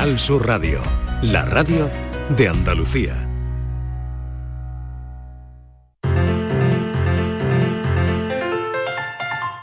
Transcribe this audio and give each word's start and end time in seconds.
Canal 0.00 0.18
Sur 0.18 0.46
Radio, 0.46 0.80
la 1.20 1.44
radio 1.44 1.86
de 2.30 2.48
Andalucía. 2.48 3.28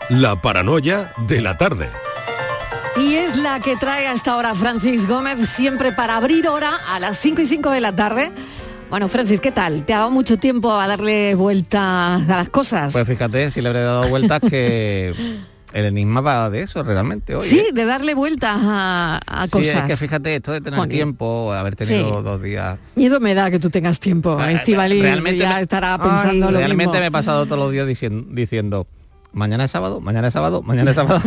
La 0.09 0.39
paranoia 0.39 1.11
de 1.27 1.41
la 1.41 1.57
tarde. 1.57 1.89
Y 2.97 3.15
es 3.15 3.35
la 3.35 3.61
que 3.61 3.77
trae 3.77 4.05
hasta 4.05 4.33
ahora 4.33 4.53
Francis 4.53 5.07
Gómez, 5.07 5.49
siempre 5.49 5.91
para 5.91 6.17
abrir 6.17 6.47
hora 6.47 6.73
a 6.87 6.99
las 6.99 7.17
5 7.17 7.41
y 7.41 7.47
5 7.47 7.71
de 7.71 7.81
la 7.81 7.95
tarde. 7.95 8.31
Bueno, 8.91 9.07
Francis, 9.07 9.41
¿qué 9.41 9.51
tal? 9.51 9.87
¿Te 9.87 9.95
ha 9.95 9.97
dado 9.97 10.11
mucho 10.11 10.37
tiempo 10.37 10.71
a 10.71 10.85
darle 10.85 11.33
vuelta 11.33 12.17
a 12.17 12.19
las 12.19 12.49
cosas? 12.49 12.93
Pues 12.93 13.07
fíjate, 13.07 13.49
si 13.49 13.59
le 13.59 13.69
habré 13.69 13.81
dado 13.81 14.07
vueltas 14.07 14.39
que 14.47 15.15
el 15.73 15.85
enigma 15.85 16.21
va 16.21 16.49
de 16.49 16.61
eso 16.61 16.81
realmente 16.83 17.35
hoy. 17.35 17.41
sí, 17.45 17.59
¿eh? 17.59 17.71
de 17.73 17.85
darle 17.85 18.13
vueltas 18.15 18.57
a, 18.61 19.19
a 19.27 19.43
Sí, 19.45 19.49
cosas. 19.51 19.75
es 19.75 19.83
que 19.87 19.97
fíjate, 19.97 20.35
esto 20.37 20.51
de 20.53 20.61
tener 20.61 20.87
tiempo, 20.87 21.51
haber 21.53 21.75
tenido 21.75 22.17
Sí. 22.19 22.23
dos 22.23 22.41
días. 22.41 22.77
Miedo 22.95 23.19
me 23.19 23.33
da 23.35 23.51
que 23.51 23.59
tú 23.59 23.69
tengas 23.69 23.99
tiempo, 23.99 24.37
Ah, 24.39 24.51
Estivali, 24.51 25.01
realmente 25.01 25.37
ya 25.43 25.55
me- 25.55 25.61
estará 25.61 25.97
pensando 25.97 26.51
lo 26.51 26.57
Realmente 26.57 26.85
mismo. 26.91 26.99
me 27.01 27.05
he 27.07 27.11
pasado 27.11 27.45
todos 27.45 27.59
los 27.59 27.71
días 27.71 27.85
diciendo, 27.85 28.27
diciendo, 28.31 28.87
mañana 29.33 29.65
es 29.65 29.71
sábado, 29.71 29.99
mañana 29.99 30.29
es 30.29 30.33
sábado, 30.33 30.61
mañana 30.63 30.89
es 30.91 30.95
sábado. 30.95 31.21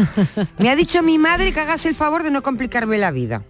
Me 0.59 0.71
ha 0.71 0.77
dicho 0.77 1.03
mi 1.03 1.19
madre 1.19 1.53
que 1.53 1.61
hagas 1.61 1.85
el 1.87 1.95
favor 1.95 2.23
de 2.23 2.31
no 2.31 2.43
complicarme 2.43 2.97
la 2.99 3.11
vida. 3.11 3.43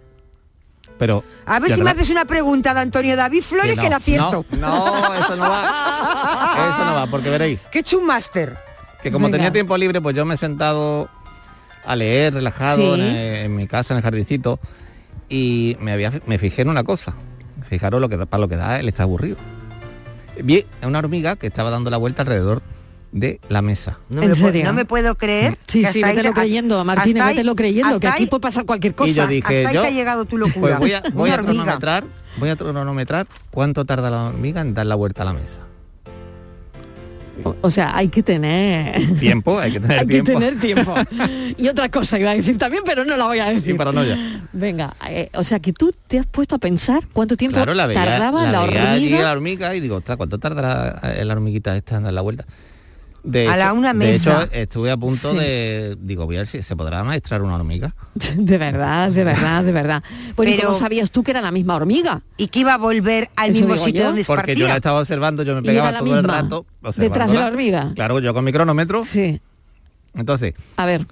Pero. 0.99 1.23
A 1.47 1.59
ver 1.59 1.71
si 1.71 1.81
me 1.81 1.89
haces 1.89 2.11
una 2.11 2.25
pregunta 2.25 2.75
de 2.75 2.79
Antonio 2.81 3.15
David 3.15 3.41
Flores 3.41 3.73
que, 3.75 3.83
no, 3.85 3.89
la 3.89 3.95
acierto. 3.95 4.45
No, 4.51 4.59
no, 5.01 5.13
eso 5.15 5.35
no 5.35 5.49
va. 5.49 6.69
Eso 6.75 6.85
no 6.85 6.93
va, 6.93 7.07
porque 7.07 7.29
veréis. 7.31 7.59
Que 7.71 7.79
he 7.79 7.81
hecho 7.81 7.97
un 7.97 8.05
máster. 8.05 8.55
Que 9.01 9.11
como 9.11 9.25
Venga. 9.27 9.37
tenía 9.37 9.51
tiempo 9.51 9.77
libre, 9.77 9.99
pues 10.01 10.15
yo 10.15 10.25
me 10.25 10.35
he 10.35 10.37
sentado 10.37 11.09
a 11.85 11.95
leer, 11.95 12.33
relajado, 12.35 12.95
Sí. 12.95 13.01
en, 13.01 13.15
en 13.15 13.55
mi 13.55 13.67
casa, 13.67 13.93
en 13.93 13.97
el 13.97 14.03
jardincito, 14.03 14.59
y 15.29 15.77
me, 15.79 15.91
había, 15.91 16.11
me 16.27 16.37
fijé 16.37 16.61
en 16.61 16.69
una 16.69 16.83
cosa. 16.83 17.13
Fijaros 17.69 17.99
lo 18.01 18.09
que 18.09 18.17
para 18.25 18.41
lo 18.41 18.47
que 18.47 18.57
da, 18.57 18.79
él 18.79 18.87
está 18.87 19.03
aburrido. 19.03 19.37
Vi 20.43 20.65
a 20.81 20.87
una 20.87 20.99
hormiga 20.99 21.35
que 21.35 21.47
estaba 21.47 21.69
dando 21.69 21.89
la 21.89 21.97
vuelta 21.97 22.21
alrededor 22.21 22.61
de 23.11 23.39
la 23.49 23.61
mesa. 23.61 23.97
No, 24.09 24.21
¿En 24.23 24.29
me, 24.29 24.35
serio? 24.35 24.63
no 24.65 24.73
me 24.73 24.85
puedo 24.85 25.15
creer. 25.15 25.57
Sí, 25.67 25.81
que 25.81 25.87
sí, 25.87 25.99
hasta 25.99 26.07
ahí 26.11 26.15
vételo 26.15 26.33
te- 26.33 26.39
creyendo, 26.41 26.85
Martínez, 26.85 27.23
ahí- 27.23 27.35
vételo 27.35 27.55
creyendo, 27.55 27.99
que 27.99 28.07
aquí 28.07 28.23
ahí- 28.23 28.29
puede 28.29 28.41
pasar 28.41 28.65
cualquier 28.65 28.95
cosa. 28.95 29.09
Y 29.09 29.13
yo 29.15 29.27
dije, 29.27 29.65
hasta 29.65 29.69
ahí 29.69 29.75
te 29.85 29.87
ha 29.87 29.91
llegado 29.91 30.25
tu 30.25 30.37
locura. 30.37 30.77
pues 30.77 30.79
voy 30.79 30.93
a, 30.93 31.03
voy 31.13 31.29
a 31.31 31.37
cronometrar, 31.37 32.03
voy 32.37 32.49
a 32.49 32.55
cronometrar 32.55 33.27
cuánto 33.51 33.83
tarda 33.85 34.09
la 34.09 34.23
hormiga 34.27 34.61
en 34.61 34.73
dar 34.73 34.85
la 34.85 34.95
vuelta 34.95 35.23
a 35.23 35.25
la 35.25 35.33
mesa. 35.33 35.57
O, 37.61 37.71
sea, 37.71 37.95
hay 37.95 38.07
que 38.09 38.23
tener... 38.23 39.17
Tiempo, 39.17 39.59
hay 39.59 39.73
que 39.73 39.79
tener 39.79 39.99
hay 39.99 40.07
que 40.07 40.21
tiempo. 40.21 40.31
tener 40.39 40.59
tiempo. 40.59 40.93
y 41.57 41.67
otra 41.67 41.89
cosa 41.89 42.19
iba 42.19 42.31
a 42.31 42.35
decir 42.35 42.57
también, 42.57 42.83
pero 42.85 43.05
no 43.05 43.17
la 43.17 43.25
voy 43.27 43.39
a 43.39 43.47
decir. 43.47 43.63
Sin 43.63 43.77
paranoia. 43.77 44.17
Venga, 44.53 44.95
eh, 45.09 45.29
o 45.35 45.43
sea 45.43 45.59
que 45.59 45.73
tú 45.73 45.91
te 46.07 46.19
has 46.19 46.25
puesto 46.25 46.55
a 46.55 46.59
pensar 46.59 47.03
cuánto 47.13 47.37
tiempo 47.37 47.55
Claro, 47.55 47.73
la 47.73 47.87
veía, 47.87 48.03
tardaba 48.03 48.45
la, 48.51 48.63
allí 48.63 49.05
hormiga. 49.05 49.21
la 49.23 49.31
hormiga 49.31 49.75
y 49.75 49.79
digo, 49.79 49.97
ostras, 49.97 50.17
¿cuánto 50.17 50.37
tardará 50.39 50.99
eh, 51.15 51.23
la 51.25 51.33
hormiguita 51.33 51.75
esta 51.75 51.97
en 51.97 52.03
dar 52.03 52.13
la 52.13 52.21
vuelta? 52.21 52.45
De 53.23 53.47
A 53.47 53.55
la 53.55 53.71
una 53.73 53.89
De 53.89 53.93
mesa. 53.93 54.43
hecho, 54.45 54.51
estuve 54.53 54.89
a 54.89 54.97
punto 54.97 55.31
Sí. 55.31 55.37
de, 55.37 55.95
digo, 56.01 56.25
voy 56.25 56.37
a 56.37 56.39
ver 56.39 56.47
si 56.47 56.63
se 56.63 56.75
podrá 56.75 57.03
maestrar 57.03 57.43
una 57.43 57.55
hormiga. 57.55 57.93
De 58.35 58.57
verdad, 58.57 59.11
de 59.11 59.23
verdad, 59.23 59.63
de 59.63 59.71
verdad. 59.71 60.03
Bueno, 60.35 60.51
¿y 60.51 60.55
Pero- 60.55 60.69
cómo 60.69 60.79
sabías 60.79 61.11
tú 61.11 61.21
que 61.23 61.29
era 61.31 61.41
la 61.41 61.51
misma 61.51 61.75
hormiga? 61.75 62.23
Y 62.37 62.47
que 62.47 62.59
iba 62.61 62.73
a 62.73 62.77
volver 62.79 63.29
al 63.35 63.51
Eso 63.51 63.59
mismo 63.59 63.77
sitio 63.77 64.01
yo. 64.01 64.07
donde 64.07 64.23
Porque 64.23 64.55
yo 64.55 64.63
la 64.63 64.69
partía. 64.69 64.75
estaba 64.77 64.99
observando, 65.01 65.43
yo 65.43 65.53
me 65.53 65.61
pegaba 65.61 65.91
todo 65.99 66.07
el 66.07 66.13
misma, 66.23 66.41
rato. 66.41 66.65
detrás 66.97 67.31
de 67.31 67.37
la 67.37 67.47
hormiga. 67.47 67.91
Claro, 67.93 68.19
yo 68.19 68.33
con 68.33 68.43
mi 68.43 68.51
cronómetro. 68.51 69.03
Sí. 69.03 69.39
Entonces, 70.15 70.55
A 70.77 70.85
ver, 70.87 71.05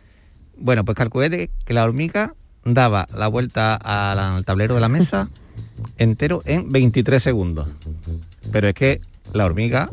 bueno, 0.57 0.83
pues 0.83 0.97
calculé 0.97 1.29
de 1.29 1.49
que 1.63 1.73
la 1.75 1.83
hormiga 1.83 2.33
daba 2.65 3.07
la 3.15 3.27
vuelta 3.27 3.75
al 3.75 4.43
tablero 4.45 4.73
de 4.75 4.81
la 4.81 4.89
mesa 4.89 5.29
entero 5.97 6.41
en 6.45 6.71
23 6.71 7.21
segundos. 7.21 7.67
Pero 8.51 8.67
es 8.67 8.73
que 8.73 8.99
la 9.33 9.45
hormiga 9.45 9.89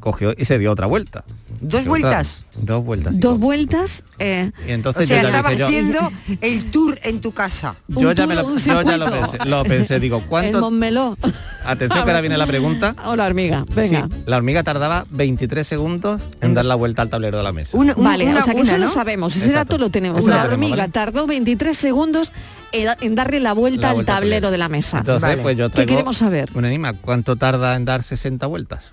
cogió 0.00 0.34
y 0.36 0.44
se 0.46 0.58
dio 0.58 0.72
otra 0.72 0.86
vuelta. 0.86 1.24
¿Dos 1.60 1.80
Otra- 1.80 1.88
vueltas? 1.90 2.44
Dos 2.56 2.84
vueltas. 2.84 3.20
dos 3.20 3.38
vueltas. 3.38 4.04
eh, 4.18 4.50
Y 4.66 4.72
entonces 4.72 5.04
O 5.04 5.06
sea, 5.06 5.16
yo 5.16 5.22
ya 5.22 5.28
estaba 5.28 5.50
dije 5.50 5.60
yo, 5.60 5.66
haciendo 5.66 6.12
el 6.40 6.70
tour 6.70 6.98
en 7.02 7.20
tu 7.20 7.32
casa. 7.32 7.76
yo 7.88 8.08
un 8.08 8.14
ya, 8.14 8.26
me 8.26 8.34
lo, 8.34 8.46
un 8.46 8.58
yo 8.58 8.82
ya 8.82 8.96
lo 8.98 9.06
circuito. 9.06 9.30
pensé, 9.30 9.48
lo 9.48 9.62
pensé, 9.64 10.00
digo, 10.00 10.16
el 10.22 10.24
¿cuánto? 10.24 10.60
Montmeló. 10.60 11.16
Atención 11.64 12.04
que 12.04 12.10
ahora 12.10 12.20
viene 12.20 12.36
la 12.36 12.46
pregunta. 12.46 12.96
O 13.06 13.14
la 13.14 13.26
hormiga, 13.26 13.64
venga. 13.74 14.08
Sí, 14.10 14.16
la 14.26 14.36
hormiga 14.36 14.62
tardaba 14.64 15.06
23 15.10 15.64
segundos 15.66 16.20
en 16.40 16.54
dar 16.54 16.64
la 16.64 16.74
vuelta 16.74 17.02
al 17.02 17.10
tablero 17.10 17.36
de 17.38 17.44
la 17.44 17.52
mesa. 17.52 17.76
Una- 17.76 17.94
un- 17.94 18.02
Vale, 18.04 18.24
una- 18.26 18.40
o 18.40 18.42
sea 18.42 18.54
que 18.54 18.60
una, 18.62 18.70
eso 18.72 18.78
lo 18.78 18.88
sabemos, 18.88 19.36
ese 19.36 19.46
Exacto. 19.46 19.74
dato 19.74 19.78
lo 19.84 19.90
tenemos. 19.90 20.24
La 20.24 20.42
hormiga 20.44 20.76
¿vale? 20.76 20.92
tardó 20.92 21.26
23 21.28 21.76
segundos 21.78 22.32
en, 22.72 23.14
darle 23.14 23.38
la 23.38 23.52
vuelta 23.52 23.82
La 23.82 23.88
al 23.90 23.94
vuelta 23.96 24.16
al 24.16 24.22
tablero 24.22 24.50
de 24.50 24.58
la 24.58 24.68
mesa. 24.68 24.98
Entonces, 24.98 25.20
Vale. 25.22 25.42
pues 25.42 25.56
yo 25.56 25.70
¿Qué 25.70 25.86
queremos 25.86 26.16
saber? 26.16 26.50
Un 26.54 26.64
enigma, 26.64 26.94
¿cuánto 26.94 27.36
tarda 27.36 27.76
en 27.76 27.84
dar 27.84 28.02
60 28.02 28.46
vueltas? 28.46 28.92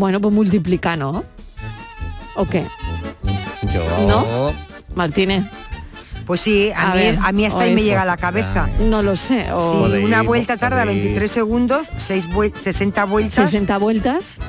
Bueno, 0.00 0.18
pues 0.18 0.32
multiplica, 0.34 0.96
¿no? 0.96 1.24
¿O 2.34 2.46
qué? 2.46 2.66
Yo 3.70 3.84
¿No? 4.08 4.54
Martínez, 4.94 5.44
Pues 6.24 6.40
sí, 6.40 6.70
a, 6.74 6.92
A 6.92 6.94
mí, 6.94 7.00
ver, 7.02 7.18
a 7.22 7.32
mí 7.32 7.44
hasta 7.44 7.60
ahí 7.64 7.74
me 7.74 7.82
llega 7.82 8.00
a 8.00 8.06
la 8.06 8.16
cabeza. 8.16 8.66
no 8.80 9.02
lo 9.02 9.14
sé. 9.14 9.44
Sí, 9.44 9.50
O 9.52 9.72
Podéis, 9.80 10.06
una 10.06 10.22
vuelta 10.22 10.56
tarda 10.56 10.84
podéis. 10.84 11.00
23 11.02 11.30
segundos, 11.30 11.90
seis 11.98 12.26
vuel- 12.30 12.54
60 12.58 13.04
vueltas. 13.04 13.34
60 13.50 13.76
vueltas. 13.78 14.40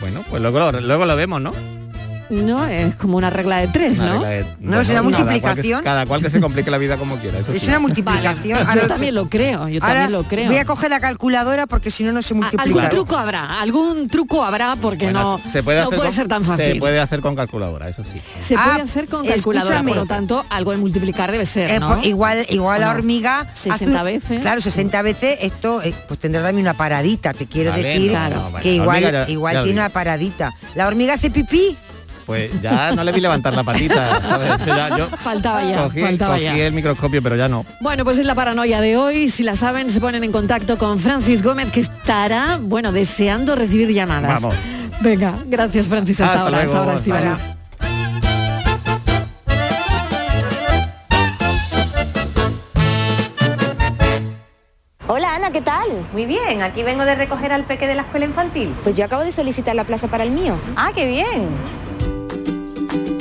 Bueno, 0.00 0.22
pues 0.30 0.40
luego, 0.40 0.72
luego 0.72 1.04
lo 1.04 1.16
vemos, 1.16 1.38
¿no? 1.42 1.50
No, 2.34 2.66
es 2.66 2.94
como 2.96 3.16
una 3.16 3.30
regla 3.30 3.58
de 3.58 3.68
tres, 3.68 4.00
Una 4.00 4.14
¿no? 4.14 4.22
de- 4.24 4.46
No, 4.60 4.80
es 4.80 4.88
una 4.88 5.00
cada 5.00 5.02
cual 5.02 5.14
que- 5.14 5.22
multiplicación. 5.24 5.84
Cada 5.84 6.06
cual, 6.06 6.22
que, 6.22 6.30
se 6.30 6.40
complique 6.40 6.70
la 6.70 6.78
vida 6.78 6.96
como 6.96 7.18
quiera. 7.18 7.38
Eso 7.38 7.52
Es 7.52 7.60
sí. 7.60 7.66
una 7.68 7.76
Vale, 7.78 7.82
multiplicación. 7.88 8.58
yo 8.60 8.68
Ahora- 8.68 8.86
también 8.86 9.14
lo 9.14 9.28
creo, 9.28 9.68
yo 9.68 9.80
ahora 9.82 9.94
también 10.00 10.12
lo 10.12 10.24
creo. 10.24 10.46
Voy 10.48 10.58
a 10.58 10.64
coger 10.64 10.90
la 10.90 11.00
calculadora 11.00 11.66
porque 11.66 11.90
si 11.90 12.04
no, 12.04 12.12
no 12.12 12.22
se 12.22 12.34
multiplica. 12.34 12.62
Algún 12.64 12.88
truco 12.88 13.16
habrá, 13.16 13.60
algún 13.60 14.08
truco 14.08 14.42
habrá 14.44 14.76
porque 14.76 15.04
Bueno, 15.06 15.38
no, 15.44 15.48
se 15.50 15.62
puede 15.62 15.78
no 15.80 15.86
hacer 15.86 15.96
puede 15.96 16.08
con- 16.08 16.16
ser 16.16 16.28
tan 16.28 16.44
fácil. 16.44 16.64
Se 16.74 16.74
puede 16.76 17.00
hacer 17.00 17.20
con 17.20 17.36
calculadora, 17.36 17.88
eso 17.88 18.02
sí. 18.04 18.20
Se 18.38 18.54
Ah, 18.56 18.64
puede 18.72 18.82
hacer 18.82 19.08
con 19.08 19.26
calculadora, 19.26 19.76
escúchame. 19.76 19.88
por 19.92 19.96
lo 20.00 20.06
tanto, 20.06 20.44
algo 20.50 20.72
de 20.72 20.78
multiplicar 20.78 21.30
debe 21.32 21.46
ser, 21.46 21.70
Eh, 21.70 21.80
¿no? 21.80 21.94
pues 21.94 22.06
igual 22.06 22.46
igual 22.50 22.78
¿O 22.78 22.80
la 22.86 22.90
hormiga 22.90 23.46
60 23.54 24.00
hace- 24.00 24.04
veces. 24.04 24.40
claro 24.40 24.60
60 24.60 25.02
veces 25.02 25.38
esto 25.42 25.82
eh, 25.82 25.94
pues 26.08 26.18
tendrá 26.20 26.42
también 26.42 26.66
una 26.66 26.74
paradita 26.74 27.32
te 27.32 27.46
quiero 27.46 27.70
Vale, 27.70 27.82
decir 27.82 28.06
no, 28.12 28.18
Claro. 28.18 28.36
no, 28.36 28.50
vale. 28.50 28.62
que 28.62 28.74
igual 28.74 29.24
igual 29.28 29.62
tiene 29.64 29.80
una 29.80 29.88
paradita 29.88 30.52
la 30.74 30.86
hormiga 30.86 31.14
hace 31.14 31.30
pipí 31.30 31.76
Pues 32.26 32.50
ya 32.62 32.92
no 32.92 33.04
le 33.04 33.12
vi 33.12 33.20
levantar 33.20 33.54
la 33.54 33.62
patita, 33.62 34.20
¿sabes? 34.22 34.64
Ya 34.66 34.96
yo 34.96 35.08
Faltaba 35.18 35.62
ya, 35.62 35.82
cogí, 35.84 36.00
faltaba 36.00 36.34
cogí 36.34 36.44
ya. 36.44 36.66
el 36.66 36.72
microscopio, 36.72 37.22
pero 37.22 37.36
ya 37.36 37.48
no. 37.48 37.66
Bueno, 37.80 38.04
pues 38.04 38.18
es 38.18 38.24
la 38.26 38.34
paranoia 38.34 38.80
de 38.80 38.96
hoy. 38.96 39.28
Si 39.28 39.42
la 39.42 39.56
saben, 39.56 39.90
se 39.90 40.00
ponen 40.00 40.24
en 40.24 40.32
contacto 40.32 40.78
con 40.78 40.98
Francis 40.98 41.42
Gómez, 41.42 41.70
que 41.70 41.80
estará, 41.80 42.58
bueno, 42.60 42.92
deseando 42.92 43.54
recibir 43.56 43.92
llamadas. 43.92 44.40
Vamos. 44.42 44.56
Venga, 45.00 45.38
gracias 45.46 45.86
Francis. 45.86 46.20
Hasta, 46.20 46.32
Hasta 46.34 46.44
ahora, 46.46 46.62
hasta 46.62 46.78
ahora, 47.12 47.32
hasta. 47.34 47.56
Hola 55.06 55.34
Ana, 55.34 55.50
¿qué 55.50 55.60
tal? 55.60 55.88
Muy 56.12 56.24
bien, 56.24 56.62
aquí 56.62 56.82
vengo 56.82 57.04
de 57.04 57.14
recoger 57.14 57.52
al 57.52 57.64
peque 57.64 57.86
de 57.86 57.94
la 57.94 58.02
escuela 58.02 58.24
infantil. 58.24 58.74
Pues 58.82 58.96
yo 58.96 59.04
acabo 59.04 59.22
de 59.22 59.32
solicitar 59.32 59.74
la 59.76 59.84
plaza 59.84 60.08
para 60.08 60.24
el 60.24 60.30
mío. 60.30 60.56
Ah, 60.76 60.92
qué 60.94 61.06
bien. 61.06 61.48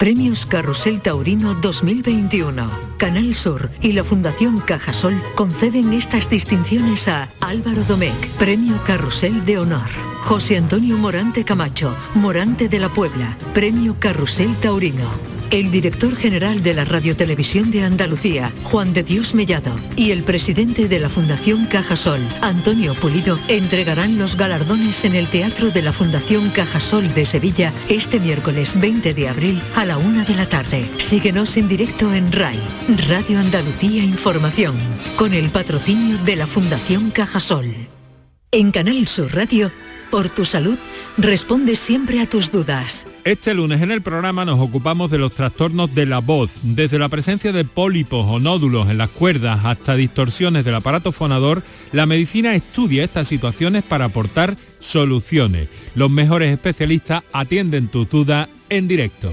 Premios 0.00 0.46
Carrusel 0.46 1.02
Taurino 1.02 1.52
2021. 1.52 2.70
Canal 2.96 3.34
Sur 3.34 3.70
y 3.82 3.92
la 3.92 4.02
Fundación 4.02 4.58
Cajasol 4.60 5.22
conceden 5.34 5.92
estas 5.92 6.30
distinciones 6.30 7.06
a 7.06 7.28
Álvaro 7.38 7.84
Domecq, 7.84 8.30
Premio 8.38 8.82
Carrusel 8.86 9.44
de 9.44 9.58
Honor. 9.58 9.90
José 10.22 10.56
Antonio 10.56 10.96
Morante 10.96 11.44
Camacho, 11.44 11.94
Morante 12.14 12.70
de 12.70 12.78
la 12.78 12.88
Puebla, 12.88 13.36
Premio 13.52 13.96
Carrusel 14.00 14.56
Taurino 14.56 15.29
el 15.50 15.70
director 15.70 16.14
general 16.14 16.62
de 16.62 16.74
la 16.74 16.84
Radiotelevisión 16.84 17.70
de 17.70 17.84
Andalucía, 17.84 18.52
Juan 18.62 18.92
de 18.92 19.02
Dios 19.02 19.34
Mellado, 19.34 19.74
y 19.96 20.12
el 20.12 20.22
presidente 20.22 20.88
de 20.88 21.00
la 21.00 21.08
Fundación 21.08 21.66
Cajasol, 21.66 22.20
Antonio 22.40 22.94
Pulido, 22.94 23.38
entregarán 23.48 24.18
los 24.18 24.36
galardones 24.36 25.04
en 25.04 25.14
el 25.14 25.26
Teatro 25.26 25.70
de 25.70 25.82
la 25.82 25.92
Fundación 25.92 26.50
Cajasol 26.50 27.12
de 27.14 27.26
Sevilla 27.26 27.72
este 27.88 28.20
miércoles 28.20 28.78
20 28.80 29.14
de 29.14 29.28
abril 29.28 29.60
a 29.76 29.84
la 29.84 29.98
una 29.98 30.24
de 30.24 30.34
la 30.36 30.48
tarde. 30.48 30.88
Síguenos 30.98 31.56
en 31.56 31.68
directo 31.68 32.14
en 32.14 32.30
RAI, 32.30 32.58
Radio 33.08 33.40
Andalucía 33.40 34.04
Información, 34.04 34.76
con 35.16 35.34
el 35.34 35.50
patrocinio 35.50 36.18
de 36.18 36.36
la 36.36 36.46
Fundación 36.46 37.10
Cajasol. 37.10 37.74
En 38.52 38.72
Canal 38.72 39.06
Sur 39.06 39.32
Radio, 39.32 39.70
por 40.10 40.28
tu 40.28 40.44
salud, 40.44 40.78
responde 41.16 41.76
siempre 41.76 42.20
a 42.20 42.28
tus 42.28 42.50
dudas. 42.50 43.06
Este 43.24 43.54
lunes 43.54 43.80
en 43.82 43.90
el 43.90 44.02
programa 44.02 44.44
nos 44.44 44.60
ocupamos 44.60 45.10
de 45.10 45.18
los 45.18 45.32
trastornos 45.32 45.94
de 45.94 46.06
la 46.06 46.18
voz, 46.18 46.50
desde 46.62 46.98
la 46.98 47.08
presencia 47.08 47.52
de 47.52 47.64
pólipos 47.64 48.26
o 48.28 48.40
nódulos 48.40 48.90
en 48.90 48.98
las 48.98 49.10
cuerdas 49.10 49.60
hasta 49.64 49.94
distorsiones 49.94 50.64
del 50.64 50.74
aparato 50.74 51.12
fonador, 51.12 51.62
la 51.92 52.06
medicina 52.06 52.54
estudia 52.54 53.04
estas 53.04 53.28
situaciones 53.28 53.84
para 53.84 54.06
aportar 54.06 54.56
soluciones. 54.80 55.68
Los 55.94 56.10
mejores 56.10 56.52
especialistas 56.52 57.22
atienden 57.32 57.88
tus 57.88 58.08
dudas 58.08 58.48
en 58.68 58.88
directo. 58.88 59.32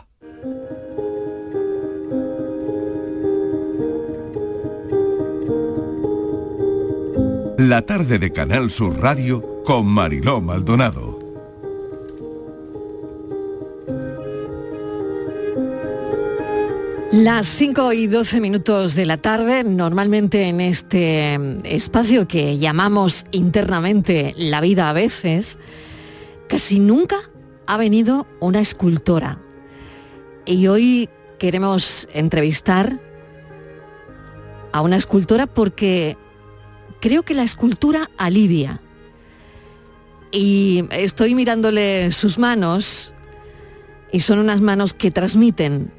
La 7.71 7.83
tarde 7.83 8.19
de 8.19 8.33
Canal 8.33 8.69
Sur 8.69 8.99
Radio 8.99 9.63
con 9.63 9.85
Mariló 9.85 10.41
Maldonado. 10.41 11.17
Las 17.13 17.47
5 17.47 17.93
y 17.93 18.07
12 18.07 18.41
minutos 18.41 18.93
de 18.93 19.05
la 19.05 19.21
tarde, 19.21 19.63
normalmente 19.63 20.49
en 20.49 20.59
este 20.59 21.39
espacio 21.63 22.27
que 22.27 22.57
llamamos 22.57 23.23
internamente 23.31 24.33
la 24.35 24.59
vida 24.59 24.89
a 24.89 24.93
veces, 24.93 25.57
casi 26.49 26.77
nunca 26.77 27.29
ha 27.67 27.77
venido 27.77 28.27
una 28.41 28.59
escultora. 28.59 29.39
Y 30.45 30.67
hoy 30.67 31.07
queremos 31.39 32.09
entrevistar 32.11 32.99
a 34.73 34.81
una 34.81 34.97
escultora 34.97 35.47
porque 35.47 36.17
creo 37.01 37.23
que 37.23 37.33
la 37.33 37.43
escultura 37.43 38.09
alivia. 38.17 38.79
Y 40.31 40.85
estoy 40.91 41.35
mirándole 41.35 42.11
sus 42.13 42.39
manos 42.39 43.11
y 44.13 44.21
son 44.21 44.39
unas 44.39 44.61
manos 44.61 44.93
que 44.93 45.11
transmiten. 45.11 45.91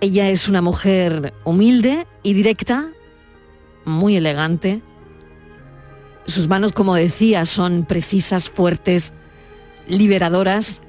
Ella 0.00 0.28
es 0.28 0.46
una 0.46 0.62
mujer 0.62 1.34
humilde 1.44 2.06
y 2.22 2.34
directa, 2.34 2.90
muy 3.84 4.16
elegante. 4.16 4.82
Sus 6.26 6.48
manos, 6.48 6.72
como 6.72 6.94
decía, 6.94 7.46
son 7.46 7.84
precisas, 7.84 8.50
fuertes, 8.50 9.12
liberadoras. 9.88 10.82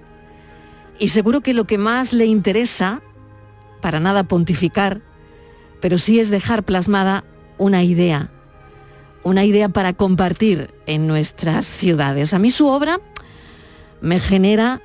Y 1.00 1.10
seguro 1.10 1.42
que 1.42 1.54
lo 1.54 1.66
que 1.66 1.78
más 1.78 2.12
le 2.12 2.26
interesa, 2.26 3.02
para 3.82 4.00
nada 4.00 4.24
pontificar, 4.24 5.02
pero 5.80 5.98
sí 5.98 6.20
es 6.20 6.30
dejar 6.30 6.64
plasmada 6.64 7.24
una 7.58 7.84
idea, 7.84 8.30
una 9.24 9.44
idea 9.46 9.70
para 9.70 9.94
compartir 9.94 10.74
en 10.86 11.08
nuestras 11.08 11.66
ciudades. 11.66 12.34
A 12.34 12.40
mí 12.40 12.52
su 12.52 12.68
obra 12.68 13.00
me 14.02 14.20
genera, 14.20 14.82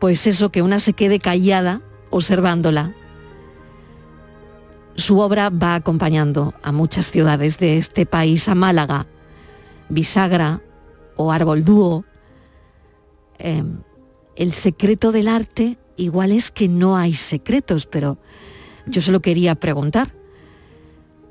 pues 0.00 0.26
eso, 0.26 0.50
que 0.50 0.62
una 0.62 0.80
se 0.80 0.92
quede 0.92 1.18
callada 1.18 1.80
observándola. 2.10 2.94
Su 4.94 5.18
obra 5.20 5.50
va 5.50 5.74
acompañando 5.74 6.54
a 6.62 6.72
muchas 6.72 7.10
ciudades 7.10 7.58
de 7.58 7.78
este 7.78 8.04
país, 8.06 8.48
a 8.48 8.54
Málaga, 8.54 9.06
Bisagra 9.88 10.60
o 11.16 11.32
Arboldúo. 11.32 12.04
Eh, 13.38 13.62
el 14.36 14.52
secreto 14.52 15.12
del 15.12 15.28
arte 15.28 15.78
igual 15.96 16.32
es 16.32 16.50
que 16.50 16.68
no 16.68 16.96
hay 16.96 17.14
secretos, 17.14 17.86
pero 17.86 18.18
yo 18.86 19.00
solo 19.00 19.20
quería 19.20 19.54
preguntar, 19.54 20.14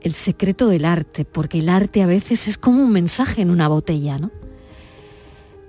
el 0.01 0.15
secreto 0.15 0.68
del 0.68 0.86
arte, 0.86 1.25
porque 1.25 1.59
el 1.59 1.69
arte 1.69 2.01
a 2.01 2.07
veces 2.07 2.48
es 2.48 2.57
como 2.57 2.83
un 2.83 2.92
mensaje 2.92 3.42
en 3.42 3.50
una 3.50 3.68
botella, 3.68 4.18
¿no? 4.18 4.31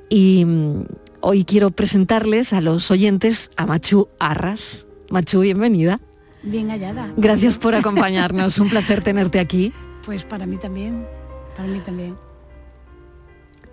Y 0.08 0.44
mm, 0.44 0.84
hoy 1.20 1.44
quiero 1.44 1.70
presentarles 1.70 2.52
a 2.52 2.60
los 2.60 2.90
oyentes 2.90 3.50
a 3.56 3.66
Machu 3.66 4.08
Arras. 4.18 4.86
Machu, 5.10 5.40
bienvenida. 5.40 6.00
Bien 6.42 6.70
hallada. 6.70 7.12
Gracias 7.16 7.56
por 7.56 7.74
acompañarnos, 7.74 8.58
un 8.58 8.68
placer 8.68 9.02
tenerte 9.02 9.38
aquí. 9.38 9.72
Pues 10.04 10.24
para 10.24 10.46
mí 10.46 10.56
también, 10.56 11.06
para 11.56 11.68
mí 11.68 11.80
también. 11.80 12.16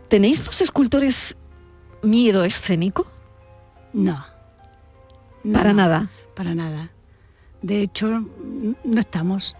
¿Tenéis 0.07 0.45
los 0.45 0.61
escultores 0.61 1.35
miedo 2.03 2.43
escénico? 2.43 3.07
No. 3.93 4.23
para 5.51 5.73
nada. 5.73 6.09
Para 6.35 6.53
nada. 6.53 6.91
De 7.61 7.81
hecho, 7.81 8.25
no 8.83 8.99
estamos 8.99 9.55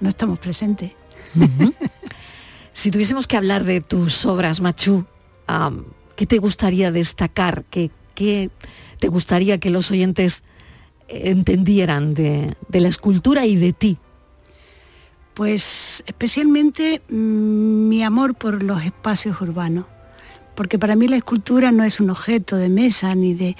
no 0.00 0.08
estamos 0.08 0.38
presentes. 0.38 0.92
si 2.72 2.90
tuviésemos 2.90 3.26
que 3.26 3.36
hablar 3.36 3.64
de 3.64 3.80
tus 3.80 4.24
obras, 4.24 4.60
Machu, 4.60 5.04
¿qué 6.16 6.26
te 6.26 6.38
gustaría 6.38 6.92
destacar? 6.92 7.64
¿Qué, 7.70 7.90
te 8.98 9.08
gustaría 9.08 9.58
que 9.58 9.70
los 9.70 9.90
oyentes 9.90 10.42
entendieran 11.08 12.14
de, 12.14 12.56
la 12.70 12.88
escultura 12.88 13.46
y 13.46 13.56
de 13.56 13.72
ti? 13.72 13.98
Pues 15.34 16.02
especialmente 16.06 17.00
mm, 17.08 17.88
mi 17.88 18.02
amor 18.02 18.34
por 18.34 18.62
los 18.62 18.82
espacios 18.82 19.40
urbanos, 19.40 19.86
porque 20.56 20.78
para 20.78 20.96
mí 20.96 21.06
la 21.06 21.16
escultura 21.16 21.70
no 21.70 21.84
es 21.84 22.00
un 22.00 22.10
objeto 22.10 22.56
de 22.56 22.68
mesa 22.68 23.14
ni 23.14 23.34
de... 23.34 23.56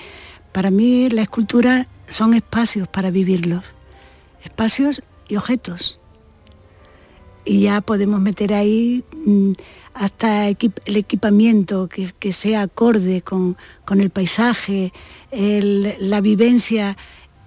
Para 0.50 0.73
mí 0.73 1.09
la 1.11 1.23
escultura 1.23 1.87
son 2.09 2.35
espacios 2.35 2.88
para 2.88 3.11
vivirlos, 3.11 3.62
espacios 4.42 5.02
y 5.28 5.37
objetos 5.37 5.97
y 7.45 7.62
ya 7.62 7.80
podemos 7.80 8.21
meter 8.21 8.54
ahí 8.54 9.04
mm, 9.25 9.52
hasta 9.95 10.49
el 10.49 10.97
equipamiento 10.97 11.88
que, 11.88 12.33
sea 12.33 12.62
acorde 12.62 13.23
con, 13.23 13.57
el 13.90 14.11
paisaje, 14.11 14.92
la 15.33 16.21
vivencia, 16.21 16.97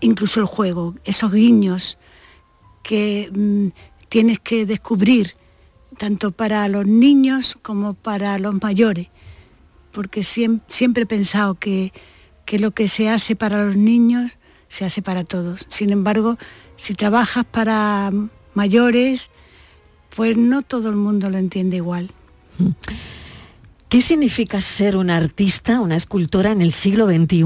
incluso 0.01 0.41
el 0.41 0.47
juego, 0.47 0.95
esos 1.05 1.31
guiños 1.31 1.97
que 2.83 3.29
mm, 3.33 3.67
tienes 4.09 4.39
que 4.39 4.65
descubrir, 4.65 5.35
tanto 5.97 6.31
para 6.31 6.67
los 6.67 6.85
niños 6.85 7.57
como 7.61 7.93
para 7.93 8.37
los 8.37 8.61
mayores, 8.61 9.07
porque 9.93 10.23
siempre, 10.23 11.03
he 11.03 11.05
pensado 11.05 11.55
que, 11.55 11.93
que 12.45 12.59
lo 12.59 12.71
que 12.71 12.87
se 12.87 13.07
hace 13.07 13.35
para 13.35 13.63
los 13.65 13.77
niños 13.77 14.37
se 14.67 14.83
hace 14.83 15.01
para 15.01 15.23
todos. 15.23 15.65
Sin 15.69 15.91
embargo, 15.91 16.37
si 16.75 16.95
trabajas 16.95 17.45
para 17.45 18.11
mayores, 18.53 19.29
pues 20.15 20.37
no 20.37 20.61
todo 20.61 20.89
el 20.89 20.95
mundo 20.95 21.29
lo 21.29 21.37
entiende 21.37 21.77
igual. 21.77 22.11
¿Qué 23.89 24.01
significa 24.01 24.61
ser 24.61 24.95
una 24.95 25.17
artista, 25.17 25.81
una 25.81 25.95
escultora 25.95 26.51
en 26.51 26.61
el 26.61 26.71
siglo 26.73 27.07
XXI? 27.07 27.43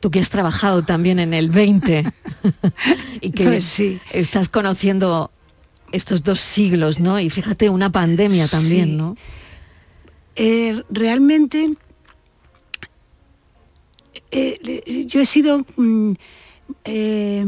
Tú 0.00 0.10
que 0.10 0.20
has 0.20 0.30
trabajado 0.30 0.84
también 0.84 1.18
en 1.18 1.34
el 1.34 1.50
20 1.50 2.12
y 3.20 3.30
que 3.30 3.44
pues 3.44 3.80
estás 4.12 4.48
conociendo 4.48 5.30
estos 5.92 6.22
dos 6.22 6.40
siglos, 6.40 7.00
¿no? 7.00 7.20
Y 7.20 7.30
fíjate, 7.30 7.68
una 7.68 7.90
pandemia 7.90 8.48
también, 8.48 8.96
¿no? 8.96 9.16
Eh, 10.34 10.82
realmente 10.88 11.76
eh, 14.30 15.04
yo 15.06 15.20
he 15.20 15.26
sido 15.26 15.64
mm, 15.76 16.12
eh, 16.84 17.46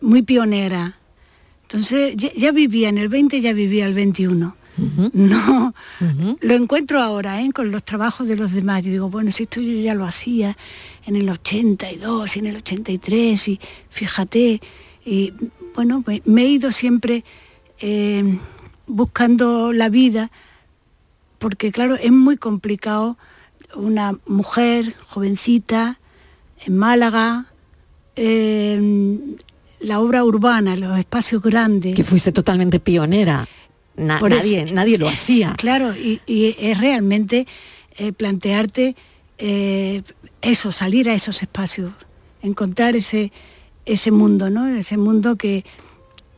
muy 0.00 0.22
pionera. 0.22 0.99
Entonces 1.72 2.16
ya, 2.16 2.50
vivía 2.50 2.88
en 2.88 2.98
el 2.98 3.08
20, 3.08 3.40
ya 3.40 3.52
vivía 3.52 3.86
el 3.86 3.94
21. 3.94 4.56
No, 5.12 5.74
lo 6.40 6.54
encuentro 6.54 7.00
ahora 7.00 7.42
¿eh? 7.42 7.50
con 7.52 7.70
los 7.70 7.84
trabajos 7.84 8.26
de 8.26 8.34
los 8.34 8.52
demás. 8.52 8.82
Yo 8.82 8.90
digo, 8.90 9.08
bueno, 9.08 9.30
si 9.30 9.44
esto 9.44 9.60
yo 9.60 9.78
ya 9.78 9.94
lo 9.94 10.04
hacía 10.04 10.56
en 11.06 11.14
el 11.14 11.28
82 11.28 12.36
y 12.36 12.38
en 12.40 12.46
el 12.46 12.56
83 12.56 13.48
y 13.48 13.60
fíjate, 13.88 14.60
y 15.04 15.32
bueno, 15.74 16.02
me, 16.24 16.42
he 16.42 16.48
ido 16.48 16.72
siempre 16.72 17.24
eh, 17.78 18.38
buscando 18.86 19.72
la 19.72 19.90
vida 19.90 20.30
porque 21.38 21.70
claro, 21.70 21.94
es 21.94 22.10
muy 22.10 22.36
complicado 22.36 23.16
una 23.74 24.18
mujer 24.26 24.94
jovencita 25.08 26.00
en 26.64 26.76
Málaga, 26.76 27.46
la 29.80 30.00
obra 30.00 30.24
urbana, 30.24 30.76
los 30.76 30.98
espacios 30.98 31.42
grandes. 31.42 31.94
Que 31.94 32.04
fuiste 32.04 32.32
totalmente 32.32 32.80
pionera. 32.80 33.48
nadie, 33.96 34.66
nadie 34.72 34.98
lo 34.98 35.08
hacía. 35.08 35.54
Claro, 35.56 35.94
y, 35.94 36.20
es 36.58 36.78
realmente 36.78 37.46
eh, 37.96 38.12
plantearte 38.12 38.96
eh, 39.38 40.02
eso, 40.42 40.72
salir 40.72 41.08
a 41.08 41.14
esos 41.14 41.42
espacios, 41.42 41.92
encontrar 42.42 42.96
ese, 42.96 43.32
ese 43.86 44.10
mundo, 44.10 44.50
¿no? 44.50 44.68
Ese 44.68 44.96
mundo 44.96 45.36
que, 45.36 45.64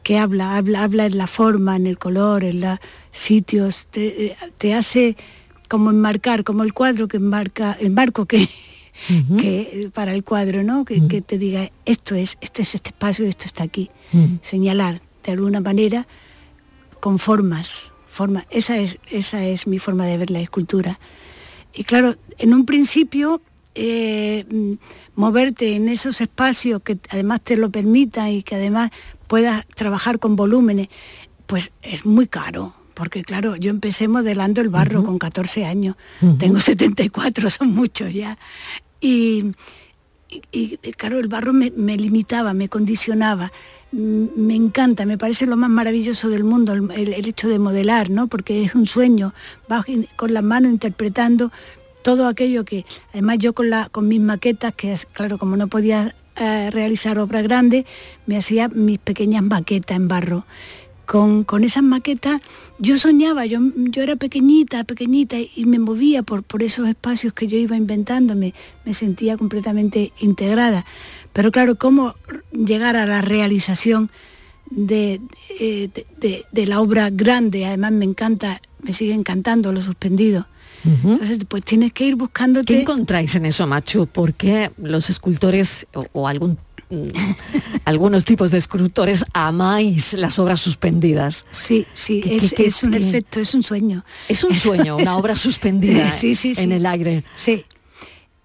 que 0.03 0.19
habla, 0.19 0.57
habla, 0.57 0.85
habla 0.85 1.07
en 1.07 1.19
la 1.19 1.27
forma, 1.27 1.77
en 1.77 1.87
el 1.87 1.99
color, 1.99 2.45
en 2.45 2.61
los 2.61 2.79
sitios, 3.13 3.87
te, 3.91 4.37
te 4.59 4.75
hace 4.75 5.17
como 5.69 5.91
enmarcar, 5.91 6.45
como 6.45 6.63
el 6.65 6.75
cuadro 6.75 7.09
que 7.09 7.17
enmarca, 7.17 7.77
el 7.81 7.91
marco 7.91 8.27
que, 8.27 8.49
que 9.39 9.91
para 9.93 10.15
el 10.15 10.25
cuadro, 10.25 10.63
¿no? 10.63 10.85
Que, 10.85 11.01
te 11.01 11.39
diga, 11.39 11.71
esto 11.85 12.15
es, 12.15 12.39
este 12.41 12.63
es 12.63 12.75
este 12.75 12.91
espacio, 12.91 13.27
esto 13.27 13.47
está 13.47 13.65
aquí. 13.65 13.91
Señalar 14.43 15.01
de 15.25 15.33
alguna 15.33 15.61
manera 15.61 16.07
con 17.01 17.19
formas, 17.19 17.93
forma. 18.07 18.47
Esa 18.51 18.79
es, 18.79 18.99
esa 19.11 19.45
es 19.45 19.67
mi 19.67 19.79
forma 19.79 20.07
de 20.07 20.19
ver 20.19 20.31
la 20.31 20.41
escultura. 20.41 20.99
Y 21.75 21.85
claro, 21.85 22.17
en 22.39 22.55
un 22.55 22.67
principio 22.67 23.41
eh, 23.75 24.77
moverte 25.15 25.77
en 25.77 25.89
esos 25.89 26.21
espacios 26.21 26.83
que 26.83 26.99
además 27.09 27.41
te 27.41 27.57
lo 27.57 27.71
permitan 27.71 28.29
y 28.29 28.43
que 28.43 28.57
además 28.57 28.91
puedas 29.27 29.67
trabajar 29.69 30.19
con 30.19 30.37
volúmenes, 30.37 30.89
pues 31.47 31.73
es 31.83 32.05
muy 32.05 32.27
caro 32.27 32.75
porque 32.95 33.23
claro, 33.23 33.57
yo 33.57 33.71
empecé 33.71 34.09
modelando 34.09 34.61
el 34.61 34.69
barro 34.69 35.05
con 35.05 35.19
14 35.19 35.65
años, 35.65 35.97
tengo 36.39 36.61
74, 36.61 37.51
son 37.51 37.75
muchos 37.75 38.13
ya. 38.13 38.39
Y, 39.01 39.53
claro, 40.97 41.19
el 41.19 41.29
barro 41.29 41.53
me, 41.53 41.71
limitaba, 41.71 42.55
me 42.55 42.69
condicionaba. 42.69 43.53
Mm, 43.91 44.27
me 44.37 44.55
encanta, 44.55 45.05
me 45.05 45.19
parece 45.19 45.47
lo 45.47 45.57
más 45.57 45.69
maravilloso 45.69 46.29
del 46.29 46.45
mundo 46.45 46.73
el, 46.73 47.27
hecho 47.27 47.49
de 47.49 47.59
modelar, 47.59 48.09
¿no? 48.09 48.29
Porque 48.29 48.65
es 48.65 48.75
un 48.75 48.87
sueño, 48.87 49.35
vas 49.69 49.85
con 50.17 50.33
las 50.33 50.43
manos 50.43 50.73
interpretando 50.73 51.53
todo 52.03 52.27
aquello 52.27 52.65
que, 52.65 52.85
además 53.11 53.39
yo 53.39 53.53
con, 53.53 53.71
la, 53.71 53.89
con 53.91 54.09
mis 54.09 54.21
maquetas, 54.21 54.75
que 54.75 54.93
es, 54.93 55.07
claro, 55.07 55.39
como 55.39 55.57
no 55.57 55.69
podía 55.69 56.15
eh, 56.37 56.71
realizar 56.71 57.19
obras 57.19 57.43
grandes, 57.43 57.85
me 58.27 58.37
hacía 58.37 58.69
mis 58.69 58.99
pequeñas 58.99 59.43
maquetas 59.43 59.97
en 59.97 60.09
barro 60.09 60.47
con, 61.07 61.65
esas 61.65 61.83
maquetas, 61.83 62.41
yo 62.79 62.97
soñaba, 62.97 63.47
yo, 63.47 63.61
yo 63.77 64.03
era 64.03 64.17
pequeñita, 64.17 64.85
pequeñita 64.85 65.37
y 65.39 65.65
me 65.65 65.79
movía 65.79 66.23
por, 66.23 66.43
por 66.43 66.63
esos 66.63 66.89
espacios 66.89 67.33
que 67.33 67.47
yo 67.47 67.59
iba 67.59 67.77
inventando, 67.77 68.35
me, 68.35 68.55
sentía 68.93 69.37
completamente 69.37 70.13
integrada. 70.21 70.85
Pero 71.33 71.51
claro, 71.51 71.77
¿cómo 71.77 72.15
llegar 72.53 72.97
a 72.97 73.07
la 73.07 73.21
realización 73.23 74.11
de, 74.71 75.21
de, 75.59 76.67
la 76.67 76.81
obra 76.81 77.11
grande? 77.11 77.67
Además 77.67 77.93
me 77.93 78.05
encanta, 78.05 78.61
me 78.83 78.93
sigue 78.93 79.15
encantando 79.15 79.73
lo 79.73 79.83
suspendido. 79.83 80.47
Entonces, 80.85 81.39
pues 81.47 81.65
tienes 81.65 81.93
que 81.93 82.07
ir 82.07 82.17
buscándote... 82.17 82.75
¿Qué 82.75 82.81
encontráis 82.81 83.37
en 83.37 83.47
eso, 83.47 83.69
Machu? 83.69 84.09
¿Por 84.09 84.35
qué 84.35 84.73
los 84.79 85.11
escultores 85.11 85.87
o 86.13 86.27
algún 86.27 86.59
algunos 87.85 88.25
tipos 88.25 88.51
de 88.51 88.59
escultores 88.59 89.25
amáis 89.33 90.13
las 90.15 90.39
obras 90.39 90.61
suspendidas. 90.61 91.45
Sí, 91.51 91.87
sí, 91.95 92.23
es, 92.25 92.83
un 92.83 92.95
efecto, 92.95 93.41
es 93.41 93.55
un 93.55 93.63
sueño. 93.63 94.05
Es 94.29 94.45
un 94.45 94.55
sueño, 94.55 94.97
una 94.97 95.17
obra 95.19 95.37
suspendida 95.37 96.11
en 96.57 96.73
el 96.73 96.87
aire. 96.87 97.25
Sí. 97.35 97.65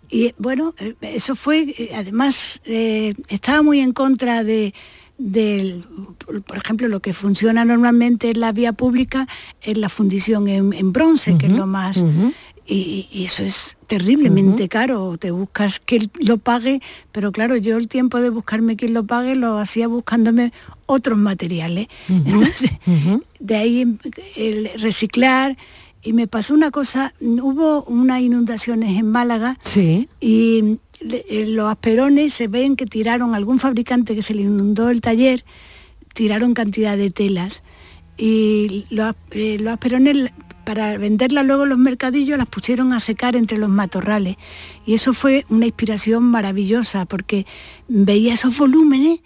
Y 0.09 0.33
bueno, 0.37 0.73
eh, 0.79 0.95
eso 1.01 1.35
fue, 1.35 1.73
eh, 1.77 1.91
además, 1.95 2.61
eh, 2.65 3.13
estaba 3.27 3.61
muy 3.61 3.81
en 3.81 3.91
contra 3.91 4.43
de, 4.43 4.73
del, 5.17 5.83
por 6.45 6.57
ejemplo, 6.57 6.87
lo 6.87 7.01
que 7.01 7.13
funciona 7.13 7.65
normalmente 7.65 8.29
en 8.29 8.39
la 8.39 8.51
vía 8.51 8.73
pública 8.73 9.27
es 9.61 9.77
la 9.77 9.89
fundición 9.89 10.47
en, 10.47 10.93
bronce, 10.93 11.37
que 11.37 11.47
es 11.47 11.51
lo 11.51 11.67
más 11.67 12.03
y, 12.67 13.23
eso 13.23 13.43
es 13.43 13.77
terriblemente 13.87 14.67
caro. 14.67 15.17
Te 15.17 15.31
buscas 15.31 15.79
que 15.79 16.09
lo 16.19 16.37
pague, 16.37 16.81
pero 17.11 17.31
claro, 17.31 17.55
yo 17.55 17.77
el 17.77 17.87
tiempo 17.87 18.19
de 18.19 18.29
buscarme 18.29 18.75
quien 18.75 18.93
lo 18.93 19.05
pague 19.05 19.35
lo 19.35 19.57
hacía 19.57 19.87
buscándome 19.87 20.51
otros 20.85 21.17
materiales. 21.17 21.87
Entonces, 22.09 22.71
de 23.39 23.55
ahí 23.55 23.97
el 24.35 24.69
reciclar. 24.79 25.57
Y 26.03 26.13
me 26.13 26.27
pasó 26.27 26.53
una 26.53 26.71
cosa, 26.71 27.13
hubo 27.19 27.83
unas 27.83 28.21
inundaciones 28.21 28.97
en 28.97 29.09
Málaga 29.09 29.57
y 30.21 30.77
eh, 31.01 31.45
los 31.47 31.69
asperones 31.69 32.33
se 32.33 32.47
ven 32.47 32.75
que 32.75 32.85
tiraron, 32.85 33.35
algún 33.35 33.59
fabricante 33.59 34.15
que 34.15 34.23
se 34.23 34.33
le 34.33 34.43
inundó 34.43 34.89
el 34.89 35.01
taller, 35.01 35.43
tiraron 36.13 36.53
cantidad 36.53 36.95
de 36.95 37.09
telas 37.09 37.63
y 38.15 38.85
los, 38.89 39.15
eh, 39.31 39.57
los 39.59 39.73
asperones 39.73 40.31
para 40.67 40.97
venderlas 40.97 41.45
luego 41.45 41.63
en 41.63 41.69
los 41.69 41.77
mercadillos 41.77 42.37
las 42.37 42.45
pusieron 42.45 42.91
a 42.91 42.99
secar 42.99 43.37
entre 43.37 43.57
los 43.57 43.69
matorrales. 43.69 44.35
Y 44.85 44.95
eso 44.95 45.13
fue 45.13 45.45
una 45.47 45.65
inspiración 45.65 46.23
maravillosa 46.23 47.05
porque 47.05 47.45
veía 47.87 48.33
esos 48.33 48.57
volúmenes 48.57 49.21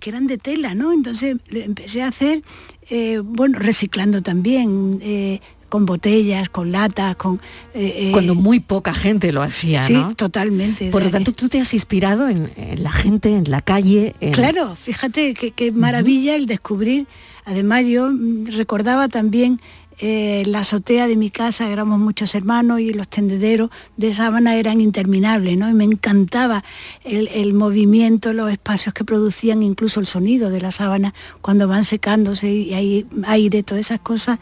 que 0.00 0.10
eran 0.10 0.26
de 0.26 0.38
tela, 0.38 0.74
¿no? 0.74 0.92
Entonces 0.92 1.36
empecé 1.52 2.02
a 2.02 2.08
hacer, 2.08 2.42
eh, 2.90 3.20
bueno, 3.24 3.60
reciclando 3.60 4.22
también, 4.22 4.98
eh, 5.02 5.38
con 5.68 5.86
botellas, 5.86 6.48
con 6.48 6.72
latas, 6.72 7.14
con... 7.14 7.40
Eh, 7.72 8.10
Cuando 8.10 8.34
muy 8.34 8.58
poca 8.58 8.92
gente 8.92 9.30
lo 9.30 9.42
hacía, 9.42 9.86
sí, 9.86 9.96
totalmente. 10.16 10.90
Por 10.90 11.04
lo 11.04 11.10
tanto, 11.10 11.30
tú 11.30 11.48
te 11.48 11.60
has 11.60 11.74
inspirado 11.74 12.28
en, 12.28 12.50
la 12.82 12.90
gente, 12.90 13.28
en 13.28 13.48
la 13.48 13.60
calle. 13.60 14.16
Claro, 14.32 14.74
fíjate 14.74 15.34
qué 15.34 15.70
maravilla 15.70 16.34
el 16.34 16.46
descubrir. 16.46 17.06
Además, 17.44 17.84
yo 17.86 18.10
mm, 18.10 18.46
recordaba 18.46 19.08
también 19.08 19.60
eh, 19.98 20.42
la 20.46 20.58
azotea 20.58 21.06
de 21.06 21.16
mi 21.16 21.30
casa, 21.30 21.70
éramos 21.70 21.98
muchos 21.98 22.34
hermanos 22.34 22.80
y 22.80 22.92
los 22.92 23.08
tendederos 23.08 23.70
de 23.96 24.12
sábana 24.12 24.56
eran 24.56 24.82
interminables, 24.82 25.56
¿no? 25.56 25.70
Y 25.70 25.72
me 25.72 25.84
encantaba 25.84 26.64
el, 27.02 27.54
movimiento, 27.54 28.34
los 28.34 28.50
espacios 28.50 28.92
que 28.92 29.04
producían, 29.04 29.62
incluso 29.62 29.98
el 30.00 30.06
sonido 30.06 30.50
de 30.50 30.60
la 30.60 30.70
sábana 30.70 31.14
cuando 31.40 31.66
van 31.66 31.84
secándose 31.84 32.52
y 32.52 32.74
hay 32.74 33.06
aire, 33.26 33.62
todas 33.62 33.86
esas 33.86 34.00
cosas 34.00 34.38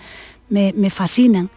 me, 0.48 0.72
fascinan. 0.90 1.50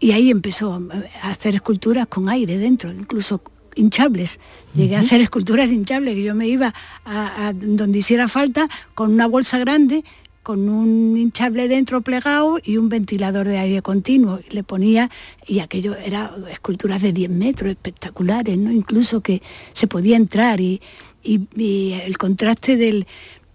Y 0.00 0.12
ahí 0.12 0.30
empezó 0.30 0.80
a 1.22 1.30
hacer 1.30 1.54
esculturas 1.54 2.06
con 2.06 2.30
aire 2.30 2.56
dentro, 2.56 2.90
incluso 2.90 3.42
hinchables. 3.74 4.40
Llegué 4.74 4.96
a 4.96 5.00
hacer 5.00 5.20
esculturas 5.20 5.70
hinchables, 5.70 6.14
que 6.14 6.22
yo 6.22 6.34
me 6.34 6.48
iba 6.48 6.72
a, 7.04 7.52
donde 7.54 7.98
hiciera 7.98 8.28
falta 8.28 8.68
con 8.94 9.12
una 9.12 9.26
bolsa 9.26 9.58
grande, 9.58 10.04
con 10.46 10.68
un 10.68 11.18
hinchable 11.18 11.66
dentro 11.66 12.02
plegado 12.02 12.60
y 12.62 12.76
un 12.76 12.88
ventilador 12.88 13.48
de 13.48 13.58
aire 13.58 13.82
continuo. 13.82 14.38
Y 14.48 14.54
le 14.54 14.62
ponía, 14.62 15.10
y 15.44 15.58
aquello 15.58 15.96
era 15.96 16.30
esculturas 16.52 17.02
de 17.02 17.12
10 17.12 17.30
metros, 17.30 17.72
espectaculares, 17.72 18.56
¿no? 18.56 18.70
Incluso 18.70 19.22
que 19.22 19.42
se 19.72 19.88
podía 19.88 20.16
entrar 20.16 20.60
y, 20.60 20.80
el 21.24 22.16
contraste 22.16 22.76
del, 22.76 23.08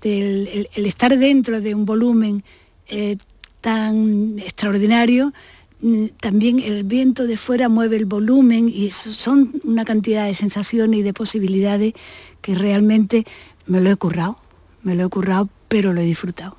el, 0.03 0.67
estar 0.85 1.17
dentro 1.17 1.61
de 1.61 1.73
un 1.73 1.85
volumen 1.85 2.43
eh, 2.89 3.15
tan 3.61 4.37
extraordinario, 4.39 5.31
mm, 5.79 6.07
también 6.19 6.59
el 6.59 6.83
viento 6.83 7.25
de 7.25 7.37
fuera 7.37 7.69
mueve 7.69 7.95
el 7.95 8.05
volumen 8.05 8.67
y 8.67 8.91
son 8.91 9.61
una 9.63 9.85
cantidad 9.85 10.25
de 10.25 10.33
sensaciones 10.33 10.99
y 10.99 11.03
de 11.03 11.13
posibilidades 11.13 11.93
que 12.41 12.53
realmente 12.53 13.23
me 13.65 13.79
lo 13.79 13.89
he 13.89 13.95
currado, 13.95 14.39
me 14.83 14.93
lo 14.95 15.05
he 15.05 15.09
currado 15.09 15.47
pero 15.71 15.93
lo 15.93 16.01
he 16.01 16.03
disfrutado. 16.03 16.57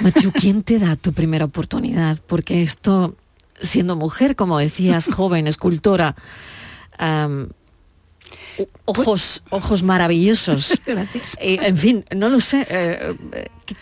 Machu, 0.00 0.32
¿quién 0.32 0.62
te 0.62 0.78
da 0.78 0.94
tu 0.94 1.14
primera 1.14 1.46
oportunidad? 1.46 2.18
Porque 2.26 2.62
esto, 2.62 3.16
siendo 3.58 3.96
mujer, 3.96 4.36
como 4.36 4.58
decías, 4.58 5.08
joven, 5.14 5.46
escultora, 5.46 6.14
ojos, 8.84 9.42
ojos 9.48 9.82
maravillosos. 9.82 10.74
Gracias. 10.86 11.38
Eh, 11.40 11.58
en 11.62 11.78
fin, 11.78 12.04
no 12.14 12.28
lo 12.28 12.38
sé. 12.38 12.66
Eh, 12.68 13.16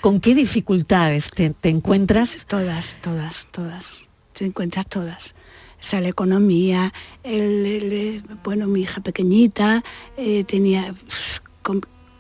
¿Con 0.01 0.21
qué 0.21 0.37
dificultades 0.37 1.33
te, 1.33 1.53
encuentras? 1.69 2.47
Todas, 2.47 2.97
todas, 3.03 3.49
todas. 3.51 4.09
Te 4.33 4.45
encuentras 4.45 4.87
todas. 4.87 5.35
sea, 5.81 6.01
la 6.01 6.09
economía, 6.09 6.93
el, 7.25 8.23
bueno, 8.45 8.69
mi 8.69 8.83
hija 8.83 9.01
pequeñita 9.01 9.83
eh, 10.17 10.45
tenía 10.45 10.95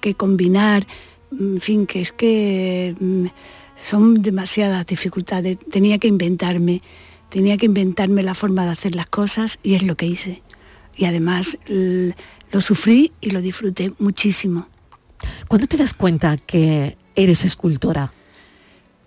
que 0.00 0.14
combinar, 0.14 0.88
en 1.32 1.60
fin, 1.60 1.86
que 1.86 2.00
es 2.00 2.12
que 2.12 2.94
mm, 2.98 3.26
son 3.76 4.22
demasiadas 4.22 4.86
dificultades, 4.86 5.58
tenía 5.70 5.98
que 5.98 6.08
inventarme, 6.08 6.80
tenía 7.28 7.56
que 7.56 7.66
inventarme 7.66 8.22
la 8.22 8.34
forma 8.34 8.64
de 8.64 8.70
hacer 8.70 8.94
las 8.94 9.06
cosas 9.06 9.58
y 9.62 9.74
es 9.74 9.82
lo 9.82 9.96
que 9.96 10.06
hice. 10.06 10.42
Y 10.96 11.04
además 11.04 11.58
lo 11.68 12.60
sufrí 12.60 13.12
y 13.20 13.30
lo 13.30 13.40
disfruté 13.40 13.92
muchísimo. 13.98 14.68
¿Cuándo 15.46 15.66
te 15.66 15.76
das 15.76 15.94
cuenta 15.94 16.36
que 16.36 16.96
eres 17.14 17.44
escultora? 17.44 18.12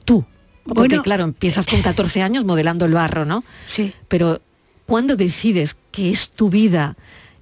Tú. 0.06 0.26
Porque 0.64 0.80
bueno, 0.80 1.04
claro, 1.04 1.24
empiezas 1.24 1.66
con 1.66 1.82
14 1.82 2.22
años 2.22 2.46
modelando 2.46 2.86
el 2.86 2.94
barro, 2.94 3.26
¿no? 3.26 3.44
Sí. 3.66 3.94
Pero 4.08 4.42
¿cuándo 4.86 5.16
decides 5.16 5.76
que 5.92 6.12
es 6.12 6.30
tu 6.30 6.50
vida 6.50 6.96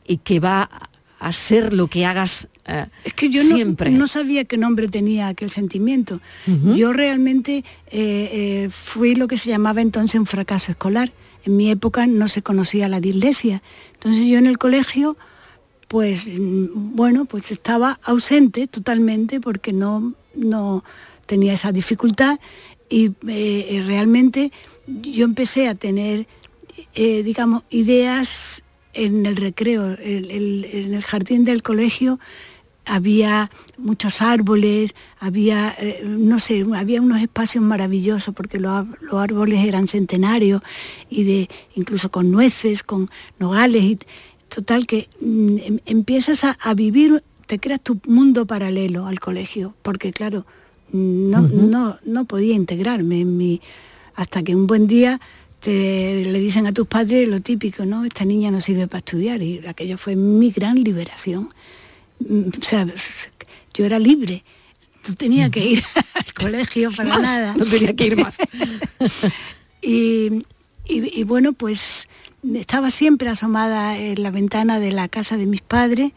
y 0.07 0.17
que 0.17 0.39
va 0.39 0.88
a 1.19 1.33
ser 1.33 1.73
lo 1.73 1.87
que 1.87 2.05
hagas 2.05 2.47
eh, 2.65 2.85
es 3.03 3.13
que 3.13 3.29
yo 3.29 3.41
siempre. 3.41 3.89
No, 3.89 4.07
sabía 4.07 4.45
qué 4.45 4.57
nombre 4.57 4.87
tenía 4.87 5.27
aquel 5.27 5.49
sentimiento. 5.49 6.21
Yo 6.75 6.93
realmente 6.93 7.57
eh, 7.57 7.63
eh, 7.91 8.69
fui 8.71 9.15
lo 9.15 9.27
que 9.27 9.37
se 9.37 9.49
llamaba 9.49 9.81
entonces 9.81 10.19
un 10.19 10.25
fracaso 10.25 10.71
escolar. 10.71 11.11
En 11.45 11.57
mi 11.57 11.69
época 11.71 12.05
no 12.07 12.27
se 12.27 12.41
conocía 12.41 12.87
la 12.87 12.99
dislexia. 12.99 13.61
Entonces 13.93 14.25
yo 14.25 14.37
en 14.37 14.45
el 14.45 14.57
colegio, 14.57 15.17
pues 15.87 16.27
mm, 16.27 16.95
bueno, 16.95 17.25
pues 17.25 17.51
estaba 17.51 17.99
ausente 18.03 18.67
totalmente 18.67 19.39
porque 19.39 19.73
no, 19.73 20.13
no 20.35 20.83
tenía 21.25 21.53
esa 21.53 21.71
dificultad 21.71 22.39
y 22.89 23.11
realmente 23.21 24.51
yo 24.87 25.25
empecé 25.25 25.67
a 25.67 25.75
tener, 25.75 26.27
digamos, 26.95 27.61
ideas 27.69 28.63
en 28.93 29.25
el 29.25 29.35
recreo, 29.35 29.97
en 29.99 30.93
el 30.93 31.03
jardín 31.03 31.45
del 31.45 31.61
colegio 31.61 32.19
había 32.89 33.51
muchos 33.77 34.21
árboles, 34.21 34.95
había, 35.19 35.75
eh, 35.79 36.03
no 36.05 36.39
sé, 36.39 36.65
había 36.75 37.01
unos 37.01 37.21
espacios 37.21 37.63
maravillosos 37.63 38.33
porque 38.33 38.59
los, 38.59 38.85
árboles 39.13 39.65
eran 39.65 39.87
centenarios 39.87 40.61
y 41.09 41.23
de 41.23 41.49
incluso 41.75 42.09
con 42.09 42.31
nueces, 42.31 42.83
con 42.83 43.09
nogales 43.37 43.83
y 43.83 43.99
total 44.49 44.87
que 44.87 45.07
mm, 45.21 45.57
em, 45.59 45.79
empiezas 45.85 46.43
a, 46.43 46.73
vivir, 46.73 47.23
te 47.45 47.59
creas 47.59 47.81
tu 47.81 47.99
mundo 48.05 48.45
paralelo 48.45 49.05
al 49.05 49.19
colegio, 49.19 49.75
porque 49.83 50.11
claro, 50.11 50.45
no, 50.91 51.41
no, 51.41 51.97
no 52.03 52.25
podía 52.25 52.55
integrarme 52.55 53.21
en 53.21 53.37
mi 53.37 53.61
hasta 54.15 54.43
que 54.43 54.55
un 54.55 54.67
buen 54.67 54.87
día 54.87 55.21
te, 55.59 56.25
le 56.25 56.39
dicen 56.39 56.67
a 56.67 56.71
tus 56.71 56.87
padres 56.87 57.27
lo 57.27 57.41
típico, 57.41 57.85
¿no? 57.85 58.05
Esta 58.05 58.25
niña 58.25 58.51
no 58.51 58.61
sirve 58.61 58.87
para 58.87 58.99
estudiar 58.99 59.41
y 59.41 59.65
aquello 59.67 59.97
fue 59.97 60.15
mi 60.15 60.51
gran 60.51 60.81
liberación. 60.81 61.49
Mm, 62.19 62.49
o 62.59 62.63
sea, 62.63 62.87
yo 63.73 63.85
era 63.85 63.99
libre, 63.99 64.43
tú 65.03 65.15
tenías 65.15 65.49
que 65.49 65.65
ir 65.65 65.83
al 66.13 66.33
colegio 66.33 66.91
para 66.91 67.17
nada. 67.17 67.55
No 67.55 67.65
tenía 67.65 67.95
que 67.95 68.07
ir 68.07 68.17
más. 68.17 68.37
y, 69.81 70.45
y, 70.85 71.23
bueno, 71.23 71.53
pues 71.53 72.07
estaba 72.53 72.89
siempre 72.89 73.29
asomada 73.29 73.97
en 73.97 74.23
la 74.23 74.31
ventana 74.31 74.79
de 74.79 74.91
la 74.91 75.07
casa 75.07 75.37
de 75.37 75.45
mis 75.45 75.61
padres, 75.61 76.13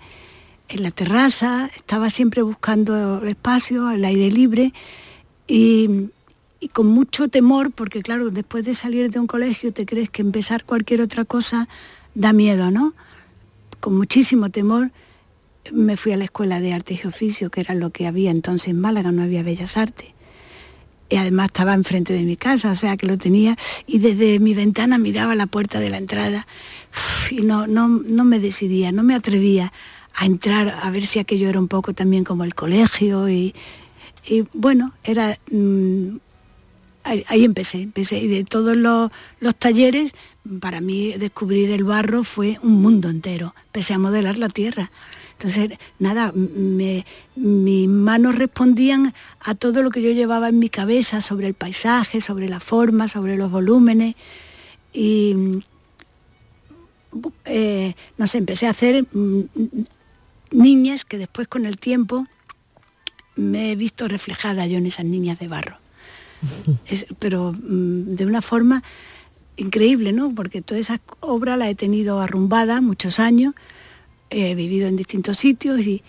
en 0.69 0.83
la 0.83 0.91
terraza, 0.91 1.71
estaba 1.77 2.09
siempre 2.09 2.43
buscando 2.43 3.21
el 3.23 3.29
espacio, 3.29 3.91
el 3.91 4.05
aire 4.05 4.31
libre 4.31 4.73
y, 5.47 6.09
y 6.62 6.69
con 6.69 6.87
mucho 6.87 7.26
temor, 7.26 7.73
porque 7.73 8.02
claro, 8.02 8.31
después 8.31 8.64
de 8.64 8.76
salir 8.76 9.11
de 9.11 9.19
un 9.19 9.26
colegio 9.26 9.73
te 9.73 9.85
crees 9.85 10.11
que 10.11 10.23
empezar 10.23 10.64
cualquier 10.64 11.00
otra 11.00 11.25
cosa 11.25 11.69
da 12.14 12.33
miedo, 12.33 12.71
¿no? 12.71 12.95
Con 13.81 13.97
muchísimo 13.97 14.49
temor 14.49 14.92
me 15.73 15.97
fui 15.97 16.12
a 16.12 16.16
la 16.16 16.23
Escuela 16.23 16.61
de 16.61 16.73
Arte 16.73 17.00
y 17.02 17.04
Oficio, 17.04 17.50
que 17.50 17.62
era 17.62 17.75
lo 17.75 17.90
que 17.90 18.07
había 18.07 18.31
entonces 18.31 18.69
en 18.69 18.78
Málaga, 18.78 19.11
no 19.11 19.25
había 19.25 19.42
Bellas 19.42 19.76
Artes. 19.76 20.11
Y 21.08 21.17
además 21.17 21.47
estaba 21.47 21.75
enfrente 21.75 22.13
de 22.13 22.23
mi 22.23 22.37
casa, 22.37 22.71
o 22.71 22.76
sea 22.76 22.97
que 22.97 23.08
lo 23.08 23.19
tenía, 23.19 23.56
y 23.89 23.99
desde 23.99 24.39
mi 24.39 24.54
ventana 24.54 24.99
miraba 24.99 25.34
la 25.34 25.47
puerta 25.47 25.80
de 25.80 25.91
la 25.91 25.99
entrada 25.99 26.47
y 27.32 27.41
no, 27.41 27.67
no, 27.67 27.89
no 27.89 28.25
me 28.25 28.39
decidía, 28.39 28.93
no 28.93 29.02
me 29.02 29.17
atrevía 29.17 29.73
a 30.15 30.26
entrar 30.26 30.78
a 30.80 30.89
ver 30.93 31.06
si 31.06 31.19
aquello 31.19 31.49
era 31.49 31.58
un 31.58 31.67
poco 31.67 31.93
también 31.93 32.23
como 32.23 32.45
el 32.45 32.54
colegio 32.54 33.28
y, 33.28 33.52
bueno, 34.52 34.93
era... 35.02 35.37
Mm, 35.50 36.19
ahí, 37.04 37.45
empecé, 37.45 37.82
empecé 37.82 38.19
y 38.19 38.28
de 38.28 38.45
todos 38.45 38.76
los, 38.76 39.10
talleres, 39.58 40.12
para 40.60 40.80
mí 40.80 41.12
descubrir 41.12 41.71
el 41.71 41.84
barro 41.84 42.25
fue 42.25 42.58
un 42.62 42.80
mundo 42.82 43.08
entero. 43.08 43.54
Empecé 43.67 43.95
a 43.95 43.99
modelar 43.99 44.38
la 44.38 44.49
tierra. 44.49 44.91
Entonces, 45.32 45.78
nada, 45.99 46.32
mis 46.34 47.88
manos 47.88 48.36
respondían 48.36 49.12
a 49.41 49.54
todo 49.54 49.82
lo 49.82 49.91
que 49.91 50.02
yo 50.02 50.12
llevaba 50.12 50.49
en 50.49 50.58
mi 50.58 50.69
cabeza 50.69 51.21
sobre 51.21 51.49
el 51.49 51.54
paisaje, 51.54 52.21
sobre 52.21 52.49
la 52.49 52.60
forma, 52.60 53.08
sobre 53.08 53.36
los 53.36 53.50
volúmenes. 53.50 54.15
Y, 54.93 55.62
eh, 57.45 57.95
no 58.17 58.26
empecé 58.32 58.67
a 58.67 58.71
hacer 58.71 59.04
mm, 59.12 59.43
niñas 60.52 61.04
que 61.04 61.19
después 61.19 61.49
con 61.49 61.67
el 61.67 61.78
tiempo 61.78 62.26
me 63.34 63.73
he 63.73 63.76
visto 63.76 64.08
reflejada 64.08 64.67
yo 64.67 64.78
en 64.78 64.86
esas 64.86 65.04
niñas 65.04 65.38
de 65.38 65.49
barro. 65.49 65.81
Pero 67.19 67.52
mm, 67.52 68.15
de 68.15 68.26
una 68.26 68.43
forma 68.43 68.83
increíble, 69.57 70.13
¿no? 70.13 70.35
Porque 70.35 70.63
toda 70.63 70.81
esa 70.81 71.00
obra 71.21 71.57
la 71.57 71.69
he 71.69 71.75
tenido 71.75 72.21
arrumbada 72.21 72.81
muchos 72.81 73.21
años 73.21 73.55
he 74.33 74.55
vivido 74.55 74.89
en 74.89 74.97
distintos 74.97 75.39
sitios 75.39 75.81
y, 75.87 76.02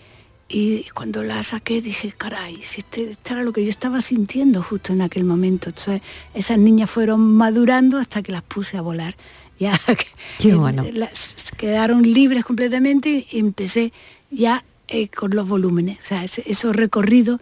cuando 0.94 1.24
la 1.24 1.42
saqué 1.42 1.80
dije, 1.82 2.12
caray, 2.12 2.60
si 2.62 2.80
este, 2.80 3.10
era 3.28 3.42
lo 3.42 3.52
que 3.52 3.64
yo 3.64 3.70
estaba 3.70 4.00
sintiendo 4.00 4.62
justo 4.62 4.92
en 4.92 5.02
aquel 5.02 5.24
momento. 5.24 5.70
Entonces, 5.70 6.00
esas 6.32 6.58
niñas 6.58 6.88
fueron 6.90 7.20
madurando 7.34 7.98
hasta 7.98 8.22
que 8.22 8.30
las 8.30 8.42
puse 8.42 8.76
a 8.76 8.80
volar. 8.80 9.16
Ya 9.56 9.80
Qué 10.40 10.56
bueno. 10.56 10.84
quedaron 11.56 12.02
libres 12.02 12.44
completamente 12.44 13.24
y 13.30 13.38
empecé 13.38 13.92
ya 14.28 14.64
eh, 14.88 15.06
con 15.06 15.30
los 15.30 15.46
volúmenes. 15.46 15.98
O 16.02 16.04
sea, 16.04 16.24
esos 16.24 16.74
recorridos 16.74 17.40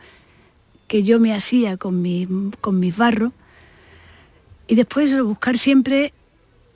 que 0.93 1.03
yo 1.03 1.19
me 1.19 1.33
hacía 1.33 1.79
con, 1.79 2.03
mi, 2.03 2.29
con 2.61 2.79
mis 2.79 2.95
barros. 2.95 3.33
Y 4.69 4.75
después 4.75 5.23
buscar 5.23 5.57
siempre 5.57 6.13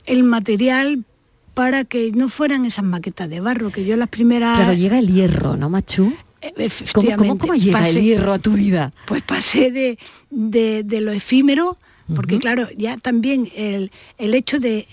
el 0.07 0.25
material 0.25 1.05
para 1.53 1.85
que 1.85 2.13
no 2.13 2.31
fueran 2.31 2.65
esas 2.65 2.87
maquetas 2.87 3.29
de 3.29 3.41
barro, 3.41 3.69
que 3.71 3.85
yo 3.85 3.95
las 3.95 4.09
primeras... 4.09 4.59
Pero 4.59 4.73
llega 4.73 4.99
el 4.99 5.13
hierro, 5.13 5.59
¿no, 5.59 5.69
Machu? 5.69 6.15
Eh, 6.41 6.71
¿Cómo, 6.95 7.37
cómo, 7.37 7.55
llega 7.57 7.87
el 7.87 8.01
hierro 8.01 8.33
a 8.33 8.39
tu 8.39 8.53
vida? 8.53 8.95
Pues 9.07 9.23
pasé 9.23 9.71
de, 9.71 9.99
de, 10.31 11.01
lo 11.03 11.13
efímero, 11.13 11.77
porque 12.15 12.39
claro, 12.39 12.69
ya 12.75 12.97
también 12.97 13.47
el, 13.55 13.91
hecho 14.17 14.61
de 14.61 14.89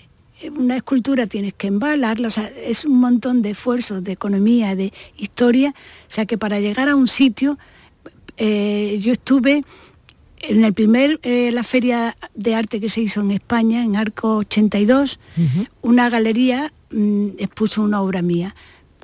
una 0.57 0.75
escultura 0.75 1.27
tienes 1.27 1.53
que 1.53 1.67
embalarla, 1.67 2.27
o 2.27 2.31
sea, 2.31 2.51
es 2.67 2.83
un 2.83 2.99
montón 2.99 3.41
de 3.41 3.51
esfuerzos, 3.51 4.03
de 4.03 4.11
economía, 4.11 4.75
de 4.75 4.91
historia, 5.15 5.69
o 5.69 6.11
sea 6.11 6.25
que 6.25 6.37
para 6.37 6.59
llegar 6.59 6.89
a 6.89 6.95
un 6.97 7.07
sitio, 7.07 7.57
eh, 8.37 8.99
yo 9.01 9.13
estuve 9.13 9.63
en 10.43 10.63
el 10.63 10.73
primer, 10.73 11.19
eh, 11.23 11.51
la 11.51 11.63
feria 11.63 12.15
de 12.35 12.55
arte 12.55 12.79
que 12.79 12.89
se 12.89 13.01
hizo 13.01 13.21
en 13.21 13.31
España, 13.31 13.83
en 13.83 13.95
Arco 13.95 14.37
82, 14.37 15.19
una 15.81 16.09
galería 16.09 16.73
mm, 16.91 17.27
expuso 17.39 17.81
una 17.81 18.01
obra 18.01 18.21
mía. 18.21 18.55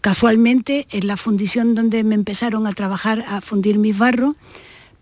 Casualmente, 0.02 0.88
en 0.92 1.08
la 1.08 1.18
fundición 1.18 1.76
donde 1.76 2.04
me 2.04 2.16
empezaron 2.16 2.68
a 2.68 2.74
trabajar, 2.74 3.24
a 3.28 3.42
fundir 3.42 3.78
mis 3.78 3.98
barros, 3.98 4.36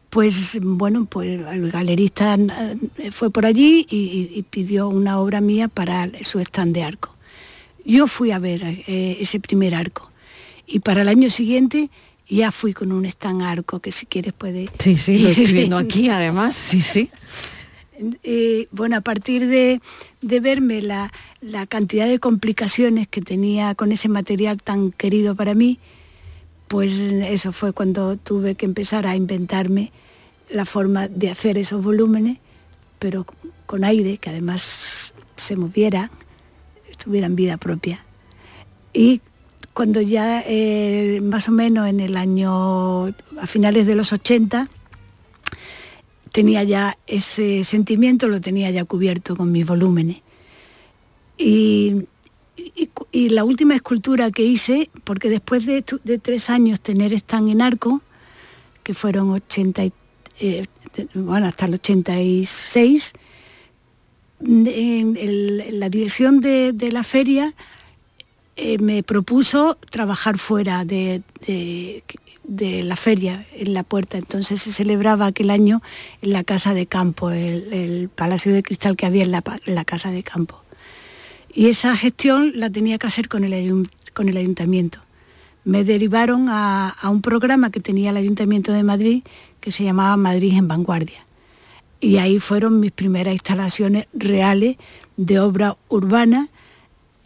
pues 0.10 0.58
bueno, 0.62 1.06
pues 1.06 1.40
el 1.52 1.72
galerista 1.72 2.36
eh, 2.36 3.12
fue 3.12 3.30
por 3.30 3.46
allí 3.46 3.86
y, 3.90 4.42
pidió 4.50 4.88
una 4.88 5.20
obra 5.20 5.42
mía 5.42 5.68
para 5.68 6.10
su 6.24 6.40
stand 6.40 6.74
de 6.74 6.84
arco. 6.84 7.16
Yo 7.86 8.08
fui 8.08 8.32
a 8.32 8.40
ver 8.40 8.64
eh, 8.64 9.18
ese 9.20 9.40
primer 9.40 9.76
arco 9.76 10.12
y 10.66 10.80
para 10.80 11.02
el 11.02 11.08
año 11.08 11.30
siguiente 11.30 11.90
ya 12.30 12.52
fui 12.52 12.74
con 12.74 12.92
un 12.92 13.06
stand 13.06 13.42
arco 13.42 13.80
que 13.80 13.92
si 13.92 14.06
quieres 14.06 14.34
puede... 14.34 14.70
Sí, 14.80 14.96
sí, 14.98 15.20
lo 15.20 15.30
estoy 15.30 15.52
viendo 15.52 15.78
aquí 15.78 16.10
además, 16.10 16.54
sí, 16.54 16.82
sí. 16.82 17.10
Eh, 18.24 18.68
bueno, 18.72 18.98
a 18.98 19.02
partir 19.02 19.48
de, 19.48 19.82
verme 20.22 20.82
la, 20.82 21.12
cantidad 21.68 22.08
de 22.08 22.20
complicaciones 22.20 23.08
que 23.08 23.22
tenía 23.22 23.76
con 23.76 23.92
ese 23.92 24.10
material 24.10 24.62
tan 24.62 24.92
querido 24.92 25.36
para 25.36 25.56
mí, 25.56 25.80
pues 26.68 26.94
eso 26.94 27.52
fue 27.52 27.74
cuando 27.74 28.18
tuve 28.18 28.56
que 28.56 28.66
empezar 28.66 29.08
a 29.08 29.16
inventarme 29.16 29.92
la 30.50 30.66
forma 30.66 31.08
de 31.08 31.30
hacer 31.32 31.58
esos 31.58 31.84
volúmenes, 31.84 32.38
pero 33.00 33.26
con 33.66 33.84
aire, 33.84 34.18
que 34.18 34.30
además 34.30 35.14
se 35.36 35.56
moviera, 35.56 36.12
tuvieran 36.98 37.36
vida 37.36 37.58
propia. 37.58 38.04
Y 38.94 39.22
cuando 39.78 40.02
ya 40.02 40.44
eh, 40.48 41.22
más 41.22 41.50
o 41.50 41.52
menos 41.52 41.88
en 41.88 42.00
el 42.00 42.18
año, 42.18 43.06
a 43.06 43.46
finales 43.46 43.86
de 43.86 43.94
los 43.94 44.12
80, 44.12 44.70
tenía 46.32 46.64
ya 46.64 46.98
ese 47.06 47.64
sentimiento, 47.64 48.28
lo 48.28 48.42
tenía 48.42 48.72
ya 48.72 48.86
cubierto 48.86 49.36
con 49.36 49.52
mis 49.52 49.68
volúmenes. 49.68 50.24
Y, 51.38 52.08
la 53.14 53.44
última 53.44 53.76
escultura 53.76 54.32
que 54.32 54.42
hice, 54.42 54.90
porque 55.04 55.30
después 55.30 55.68
de, 55.68 55.84
tres 55.84 56.50
años 56.50 56.82
tener 56.82 57.14
stand 57.14 57.50
en 57.50 57.62
arco, 57.62 58.02
que 58.82 58.96
fueron 58.96 59.30
80, 59.30 59.84
eh, 60.40 60.64
bueno, 61.14 61.46
hasta 61.46 61.68
el 61.68 61.76
86, 61.76 63.14
en, 64.40 65.80
la 65.80 65.90
dirección 65.90 66.42
de, 66.42 66.90
la 66.92 67.04
feria 67.04 67.54
eh, 68.58 68.78
me 68.80 69.04
propuso 69.04 69.78
trabajar 69.92 70.38
fuera 70.38 70.84
de, 70.84 71.22
la 72.48 72.96
feria, 72.96 73.46
en 73.54 73.74
la 73.74 73.84
puerta. 73.84 74.18
Entonces 74.18 74.62
se 74.62 74.72
celebraba 74.72 75.28
aquel 75.28 75.50
año 75.50 75.82
en 76.22 76.34
la 76.34 76.44
Casa 76.44 76.74
de 76.74 76.88
Campo, 76.88 77.32
el, 77.32 78.10
Palacio 78.14 78.54
de 78.54 78.64
Cristal 78.64 78.98
que 78.98 79.06
había 79.06 79.24
en 79.24 79.32
la 79.32 79.86
Casa 79.86 80.12
de 80.12 80.24
Campo. 80.24 80.62
Y 81.58 81.70
esa 81.70 81.98
gestión 81.98 82.52
la 82.54 82.70
tenía 82.70 83.00
que 83.00 83.08
hacer 83.08 83.30
con 83.30 83.44
el, 83.44 83.90
con 84.14 84.30
el 84.30 84.38
ayuntamiento. 84.38 85.00
Me 85.64 85.84
derivaron 85.84 86.50
a, 86.50 86.96
un 87.06 87.24
programa 87.24 87.72
que 87.72 87.80
tenía 87.80 88.12
el 88.12 88.18
Ayuntamiento 88.18 88.72
de 88.72 88.84
Madrid 88.84 89.24
que 89.60 89.72
se 89.72 89.84
llamaba 89.84 90.16
Madrid 90.18 90.54
en 90.54 90.68
Vanguardia. 90.68 91.26
Y 92.00 92.18
ahí 92.18 92.40
fueron 92.40 92.80
mis 92.80 92.92
primeras 92.92 93.34
instalaciones 93.34 94.08
reales 94.14 94.78
de 95.18 95.40
obra 95.40 95.78
urbana. 95.90 96.50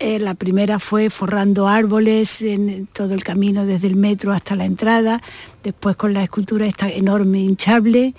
Eh, 0.03 0.17
la 0.17 0.33
primera 0.33 0.79
fue 0.79 1.11
forrando 1.11 1.67
árboles 1.67 2.41
en 2.41 2.87
todo 2.87 3.13
el 3.13 3.23
camino 3.23 3.67
desde 3.67 3.85
el 3.85 3.95
metro 3.95 4.31
hasta 4.31 4.55
la 4.55 4.65
entrada, 4.65 5.21
después 5.61 5.95
con 5.95 6.15
la 6.15 6.23
escultura 6.23 6.65
esta 6.65 6.89
enorme 6.89 7.41
hinchable. 7.41 8.15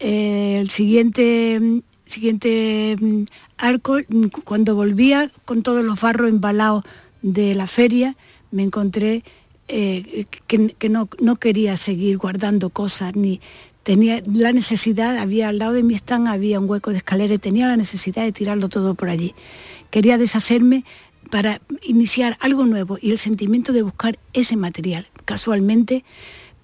Eh, 0.00 0.58
el 0.60 0.68
siguiente, 0.68 1.60
siguiente 2.06 2.96
mm, 3.00 3.22
arco, 3.56 3.98
cuando 4.42 4.74
volvía 4.74 5.30
con 5.44 5.62
todos 5.62 5.84
los 5.84 6.00
barros 6.00 6.28
embalados 6.28 6.82
de 7.22 7.54
la 7.54 7.68
feria, 7.68 8.16
me 8.50 8.64
encontré 8.64 9.22
eh, 9.68 10.24
que, 10.48 10.88
no, 10.88 11.08
no, 11.20 11.36
quería 11.36 11.76
seguir 11.76 12.18
guardando 12.18 12.70
cosas, 12.70 13.14
ni 13.14 13.40
tenía 13.84 14.24
la 14.26 14.52
necesidad, 14.52 15.16
había 15.18 15.50
al 15.50 15.58
lado 15.58 15.74
de 15.74 15.84
mi 15.84 15.94
stand 15.94 16.26
había 16.26 16.58
un 16.58 16.68
hueco 16.68 16.90
de 16.90 16.96
escalera 16.96 17.34
y 17.34 17.38
tenía 17.38 17.68
la 17.68 17.76
necesidad 17.76 18.24
de 18.24 18.32
tirarlo 18.32 18.68
todo 18.68 18.96
por 18.96 19.08
allí. 19.08 19.36
Quería 19.96 20.18
deshacerme 20.18 20.84
para 21.30 21.62
iniciar 21.80 22.36
algo 22.40 22.66
nuevo 22.66 22.98
y 23.00 23.12
el 23.12 23.18
sentimiento 23.18 23.72
de 23.72 23.80
buscar 23.80 24.18
ese 24.34 24.54
material. 24.54 25.08
Casualmente 25.24 26.04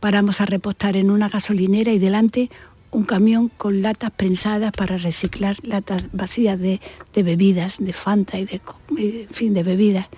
paramos 0.01 0.43
a 0.43 0.45
repostar 0.45 0.99
en 0.99 1.11
una 1.11 1.31
gasolinera 1.31 1.93
y 1.93 1.99
delante 1.99 2.51
un 2.91 3.05
camión 3.05 3.49
con 3.49 3.81
latas 3.81 4.11
prensadas 4.11 4.73
para 4.73 4.99
reciclar 4.99 5.57
latas 5.63 6.05
vacías 6.13 6.61
de, 6.61 6.83
bebidas, 7.15 7.79
de 7.79 7.95
Fanta 7.95 8.39
y 8.39 8.45
de, 8.45 9.27
fin, 9.31 9.55
de 9.55 9.63
bebidas. 9.63 10.09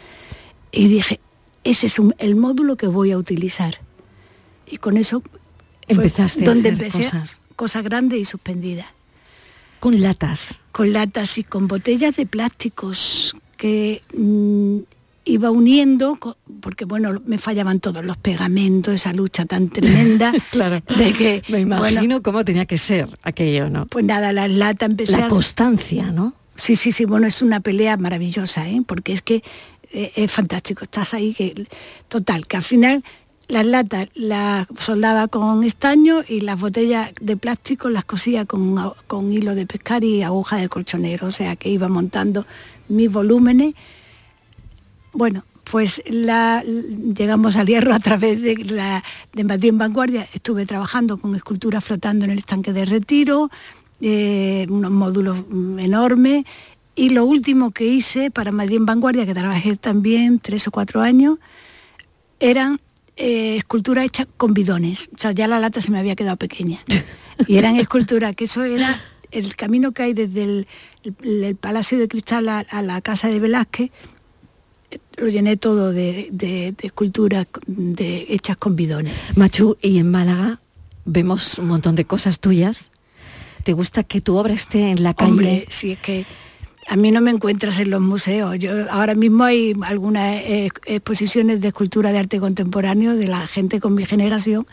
Y 0.72 0.88
dije, 0.88 1.20
ese 1.62 1.87
es 1.87 2.00
el 2.18 2.35
módulo 2.35 2.74
que 2.74 2.88
voy 2.88 3.12
a 3.12 3.16
utilizar. 3.16 3.79
Y 4.66 4.79
con 4.79 4.96
eso 4.96 5.22
empezaste 5.87 6.44
donde 6.44 6.70
a 6.70 6.72
hacer 6.72 6.85
empecé 6.85 7.03
cosas. 7.05 7.40
cosas 7.55 7.85
grandes 7.85 8.18
y 8.18 8.24
suspendidas. 8.24 8.88
Con 9.79 10.03
latas. 10.03 10.59
Con 10.74 10.92
latas 10.92 11.38
y 11.38 11.44
con 11.44 11.68
botellas 11.68 12.16
de 12.16 12.26
plásticos 12.26 13.37
que 13.56 14.02
mm, 14.12 14.78
iba 15.24 15.52
uniendo, 15.52 16.18
porque 16.60 16.84
bueno, 16.84 17.22
me 17.26 17.38
fallaban 17.38 17.78
todos 17.78 18.04
los 18.04 18.16
pegamentos, 18.16 18.92
esa 18.92 19.12
lucha 19.12 19.44
tan 19.44 19.68
tremenda. 19.68 20.32
claro. 20.50 20.82
De 20.98 21.12
que, 21.12 21.44
me 21.48 21.60
imagino 21.60 22.24
cómo 22.24 22.44
tenía 22.44 22.66
que 22.66 22.76
ser 22.76 23.08
aquello, 23.22 23.70
¿no? 23.70 23.87
Pues 23.87 24.04
nada, 24.04 24.32
la 24.32 24.48
lata 24.48 24.87
empecé 24.87 25.12
La 25.20 25.28
constancia, 25.28 26.10
¿no? 26.10 26.34
Sí, 26.56 26.74
sí, 26.74 26.90
sí, 26.90 27.04
bueno, 27.04 27.28
es 27.28 27.40
una 27.40 27.60
pelea 27.60 27.96
maravillosa, 27.96 28.68
¿eh? 28.68 28.82
porque 28.84 29.12
es 29.12 29.22
que 29.22 29.44
eh, 29.92 30.10
es 30.16 30.28
fantástico, 30.28 30.82
estás 30.82 31.14
ahí, 31.14 31.34
que 31.34 31.68
total, 32.08 32.48
que 32.48 32.56
al 32.56 32.64
final 32.64 33.04
las 33.48 33.66
latas 33.66 34.09
las 34.14 34.66
soldaba 34.78 35.28
con 35.28 35.64
estaño 35.64 36.22
y 36.28 36.40
las 36.40 36.61
botellas 36.61 37.12
de 37.20 37.37
plástico 37.37 37.90
las 37.90 38.04
cosía 38.04 38.44
con, 38.44 38.92
con 39.07 39.33
hilo 39.33 39.54
de 39.54 39.66
pescar 39.66 40.04
y 40.04 40.22
aguja 40.22 40.57
de 40.57 40.68
colchonero, 40.68 41.26
o 41.26 41.30
sea 41.30 41.57
que 41.57 41.68
iba 41.68 41.88
montando 41.88 42.46
mis 42.88 43.11
volúmenes 43.11 43.74
bueno, 45.14 45.44
pues 45.70 46.02
llegamos 46.04 47.57
al 47.57 47.66
hierro 47.66 47.94
a 47.94 48.00
través 48.00 48.42
de, 48.42 48.57
la, 48.57 49.02
de 49.33 49.44
Madrid 49.44 49.70
en 49.70 49.78
Vanguardia. 49.78 50.26
Estuve 50.35 50.66
trabajando 50.66 51.16
con 51.16 51.35
esculturas 51.37 51.85
flotando 51.85 52.24
en 52.24 52.33
el 52.33 52.38
estanque 52.38 52.72
de 52.72 52.85
retiro, 52.85 53.50
eh, 54.00 54.66
unos 54.68 54.90
módulos 54.90 55.44
enormes. 55.78 56.44
Y 56.96 57.11
lo 57.11 57.24
último 57.24 57.70
que 57.70 57.87
hice 57.87 58.30
para 58.30 58.52
Madrid 58.52 58.76
en 58.76 58.87
Vanguardia, 58.87 59.24
que 59.24 59.35
trabajé 59.35 59.76
también 59.76 60.40
tres 60.40 60.66
o 60.68 60.70
cuatro 60.70 61.00
años, 61.00 61.38
eran 62.40 62.80
eh, 63.16 63.57
esculturas 63.57 64.05
hechas 64.05 64.27
con 64.37 64.55
bidones. 64.55 65.11
O 65.14 65.18
sea, 65.18 65.33
ya 65.33 65.48
la 65.48 65.61
lata 65.61 65.81
se 65.81 65.90
me 65.90 65.98
había 65.98 66.16
quedado 66.16 66.37
pequeña. 66.37 66.83
Y 67.46 67.57
eran 67.57 67.77
esculturas, 67.77 68.37
que 68.37 68.44
eso 68.44 68.62
era 68.62 69.03
el 69.31 69.57
camino 69.57 69.92
que 69.92 70.03
hay 70.05 70.14
desde 70.14 70.66
el, 71.03 71.57
Palacio 71.57 71.98
de 71.98 72.09
Cristal 72.09 72.48
a 72.48 72.83
la 72.83 73.00
Casa 73.00 73.29
de 73.29 73.40
Velázquez, 73.40 73.90
lo 75.16 75.29
llené 75.29 75.57
todo 75.57 75.92
de, 75.92 76.74
esculturas 76.83 77.46
de, 77.66 78.27
hechas 78.29 78.57
con 78.57 78.77
bidones. 78.77 79.12
Machu, 79.37 79.77
y 79.81 79.98
en 79.98 80.11
Málaga 80.11 80.61
vemos 81.05 81.59
un 81.59 81.68
montón 81.68 81.94
de 81.94 82.05
cosas 82.05 82.40
tuyas. 82.40 82.90
¿Te 83.62 83.72
gusta 83.72 84.05
que 84.05 84.20
tu 84.20 84.37
obra 84.37 84.53
esté 84.53 84.90
en 84.90 85.03
la 85.03 85.14
calle? 85.14 85.31
Hombre, 85.31 85.66
sí, 85.68 85.92
es 85.92 85.98
que 85.98 86.27
a 86.87 86.97
mí 86.97 87.11
no 87.11 87.20
me 87.20 87.31
encuentras 87.31 87.79
en 87.81 87.90
los 87.90 88.01
museos. 88.01 88.59
Yo, 88.59 88.90
ahora 88.90 89.14
mismo 89.14 89.44
hay 89.44 89.75
algunas 89.83 90.37
eh, 90.42 90.70
exposiciones 90.87 91.61
de 91.61 91.68
escultura 91.68 92.12
de 92.12 92.18
arte 92.18 92.40
contemporáneo 92.40 93.14
de 93.14 93.29
la 93.29 93.47
gente 93.47 93.81
con 93.81 93.94
mi 93.94 94.05
generación 94.05 94.66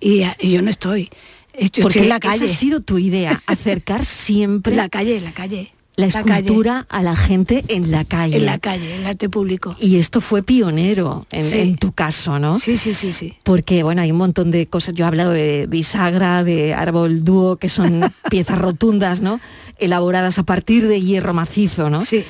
y, 0.00 0.24
yo 0.40 0.62
no 0.62 0.70
estoy. 0.70 1.10
Yo 1.54 1.82
Porque 1.82 1.98
estoy 1.98 2.02
en 2.02 2.08
la 2.08 2.20
calle. 2.20 2.44
Esa 2.44 2.54
ha 2.54 2.56
sido 2.56 2.80
tu 2.80 2.98
idea, 2.98 3.42
acercar 3.46 4.04
siempre... 4.04 4.74
La 4.74 4.88
calle, 4.88 5.20
la 5.20 5.32
calle 5.32 5.72
la 5.96 6.06
escultura 6.06 6.86
a 6.88 7.02
la 7.02 7.16
gente 7.16 7.64
en 7.68 7.90
la 7.90 8.04
calle. 8.04 8.36
En 8.36 8.46
la 8.46 8.58
calle, 8.58 8.96
el 8.96 9.06
arte 9.06 9.28
público. 9.28 9.76
Y 9.78 9.96
esto 9.96 10.20
fue 10.20 10.42
pionero 10.42 11.26
en, 11.30 11.76
tu 11.76 11.92
caso, 11.92 12.38
¿no? 12.38 12.58
Sí, 12.58 12.76
sí, 12.76 12.94
sí, 12.94 13.12
sí. 13.12 13.34
Porque, 13.42 13.82
bueno, 13.82 14.00
hay 14.00 14.10
un 14.10 14.16
montón 14.16 14.50
de 14.50 14.66
cosas. 14.66 14.94
Yo 14.94 15.04
he 15.04 15.08
hablado 15.08 15.32
de 15.32 15.66
bisagra, 15.68 16.44
de 16.44 16.72
árbol 16.72 17.24
dúo, 17.24 17.56
que 17.56 17.68
son 17.68 18.12
piezas 18.30 18.58
rotundas, 18.58 19.20
¿no? 19.20 19.40
Elaboradas 19.84 20.38
a 20.38 20.42
partir 20.44 20.88
de 20.88 21.00
hierro 21.00 21.34
macizo, 21.34 21.90
¿no? 21.90 22.00
Sí. 22.00 22.24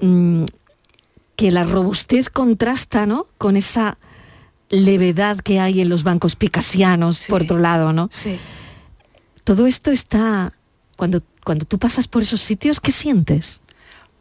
Mm, 0.00 0.44
que 1.36 1.50
la 1.50 1.64
robustez 1.64 2.30
contrasta, 2.30 3.06
¿no? 3.06 3.26
Con 3.38 3.56
esa 3.56 3.98
levedad 4.70 5.38
que 5.38 5.60
hay 5.60 5.80
en 5.80 5.88
los 5.88 6.02
bancos 6.02 6.36
picasianos, 6.36 7.20
por 7.28 7.42
otro 7.42 7.58
lado, 7.58 7.92
¿no? 7.92 8.08
Sí. 8.12 8.38
Todo 9.44 9.66
esto 9.66 9.90
está, 9.90 10.52
cuando 10.96 11.22
cuando 11.48 11.64
tú 11.64 11.78
pasas 11.78 12.08
por 12.08 12.20
esos 12.20 12.42
sitios, 12.42 12.78
¿qué 12.78 12.92
sientes? 12.92 13.62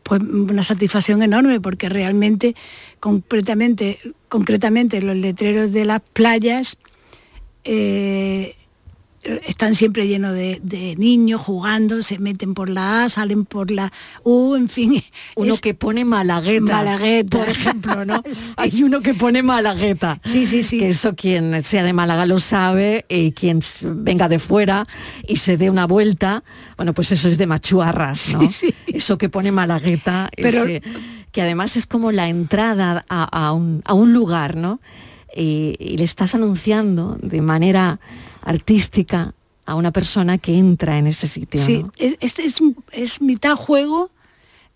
Pues 0.04 0.22
una 0.22 0.64
satisfacción 0.64 1.22
enorme 1.22 1.60
porque 1.60 1.90
realmente, 1.90 2.56
concretamente, 3.02 4.00
concretamente 4.30 5.02
los 5.02 5.18
letreros 5.18 5.74
de 5.74 5.84
las 5.84 6.00
playas 6.14 6.78
eh, 7.66 8.56
están 9.46 9.76
siempre 9.76 10.08
llenos 10.08 10.34
de, 10.34 10.96
niños 10.98 11.42
jugando, 11.42 12.02
se 12.02 12.20
meten 12.20 12.54
por 12.54 12.70
la 12.70 13.04
A, 13.04 13.10
salen 13.10 13.46
por 13.46 13.72
la 13.72 13.92
U, 14.24 14.56
en 14.56 14.68
fin. 14.68 15.04
Uno 15.36 15.58
que 15.58 15.74
pone 15.74 16.06
malagueta, 16.06 16.74
malagueta, 16.74 17.38
por 17.38 17.50
ejemplo, 17.50 18.06
¿no? 18.06 18.24
Hay 18.58 18.84
uno 18.84 19.02
que 19.02 19.14
pone 19.14 19.44
malagueta. 19.44 20.20
Sí, 20.24 20.46
sí, 20.46 20.64
sí. 20.64 20.80
Que 20.80 20.90
eso 20.90 21.16
quien 21.16 21.64
sea 21.64 21.84
de 21.84 21.94
Málaga 21.94 22.26
lo 22.26 22.40
sabe, 22.40 23.06
y 23.10 23.32
quien 23.32 23.62
venga 23.84 24.30
de 24.30 24.40
fuera 24.40 24.86
y 25.28 25.38
se 25.38 25.58
dé 25.58 25.70
una 25.70 25.86
vuelta, 25.86 26.44
bueno, 26.76 26.94
pues 26.94 27.12
eso 27.12 27.28
es 27.30 27.38
de 27.38 27.48
machuarras, 27.48 28.34
¿no? 28.34 28.50
Eso 28.88 29.18
que 29.18 29.30
pone 29.30 29.52
malagueta, 29.52 30.30
Pero... 30.36 30.66
que 31.32 31.42
además 31.42 31.76
es 31.76 31.86
como 31.86 32.12
la 32.12 32.30
entrada 32.30 33.06
a, 33.10 33.52
un, 33.54 34.14
lugar, 34.14 34.56
¿no? 34.56 34.80
y 35.36 35.98
le 35.98 36.04
estás 36.04 36.34
anunciando 36.34 37.18
de 37.22 37.42
manera 37.42 38.00
artística 38.48 39.34
a 39.66 39.76
una 39.76 39.92
persona 39.92 40.38
que 40.38 40.58
entra 40.58 40.98
en 40.98 41.08
ese 41.08 41.28
sitio. 41.28 41.60
Sí, 41.60 41.86
es, 41.98 42.40
es, 42.40 43.22
mitad 43.22 43.56
juego, 43.56 44.10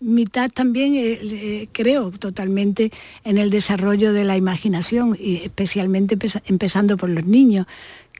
mitad 0.00 0.50
también, 0.50 0.94
eh, 0.94 1.18
eh, 1.22 1.68
creo, 1.72 2.10
totalmente 2.10 2.92
en 3.24 3.38
el 3.38 3.48
desarrollo 3.48 4.12
de 4.12 4.24
la 4.24 4.36
imaginación, 4.36 5.16
y 5.18 5.36
especialmente 5.36 6.18
empezando 6.46 6.98
por 6.98 7.08
los 7.08 7.24
niños 7.24 7.66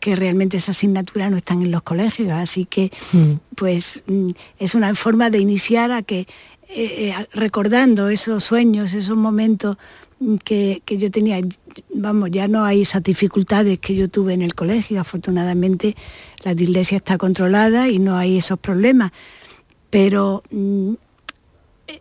que 0.01 0.17
realmente 0.17 0.57
esa 0.57 0.73
asignatura 0.73 1.29
no 1.29 1.37
están 1.37 1.61
en 1.61 1.71
los 1.71 1.83
colegios, 1.83 2.33
así 2.33 2.65
que 2.65 2.91
mm. 3.13 3.33
pues 3.55 4.03
mm, 4.07 4.31
es 4.59 4.75
una 4.75 4.95
forma 4.95 5.29
de 5.29 5.39
iniciar 5.39 5.93
a 5.93 6.03
que 6.03 6.27
eh, 6.71 7.15
recordando 7.35 8.09
esos 8.09 8.45
sueños, 8.45 8.95
esos 8.95 9.17
momentos 9.17 9.77
que, 10.45 10.83
yo 10.87 11.11
tenía, 11.11 11.41
vamos, 11.95 12.31
ya 12.31 12.49
no 12.49 12.65
hay 12.65 12.83
esas 12.83 13.03
dificultades 13.03 13.79
que 13.79 13.95
yo 13.95 14.09
tuve 14.09 14.35
en 14.35 14.43
el 14.43 14.55
colegio, 14.55 15.01
afortunadamente 15.01 15.97
la 16.45 16.55
dislexia 16.55 16.97
está 16.97 17.19
controlada 17.19 17.89
y 17.89 17.99
no 17.99 18.17
hay 18.17 18.39
esos 18.39 18.59
problemas, 18.59 19.13
pero 19.91 20.43
mm, 20.51 20.95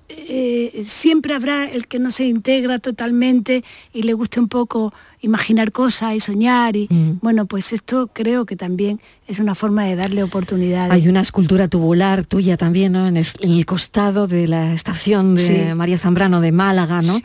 eh, 0.10 0.84
siempre 0.86 1.34
habrá 1.34 1.70
el 1.70 1.88
que 1.88 2.00
no 2.00 2.12
se 2.12 2.26
integra 2.26 2.80
totalmente 2.80 3.64
y 3.94 4.04
le 4.04 4.14
guste 4.14 4.40
un 4.40 4.48
poco 4.48 4.94
imaginar 5.22 5.72
cosas 5.72 6.16
y 6.16 6.20
soñar 6.20 6.76
y 6.76 6.88
Mm. 6.90 7.20
bueno 7.22 7.46
pues 7.46 7.74
esto 7.74 8.10
creo 8.12 8.46
que 8.46 8.56
también 8.56 9.00
es 9.28 9.40
una 9.40 9.54
forma 9.56 9.84
de 9.86 9.96
darle 9.96 10.24
oportunidades. 10.24 10.92
Hay 10.92 11.08
una 11.08 11.22
escultura 11.22 11.68
tubular 11.68 12.24
tuya 12.26 12.58
también, 12.58 12.94
¿no? 12.94 13.08
En, 13.08 13.18
es- 13.18 13.36
en 13.40 13.52
el 13.52 13.66
costado 13.66 14.28
de 14.28 14.48
la 14.48 14.74
estación 14.74 15.36
de 15.36 15.70
Sí. 15.70 15.76
María 15.76 15.98
Zambrano 15.98 16.42
de 16.42 16.52
Málaga, 16.52 17.02
¿no? 17.02 17.20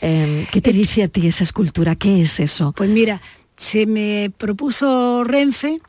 Eh, 0.00 0.46
¿Qué 0.52 0.60
te 0.60 0.72
dice 0.72 1.02
a 1.02 1.08
ti 1.08 1.26
esa 1.26 1.42
escultura? 1.44 1.96
¿Qué 1.96 2.20
es 2.20 2.38
eso? 2.40 2.72
Pues 2.76 2.90
mira, 2.90 3.20
se 3.56 3.86
me 3.86 4.30
propuso 4.36 5.24
Renfe, 5.24 5.80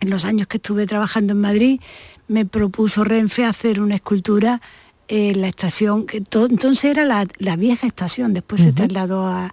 en 0.00 0.10
los 0.10 0.24
años 0.24 0.48
que 0.48 0.56
estuve 0.58 0.86
trabajando 0.86 1.32
en 1.32 1.40
Madrid, 1.40 1.80
me 2.28 2.44
propuso 2.44 3.04
Renfe 3.04 3.44
hacer 3.44 3.80
una 3.80 3.94
escultura 3.94 4.60
en 5.08 5.40
la 5.40 5.48
estación, 5.48 6.06
que 6.06 6.20
to- 6.20 6.46
entonces 6.46 6.84
era 6.90 7.04
la, 7.04 7.26
la 7.38 7.56
vieja 7.56 7.86
estación, 7.86 8.34
después 8.34 8.62
se 8.62 8.68
Ujú. 8.68 8.76
trasladó 8.76 9.26
a- 9.26 9.52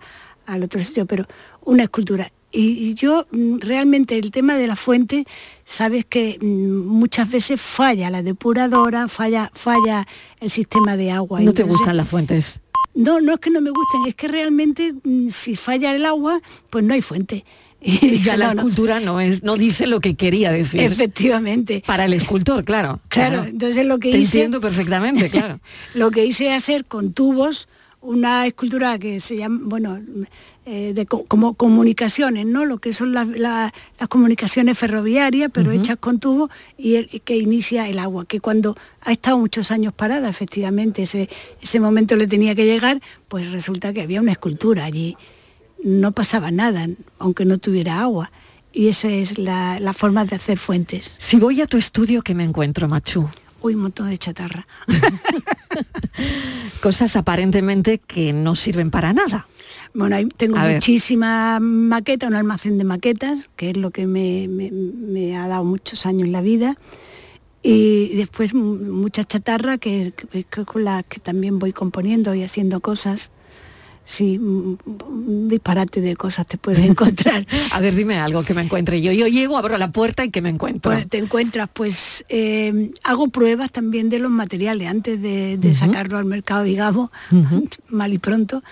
al 0.54 0.64
otro 0.64 0.84
sitio, 0.84 1.06
pero 1.06 1.26
una 1.64 1.84
escultura. 1.84 2.32
Y, 2.52 2.62
y 2.90 2.94
yo 2.96 3.28
mm, 3.32 3.60
realmente 3.60 4.18
el 4.18 4.32
tema 4.32 4.56
de 4.58 4.66
la 4.68 4.76
fuente, 4.76 5.26
sabes 5.66 6.06
que 6.06 6.38
mm, 6.42 6.46
muchas 6.88 7.30
veces 7.30 7.62
falla 7.62 8.10
la 8.10 8.24
depuradora, 8.24 9.08
falla, 9.08 9.52
falla 9.54 10.08
el 10.40 10.50
sistema 10.50 10.98
de 10.98 11.12
agua. 11.12 11.42
No 11.42 11.54
te 11.54 11.64
gustan 11.64 11.96
las 11.98 12.10
fuentes. 12.10 12.60
no, 12.96 13.22
no 13.22 13.34
es 13.34 13.40
que 13.40 13.52
no 13.52 13.62
me 13.62 13.70
gusten, 13.70 14.02
es 14.08 14.16
que 14.16 14.28
realmente 14.28 14.94
mm, 15.04 15.30
si 15.30 15.56
falla 15.56 15.96
el 15.96 16.06
agua, 16.06 16.42
pues 16.70 16.84
no 16.84 16.94
hay 16.94 17.02
fuente. 17.02 17.46
Y 17.82 18.20
ya 18.20 18.36
la 18.36 18.48
No, 18.48 18.56
no. 18.56 18.60
escultura 18.62 19.00
no 19.00 19.22
es, 19.22 19.42
no 19.44 19.56
dice 19.56 19.88
lo 19.88 20.02
que 20.02 20.16
quería 20.16 20.52
decir. 20.52 20.82
Efectivamente. 20.82 21.82
Para 21.86 22.06
el 22.06 22.14
escultor, 22.14 22.66
claro. 22.66 23.00
Claro, 23.10 23.44
entonces 23.46 23.86
lo 23.86 24.00
que 24.00 24.12
Te 24.12 24.18
hice... 24.18 24.40
entiendo 24.40 24.60
perfectamente, 24.60 25.30
claro. 25.30 25.60
lo 25.94 26.12
que 26.12 26.26
hice 26.26 26.48
es 26.48 26.54
hacer 26.56 26.84
con 26.86 27.14
tubos 27.14 27.70
una 28.02 28.46
escultura 28.48 28.98
que 28.98 29.20
se 29.20 29.36
llama, 29.38 29.60
bueno, 29.64 30.00
eh, 30.66 30.94
de 30.94 31.06
co- 31.06 31.26
como 31.26 31.56
comunicaciones, 31.56 32.46
¿no? 32.46 32.64
Lo 32.66 32.78
que 32.78 32.94
son 32.94 33.12
las, 33.14 33.28
la- 33.28 33.74
las 34.00 34.10
comunicaciones 34.10 34.78
ferroviarias, 34.78 35.50
pero 35.54 35.72
hechas 35.72 35.98
con 36.00 36.20
tubos 36.20 36.50
y, 36.78 36.96
el- 36.96 37.08
que 37.22 37.38
inicia 37.38 37.88
el 37.90 38.00
agua, 38.00 38.26
que 38.26 38.40
cuando 38.40 38.78
ha 39.02 39.12
estado 39.12 39.38
muchos 39.38 39.72
años 39.72 39.94
parada, 39.94 40.30
efectivamente, 40.30 41.04
ese, 41.04 41.30
ese 41.62 41.80
momento 41.80 42.16
le 42.16 42.28
tenía 42.28 42.56
que 42.56 42.66
llegar, 42.66 43.02
pues 43.28 43.52
resulta 43.52 43.92
que 43.94 44.02
había 44.02 44.22
una 44.22 44.32
escultura 44.32 44.86
allí. 44.86 45.18
No 45.84 46.12
pasaba 46.12 46.52
nada, 46.52 46.88
aunque 47.20 47.46
no 47.46 47.58
tuviera 47.58 48.02
agua. 48.02 48.32
Y 48.72 48.88
esa 48.90 49.10
es 49.10 49.38
la, 49.40 49.80
la 49.80 49.94
forma 49.94 50.24
de 50.26 50.36
hacer 50.36 50.58
fuentes. 50.60 51.16
Si 51.18 51.38
voy 51.38 51.60
a 51.62 51.66
tu 51.68 51.78
estudio, 51.78 52.22
¿qué 52.22 52.36
me 52.36 52.44
encuentro, 52.44 52.88
Machu? 52.88 53.28
Uy, 53.62 53.76
un 53.76 53.82
montón 53.82 54.10
de 54.10 54.18
chatarra. 54.18 54.66
Cosas 56.82 57.16
aparentemente 57.16 58.00
que 58.00 58.32
no 58.34 58.56
sirven 58.56 58.90
para 58.92 59.14
nada. 59.14 59.48
Bueno, 59.94 60.16
ahí 60.16 60.26
tengo 60.38 60.58
muchísimas 60.76 61.60
maquetas, 61.62 62.30
un 62.30 62.36
almacén 62.36 62.78
de 62.78 62.84
maquetas, 62.84 63.50
que 63.56 63.72
es 63.72 63.78
lo 63.78 63.92
que 63.92 64.06
me, 64.06 64.48
me- 64.48 64.72
me 64.72 65.36
ha 65.38 65.48
dado 65.48 65.64
muchos 65.64 66.06
años 66.06 66.28
en 66.28 66.32
la 66.32 66.42
vida. 66.42 66.78
Y 67.64 68.16
después 68.16 68.54
mu- 68.54 68.76
mucha 68.78 69.24
chatarra 69.26 69.78
que, 69.78 70.14
que- 70.32 70.44
que 70.46 70.66
con 70.66 70.84
la 70.86 71.04
que 71.04 71.20
también 71.20 71.60
voy 71.60 71.74
componiendo 71.74 72.34
y 72.36 72.44
haciendo 72.44 72.80
cosas. 72.80 73.32
Sí, 74.12 74.40
un 74.40 74.80
un 75.08 75.48
disparate 75.50 76.02
de 76.02 76.16
cosas 76.16 76.48
te 76.48 76.58
puedes 76.58 76.80
encontrar. 76.80 77.46
A 77.72 77.80
ver, 77.80 77.94
dime 77.94 78.18
algo 78.18 78.42
que 78.44 78.56
me 78.56 78.62
encuentre 78.64 79.00
yo. 79.04 79.12
Yo 79.12 79.28
llego, 79.28 79.56
abro 79.56 79.78
la 79.78 79.92
puerta 79.92 80.26
y 80.26 80.32
que 80.32 80.42
me 80.42 80.50
encuentro. 80.50 80.92
Pues 80.92 81.08
te 81.08 81.20
encuentras, 81.20 81.70
pues 81.72 82.26
eh, 82.28 82.90
hago 83.04 83.28
pruebas 83.28 83.72
también 83.72 84.10
de 84.10 84.18
los 84.18 84.32
materiales 84.32 84.88
antes 84.90 85.22
de, 85.22 85.60
sacarlo 85.76 86.18
al 86.18 86.26
mercado, 86.26 86.64
digamos, 86.64 87.12
mal 87.90 88.12
y 88.12 88.18
pronto. 88.18 88.64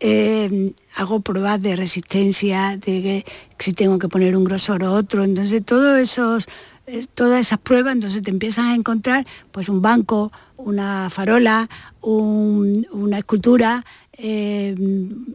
eh, 0.00 0.74
hago 0.96 1.20
pruebas 1.20 1.62
de 1.62 1.76
resistencia, 1.76 2.76
de 2.76 2.80
que 3.02 3.24
si 3.58 3.72
tengo 3.72 3.98
que 3.98 4.08
poner 4.08 4.36
un 4.36 4.44
grosor 4.44 4.84
o 4.84 4.92
otro. 4.92 5.24
Entonces, 5.24 5.64
todos 5.64 5.98
esos, 5.98 6.46
eh, 6.86 7.06
todas 7.14 7.40
esas 7.40 7.58
pruebas, 7.58 7.94
entonces 7.94 8.22
te 8.22 8.30
empiezas 8.30 8.66
a 8.66 8.74
encontrar 8.74 9.26
pues 9.50 9.70
un 9.70 9.80
banco, 9.80 10.30
una 10.58 11.08
farola, 11.10 11.68
un- 12.02 12.86
una 12.92 13.18
escultura, 13.18 13.84
eh, 14.18 14.74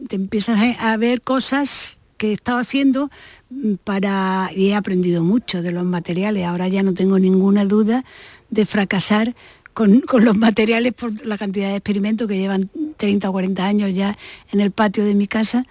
te 0.08 0.16
empiezas 0.16 0.58
a, 0.78 0.96
ver 0.96 1.22
cosas 1.22 1.98
que 2.16 2.30
he 2.30 2.32
estado 2.32 2.58
haciendo 2.58 3.10
mm, 3.50 3.74
para 3.84 4.50
y 4.54 4.68
he 4.68 4.74
aprendido 4.74 5.22
mucho 5.22 5.62
de 5.62 5.72
los 5.72 5.84
materiales. 5.84 6.46
Ahora 6.46 6.68
ya 6.68 6.82
no 6.82 6.94
tengo 6.94 7.18
ninguna 7.18 7.64
duda 7.64 8.04
de 8.50 8.66
fracasar 8.66 9.34
con, 9.74 10.00
con 10.08 10.24
los 10.24 10.36
materiales 10.36 10.92
por 10.92 11.24
la 11.26 11.38
cantidad 11.38 11.68
de 11.68 11.76
experimentos 11.76 12.28
que 12.28 12.38
llevan 12.38 12.70
30 12.96 13.28
o 13.28 13.32
40 13.32 13.64
años 13.64 13.94
ya 13.94 14.16
en 14.52 14.60
el 14.60 14.70
patio 14.70 15.04
de 15.04 15.14
mi 15.14 15.26
casa. 15.26 15.64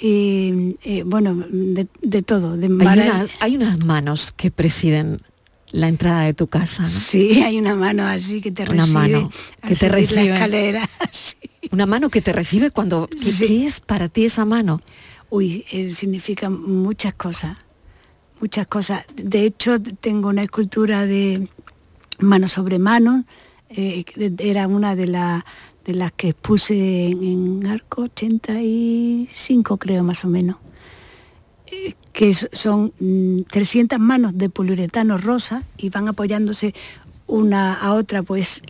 Y 0.00 0.76
eh, 0.84 1.02
bueno, 1.04 1.34
de, 1.50 1.88
de 2.02 2.22
todo. 2.22 2.56
De 2.56 2.66
Hay 2.66 3.00
unas, 3.00 3.36
hay 3.40 3.56
unas 3.56 3.78
manos 3.78 4.32
que 4.32 4.52
presiden 4.52 5.20
la 5.70 5.88
entrada 5.88 6.22
de 6.22 6.34
tu 6.34 6.46
casa, 6.46 6.82
¿no? 6.82 6.88
Sí, 6.88 7.42
hay 7.42 7.58
una 7.58 7.74
mano 7.74 8.06
así 8.06 8.40
que 8.40 8.50
te 8.52 8.62
Una 8.62 8.82
recibe. 8.82 8.94
mano 8.94 9.30
que 9.66 9.74
te 9.74 9.88
recibe. 9.88 10.24
La 10.24 10.34
escalera. 10.34 10.90
sí. 11.10 11.36
Una 11.70 11.86
mano 11.86 12.08
que 12.08 12.20
te 12.22 12.32
recibe 12.32 12.70
cuando... 12.70 13.08
¿Qué, 13.08 13.64
es 13.64 13.80
para 13.80 14.08
ti 14.08 14.24
esa 14.24 14.44
mano? 14.44 14.80
Uy, 15.30 15.64
eh, 15.70 15.92
significa 15.92 16.48
muchas 16.50 17.14
cosas, 17.14 17.56
muchas 18.40 18.66
cosas. 18.66 19.04
De 19.14 19.44
hecho, 19.44 19.80
tengo 19.80 20.28
una 20.30 20.42
escultura 20.42 21.04
de 21.06 21.48
mano 22.20 22.48
sobre 22.48 22.78
mano, 22.78 23.24
eh, 23.68 24.04
era 24.38 24.66
una 24.66 24.96
de, 24.96 25.06
la- 25.08 25.44
de 25.84 25.94
las 25.94 26.12
que 26.12 26.30
expuse 26.30 27.06
en, 27.08 27.22
en 27.22 27.66
Arco 27.66 28.02
85, 28.02 29.76
creo 29.76 30.02
más 30.02 30.24
o 30.24 30.28
menos, 30.28 30.56
Eh, 31.70 31.94
que 32.14 32.32
son 32.32 32.94
mm, 32.98 33.42
300 33.42 33.98
manos 34.00 34.32
de 34.38 34.48
poliuretano 34.48 35.18
rosa 35.18 35.64
y 35.76 35.90
van 35.90 36.08
apoyándose 36.08 36.72
una 37.26 37.74
a 37.74 37.92
otra, 37.92 38.22
pues 38.22 38.62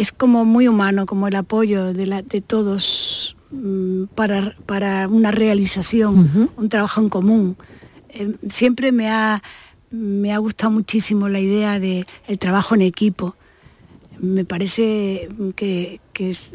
es 0.00 0.12
como 0.12 0.44
muy 0.44 0.68
humano, 0.68 1.06
como 1.06 1.28
el 1.28 1.34
apoyo 1.36 1.92
de, 1.92 2.06
la- 2.06 2.22
de 2.22 2.40
todos 2.40 3.36
mm, 3.50 4.04
para, 4.14 4.54
para 4.66 5.08
una 5.08 5.30
realización, 5.30 6.50
un 6.56 6.68
trabajo 6.68 7.00
en 7.00 7.08
común. 7.08 7.56
Eh, 8.10 8.34
siempre 8.48 8.92
me 8.92 9.08
ha, 9.10 9.42
me 9.90 10.32
ha 10.32 10.38
gustado 10.38 10.70
muchísimo 10.70 11.28
la 11.28 11.40
idea 11.40 11.80
de 11.80 12.06
el 12.26 12.38
trabajo 12.38 12.74
en 12.74 12.82
equipo. 12.82 13.34
Me 14.20 14.44
parece 14.44 15.28
que, 15.56 16.00
que 16.12 16.30
es- 16.30 16.52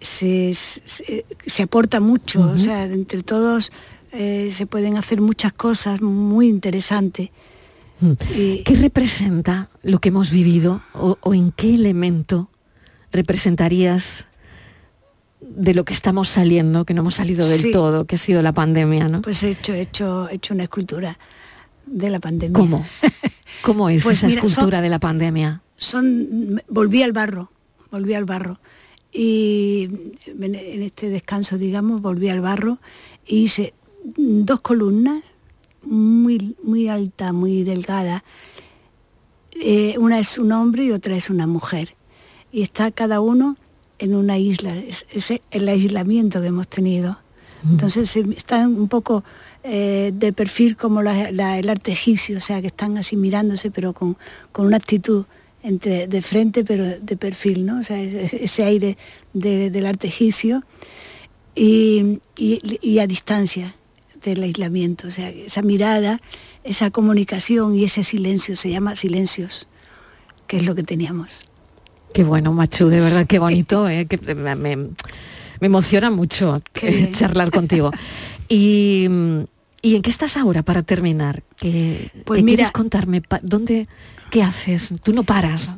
se, 0.00 0.52
se- 0.54 1.24
se 1.46 1.62
aporta 1.62 2.00
mucho, 2.00 2.40
o 2.42 2.58
sea, 2.58 2.84
entre 2.84 3.22
todos 3.22 3.72
eh, 4.12 4.50
se 4.52 4.66
pueden 4.66 4.96
hacer 4.96 5.20
muchas 5.20 5.52
cosas 5.52 6.00
muy 6.00 6.48
interesantes. 6.48 7.30
¿Qué 8.00 8.76
representa 8.78 9.68
lo 9.82 10.00
que 10.00 10.10
hemos 10.10 10.30
vivido 10.30 10.82
o, 10.94 11.16
o 11.20 11.34
en 11.34 11.50
qué 11.52 11.74
elemento 11.74 12.50
representarías 13.12 14.28
de 15.40 15.74
lo 15.74 15.84
que 15.84 15.92
estamos 15.94 16.28
saliendo, 16.28 16.84
que 16.84 16.94
no 16.94 17.00
hemos 17.02 17.14
salido 17.16 17.46
del 17.48 17.60
Sí. 17.62 17.70
todo, 17.70 18.04
que 18.06 18.16
ha 18.16 18.18
sido 18.18 18.42
la 18.42 18.52
pandemia, 18.52 19.08
¿no? 19.08 19.22
Pues 19.22 19.42
he 19.42 19.50
hecho, 19.50 19.72
he 19.74 19.80
hecho, 19.82 20.28
he 20.28 20.34
hecho 20.36 20.54
una 20.54 20.64
escultura 20.64 21.18
de 21.86 22.10
la 22.10 22.18
pandemia. 22.20 22.52
¿Cómo? 22.58 22.84
¿Cómo 23.62 23.88
es 23.88 24.02
Pues 24.04 24.18
esa 24.18 24.26
mira, 24.28 24.40
son- 24.40 24.46
escultura 24.50 24.80
de 24.80 24.88
la 24.88 24.98
pandemia? 24.98 25.62
son 25.78 26.60
volví 26.68 27.02
al 27.02 27.12
barro 27.12 27.50
volví 27.90 28.14
al 28.14 28.24
barro 28.24 28.58
y 29.12 29.88
en 30.26 30.54
en 30.54 30.82
este 30.82 31.10
descanso 31.10 31.58
digamos 31.58 32.00
volví 32.00 32.30
al 32.30 32.40
barro 32.40 32.78
y 33.26 33.42
hice 33.44 33.74
dos 34.16 34.60
columnas 34.60 35.22
muy 35.86 36.56
muy 36.62 36.88
alta 36.88 37.32
muy 37.32 37.62
delgada. 37.62 38.24
Eh, 39.58 39.94
una 39.98 40.18
es 40.18 40.38
un 40.38 40.52
hombre 40.52 40.84
y 40.84 40.90
otra 40.92 41.16
es 41.16 41.30
una 41.30 41.46
mujer. 41.46 41.94
Y 42.52 42.62
está 42.62 42.90
cada 42.90 43.20
uno 43.20 43.56
en 43.98 44.14
una 44.14 44.36
isla 44.38 44.76
es, 44.76 45.06
es 45.10 45.32
el 45.50 45.68
aislamiento 45.68 46.40
que 46.40 46.48
hemos 46.48 46.68
tenido. 46.68 47.18
Entonces 47.70 48.14
eh, 48.16 48.24
están 48.36 48.78
un 48.78 48.88
poco 48.88 49.24
eh, 49.64 50.12
de 50.14 50.32
perfil 50.32 50.76
como 50.76 51.02
la- 51.02 51.32
la- 51.32 51.58
el 51.58 51.68
arte 51.70 51.92
egipcio, 51.92 52.36
o 52.36 52.40
sea, 52.40 52.60
que 52.60 52.66
están 52.68 52.98
así 52.98 53.16
mirándose, 53.16 53.70
pero 53.70 53.92
con, 53.94 54.16
con 54.52 54.66
una 54.66 54.76
actitud 54.76 55.24
entre, 55.62 56.06
de 56.06 56.22
frente, 56.22 56.64
pero 56.64 56.84
de 56.84 57.16
perfil, 57.16 57.66
¿no? 57.66 57.80
O 57.80 57.82
sea, 57.82 58.00
ese, 58.00 58.62
aire 58.62 58.96
de- 59.32 59.70
del 59.70 59.86
arte 59.86 60.06
egipcio. 60.08 60.62
Y, 61.54 62.20
y- 62.36 62.60
y 62.82 62.98
a 62.98 63.06
distancia 63.06 63.74
del 64.30 64.42
aislamiento, 64.42 65.08
o 65.08 65.10
sea, 65.10 65.30
esa 65.30 65.62
mirada, 65.62 66.20
esa 66.64 66.90
comunicación 66.90 67.74
y 67.74 67.84
ese 67.84 68.02
silencio, 68.02 68.56
se 68.56 68.70
llama 68.70 68.96
silencios, 68.96 69.66
que 70.46 70.58
es 70.58 70.64
lo 70.66 70.74
que 70.74 70.82
teníamos. 70.82 71.40
Qué 72.12 72.24
bueno, 72.24 72.52
Machu, 72.52 72.88
de 72.88 73.00
verdad, 73.00 73.26
qué 73.26 73.38
bonito, 73.38 73.88
eh, 73.88 74.06
que 74.06 74.34
me, 74.34 74.54
me- 74.56 74.88
emociona 75.60 76.10
mucho 76.10 76.62
Qué 76.72 77.04
eh, 77.04 77.10
charlar 77.12 77.50
contigo. 77.50 77.90
Y, 78.48 79.08
¿y 79.82 79.96
en 79.96 80.02
qué 80.02 80.10
estás 80.10 80.36
ahora 80.36 80.62
para 80.62 80.82
terminar? 80.84 81.42
¿Qué, 81.56 82.12
Pues 82.24 82.38
qué 82.38 82.44
mira- 82.44 82.56
quieres 82.58 82.70
contarme? 82.70 83.20
¿Dónde, 83.42 83.88
¿Qué 84.30 84.42
haces? 84.42 84.94
Tú 85.02 85.12
no 85.12 85.24
paras. 85.24 85.70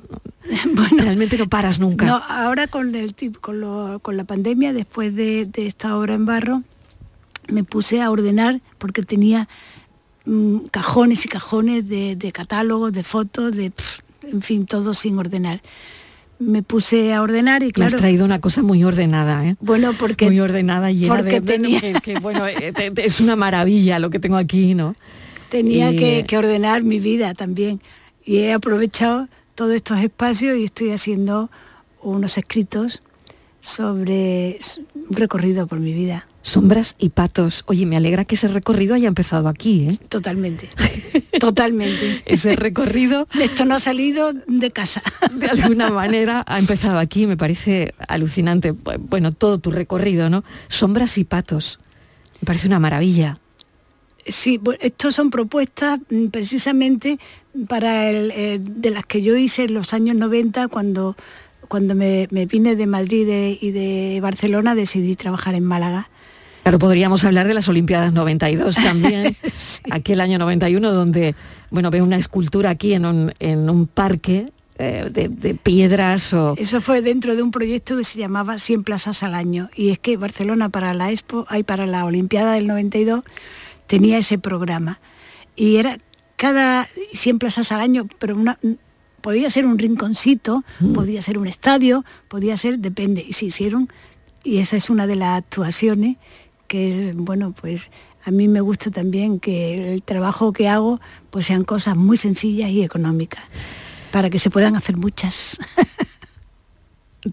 Realmente 0.98 1.38
no 1.38 1.48
paras 1.48 1.80
nunca. 1.80 2.04
No, 2.06 2.16
ahora 2.28 2.66
con, 2.66 2.94
el, 2.94 3.14
con, 3.40 3.98
con 4.00 4.16
la 4.18 4.24
pandemia, 4.24 4.72
después 4.74 5.14
de, 5.14 5.48
esta 5.56 5.96
obra 5.96 6.12
en 6.14 6.26
barro, 6.26 6.62
me 7.48 7.64
puse 7.64 8.02
a 8.02 8.10
ordenar 8.10 8.60
porque 8.78 9.02
tenía 9.02 9.48
mm, 10.24 10.66
cajones 10.70 11.24
y 11.24 11.28
cajones 11.28 11.88
de, 11.88 12.30
catálogos, 12.32 12.92
de 12.92 13.02
fotos, 13.02 13.54
de, 13.54 13.72
en 14.22 14.42
fin, 14.42 14.66
todo 14.66 14.94
sin 14.94 15.18
ordenar 15.18 15.60
me 16.40 16.62
puse 16.62 17.12
a 17.14 17.20
ordenar 17.20 17.64
y 17.64 17.72
claro. 17.72 17.90
Me 17.90 17.96
has 17.96 18.00
traído 18.00 18.24
una 18.24 18.38
cosa 18.38 18.62
muy 18.62 18.84
ordenada, 18.84 19.44
¿eh? 19.44 19.56
Bueno, 19.60 19.92
porque. 19.98 20.26
Muy 20.26 20.38
ordenada, 20.38 20.92
llena 20.92 21.16
porque 21.16 21.40
de. 21.40 21.58
Tenía... 21.58 21.80
bueno, 22.22 22.46
eh, 22.46 22.72
es 22.94 23.18
una 23.18 23.34
maravilla 23.34 23.98
lo 23.98 24.08
que 24.08 24.20
tengo 24.20 24.36
aquí, 24.36 24.76
¿no? 24.76 24.94
Tenía 25.48 25.90
que, 25.90 26.38
ordenar 26.38 26.84
mi 26.84 27.00
vida 27.00 27.34
también. 27.34 27.80
Y 28.24 28.38
he 28.38 28.52
aprovechado 28.52 29.28
todos 29.54 29.74
estos 29.74 29.98
espacios 29.98 30.56
y 30.56 30.64
estoy 30.64 30.92
haciendo 30.92 31.50
unos 32.02 32.38
escritos 32.38 33.02
sobre 33.60 34.60
un 34.94 35.16
recorrido 35.16 35.66
por 35.66 35.80
mi 35.80 35.92
vida. 35.92 36.27
Sombras 36.42 36.94
y 36.98 37.10
patos. 37.10 37.64
Oye, 37.66 37.84
me 37.84 37.96
alegra 37.96 38.24
que 38.24 38.36
ese 38.36 38.48
recorrido 38.48 38.94
haya 38.94 39.08
empezado 39.08 39.48
aquí, 39.48 39.88
¿eh? 39.90 39.98
Totalmente. 40.08 40.68
Totalmente. 41.38 42.22
ese 42.26 42.56
recorrido. 42.56 43.26
Esto 43.40 43.64
no 43.64 43.74
ha 43.74 43.80
salido 43.80 44.32
de 44.32 44.70
casa. 44.70 45.02
de 45.32 45.46
alguna 45.46 45.90
manera 45.90 46.44
ha 46.46 46.58
empezado 46.58 46.98
aquí, 46.98 47.26
me 47.26 47.36
parece 47.36 47.94
alucinante. 48.08 48.72
Bueno, 48.72 49.32
todo 49.32 49.58
tu 49.58 49.70
recorrido, 49.70 50.30
¿no? 50.30 50.44
Sombras 50.68 51.18
y 51.18 51.24
patos. 51.24 51.80
Me 52.40 52.46
parece 52.46 52.68
una 52.68 52.78
maravilla. 52.78 53.38
Sí, 54.26 54.60
estos 54.80 55.14
son 55.14 55.30
propuestas 55.30 56.00
mm, 56.10 56.26
precisamente 56.26 57.18
para 57.66 58.10
el, 58.10 58.30
eh, 58.32 58.58
de 58.60 58.90
las 58.90 59.06
que 59.06 59.22
yo 59.22 59.36
hice 59.36 59.64
en 59.64 59.74
los 59.74 59.94
años 59.94 60.16
90 60.16 60.68
cuando, 60.68 61.16
cuando 61.66 61.94
me, 61.94 62.26
vine 62.26 62.76
de 62.76 62.86
Madrid 62.86 63.56
y 63.60 63.70
de 63.70 64.18
Barcelona 64.20 64.74
decidí 64.74 65.16
trabajar 65.16 65.54
en 65.54 65.64
Málaga. 65.64 66.10
Claro, 66.68 66.80
podríamos 66.80 67.24
hablar 67.24 67.48
de 67.48 67.54
las 67.54 67.66
Olimpiadas 67.70 68.12
92 68.12 68.74
también, 68.84 69.34
aquel 69.90 70.20
año 70.20 70.38
91 70.38 70.92
donde, 70.92 71.34
bueno, 71.70 71.90
veo 71.90 72.04
una 72.04 72.18
escultura 72.18 72.68
aquí 72.68 72.92
en 72.92 73.06
un, 73.06 73.32
en 73.38 73.70
un 73.70 73.86
parque 73.86 74.52
eh, 74.76 75.08
de, 75.10 75.54
piedras 75.54 76.34
o... 76.34 76.56
Eso 76.58 76.82
fue 76.82 77.00
dentro 77.00 77.36
de 77.36 77.42
un 77.42 77.52
proyecto 77.52 77.96
que 77.96 78.04
se 78.04 78.18
llamaba 78.18 78.58
100 78.58 78.84
plazas 78.84 79.22
al 79.22 79.34
año 79.34 79.70
y 79.74 79.88
es 79.88 79.98
que 79.98 80.18
Barcelona 80.18 80.68
para 80.68 80.92
la 80.92 81.10
Expo, 81.10 81.46
hay 81.48 81.62
para 81.62 81.86
la 81.86 82.04
Olimpiada 82.04 82.52
del 82.52 82.66
92 82.66 83.24
tenía 83.86 84.18
ese 84.18 84.36
programa. 84.36 85.00
Y 85.56 85.76
era 85.76 85.96
cada 86.36 86.86
100 87.14 87.38
plazas 87.38 87.72
al 87.72 87.80
año, 87.80 88.06
pero 88.18 88.36
una, 88.36 88.58
podía 89.22 89.48
ser 89.48 89.64
un 89.64 89.78
rinconcito, 89.78 90.64
mm. 90.80 90.92
podía 90.92 91.22
ser 91.22 91.38
un 91.38 91.46
estadio, 91.46 92.04
podía 92.28 92.58
ser, 92.58 92.78
depende. 92.78 93.24
Y 93.26 93.32
se 93.32 93.46
hicieron, 93.46 93.88
y 94.44 94.58
esa 94.58 94.76
es 94.76 94.90
una 94.90 95.06
de 95.06 95.16
las 95.16 95.38
actuaciones 95.38 96.18
que 96.68 96.88
es, 96.88 97.16
bueno, 97.16 97.52
pues 97.58 97.90
a 98.24 98.30
mí 98.30 98.46
me 98.46 98.60
gusta 98.60 98.90
también 98.90 99.40
que 99.40 99.94
el 99.94 100.02
trabajo 100.02 100.52
que 100.52 100.68
hago 100.68 101.00
pues 101.30 101.46
sean 101.46 101.64
cosas 101.64 101.96
muy 101.96 102.16
sencillas 102.16 102.70
y 102.70 102.82
económicas, 102.82 103.42
para 104.12 104.30
que 104.30 104.38
se 104.38 104.50
puedan 104.50 104.76
hacer 104.76 104.96
muchas. 104.96 105.58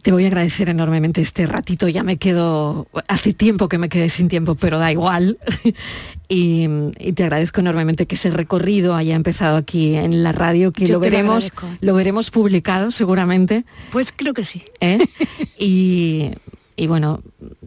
Te 0.02 0.12
voy 0.12 0.24
a 0.24 0.28
agradecer 0.28 0.70
enormemente 0.70 1.22
este 1.22 1.46
ratito, 1.46 1.88
ya 1.88 2.02
me 2.02 2.18
quedo, 2.18 2.88
hace 3.08 3.34
tiempo 3.34 3.70
que 3.70 3.78
me 3.78 3.88
quedé 3.88 4.10
sin 4.10 4.30
tiempo, 4.30 4.56
pero 4.56 4.80
da 4.80 4.92
igual. 4.92 5.38
y, 6.28 6.68
te 7.14 7.24
agradezco 7.24 7.62
enormemente 7.62 8.08
que 8.08 8.16
ese 8.16 8.32
recorrido 8.32 8.96
haya 8.96 9.16
empezado 9.16 9.58
aquí 9.58 9.96
en 9.96 10.24
la 10.24 10.32
radio, 10.32 10.72
que 10.72 10.88
lo 10.88 11.00
veremos, 11.00 11.52
lo, 11.82 11.94
veremos 11.94 12.32
publicado 12.32 12.90
seguramente. 12.90 13.64
Pues 13.92 14.12
creo 14.12 14.34
que 14.34 14.44
sí. 14.44 14.64
¿Eh? 14.82 15.06
y, 15.60 16.32
bueno, 16.88 17.22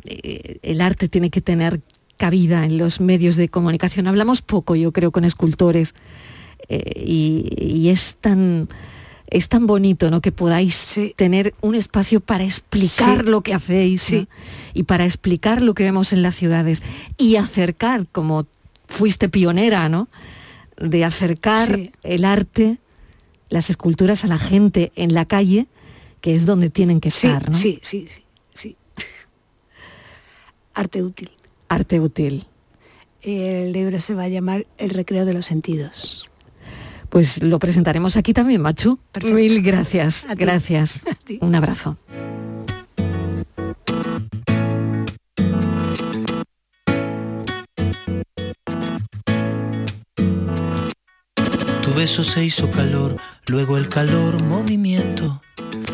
eh, 0.05 0.59
el 0.63 0.81
arte 0.81 1.09
tiene 1.09 1.31
que 1.31 1.41
tener 1.41 1.81
cabida 2.17 2.65
en 2.65 2.79
los 2.79 3.01
medios 3.01 3.37
de 3.37 3.49
comunicación. 3.49 4.07
Hablamos 4.07 4.43
poco, 4.43 4.77
yo 4.77 4.93
creo, 4.93 5.13
con 5.13 5.25
escultores 5.25 5.95
eh, 6.69 7.05
y 7.05 7.89
es 7.89 8.17
tan 8.21 8.69
es 9.31 9.49
tan 9.49 9.67
bonito 9.67 10.11
¿no? 10.11 10.21
que 10.21 10.33
podáis 10.33 10.99
tener 11.17 11.55
un 11.61 11.75
espacio 11.75 12.21
para 12.21 12.45
explicar 12.45 13.25
lo 13.27 13.43
que 13.43 13.55
hacéis 13.55 14.13
y 14.75 14.83
para 14.85 15.05
explicar 15.05 15.63
lo 15.63 15.75
que 15.75 15.85
vemos 15.85 16.13
en 16.13 16.23
las 16.23 16.35
ciudades 16.35 16.83
y 17.17 17.37
acercar, 17.37 18.07
como 18.11 18.47
fuiste 18.87 19.29
pionera, 19.29 19.89
¿no? 19.89 20.09
de 20.79 21.05
acercar 21.05 21.91
el 22.03 22.25
arte, 22.25 22.79
las 23.49 23.69
esculturas 23.71 24.25
a 24.25 24.29
la 24.29 24.39
gente 24.39 24.93
en 24.97 25.13
la 25.13 25.27
calle, 25.27 25.67
que 26.21 26.35
es 26.35 26.47
donde 26.47 26.71
tienen 26.71 27.01
que 27.01 27.09
estar. 27.09 27.55
sí, 27.55 27.81
sí, 27.83 28.07
sí. 28.09 28.23
Arte 30.79 31.03
útil. 31.03 31.31
Arte 31.69 32.01
útil. 32.01 32.47
El 33.21 33.73
libro 33.73 33.99
se 33.99 34.15
va 34.15 34.23
a 34.23 34.29
llamar 34.29 34.67
El 34.79 34.91
recreo 34.91 35.25
de 35.25 35.35
los 35.35 35.45
sentidos 35.45 36.29
pues 37.09 37.43
lo 37.43 37.59
presentaremos 37.59 38.17
aquí 38.17 38.33
también, 38.33 38.61
Machu. 38.61 38.99
Mil 39.23 39.63
gracias, 39.63 40.27
gracias. 40.37 41.05
Un 41.41 41.55
abrazo. 41.55 41.97
Tu 51.83 51.95
beso 51.95 52.23
se 52.23 52.45
hizo 52.45 52.71
calor, 52.71 53.17
luego 53.47 53.79
el 53.79 53.89
calor 53.89 54.43
movimiento, 54.43 55.41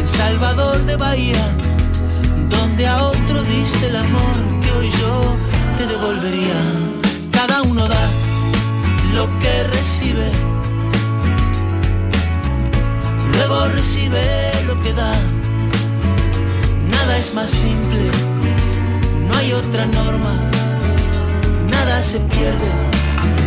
en 0.00 0.06
Salvador 0.06 0.78
de 0.86 0.96
Bahía, 0.96 1.44
donde 2.48 2.86
a 2.86 3.02
otro 3.04 3.42
diste 3.44 3.88
el 3.88 3.96
amor 3.96 4.34
que 4.62 4.72
hoy 4.72 4.90
yo 4.90 5.36
te 5.76 5.86
devolvería. 5.86 6.60
Cada 7.30 7.62
uno 7.62 7.86
da 7.86 8.08
lo 9.14 9.26
que 9.40 9.64
recibe. 9.64 10.30
Luego 13.34 13.68
recibe 13.68 14.22
lo 14.66 14.80
que 14.82 14.92
da. 14.94 15.12
Nada 16.90 17.18
es 17.18 17.34
más 17.34 17.50
simple, 17.50 18.10
no 19.28 19.36
hay 19.36 19.52
otra 19.52 19.84
norma. 19.86 20.34
Nada 21.70 22.02
se 22.02 22.20
pierde, 22.20 22.70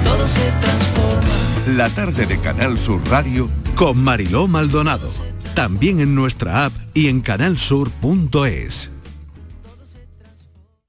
todo 0.03 0.27
se 0.27 0.51
transforma. 0.61 1.75
La 1.77 1.89
tarde 1.89 2.25
de 2.27 2.39
Canal 2.39 2.77
Sur 2.77 3.01
Radio 3.09 3.49
Con 3.75 4.03
Mariló 4.03 4.47
Maldonado. 4.47 5.32
También 5.55 5.99
en 5.99 6.15
nuestra 6.15 6.65
app 6.65 6.73
y 6.95 7.07
en 7.09 7.21
canalsur.es. 7.21 8.91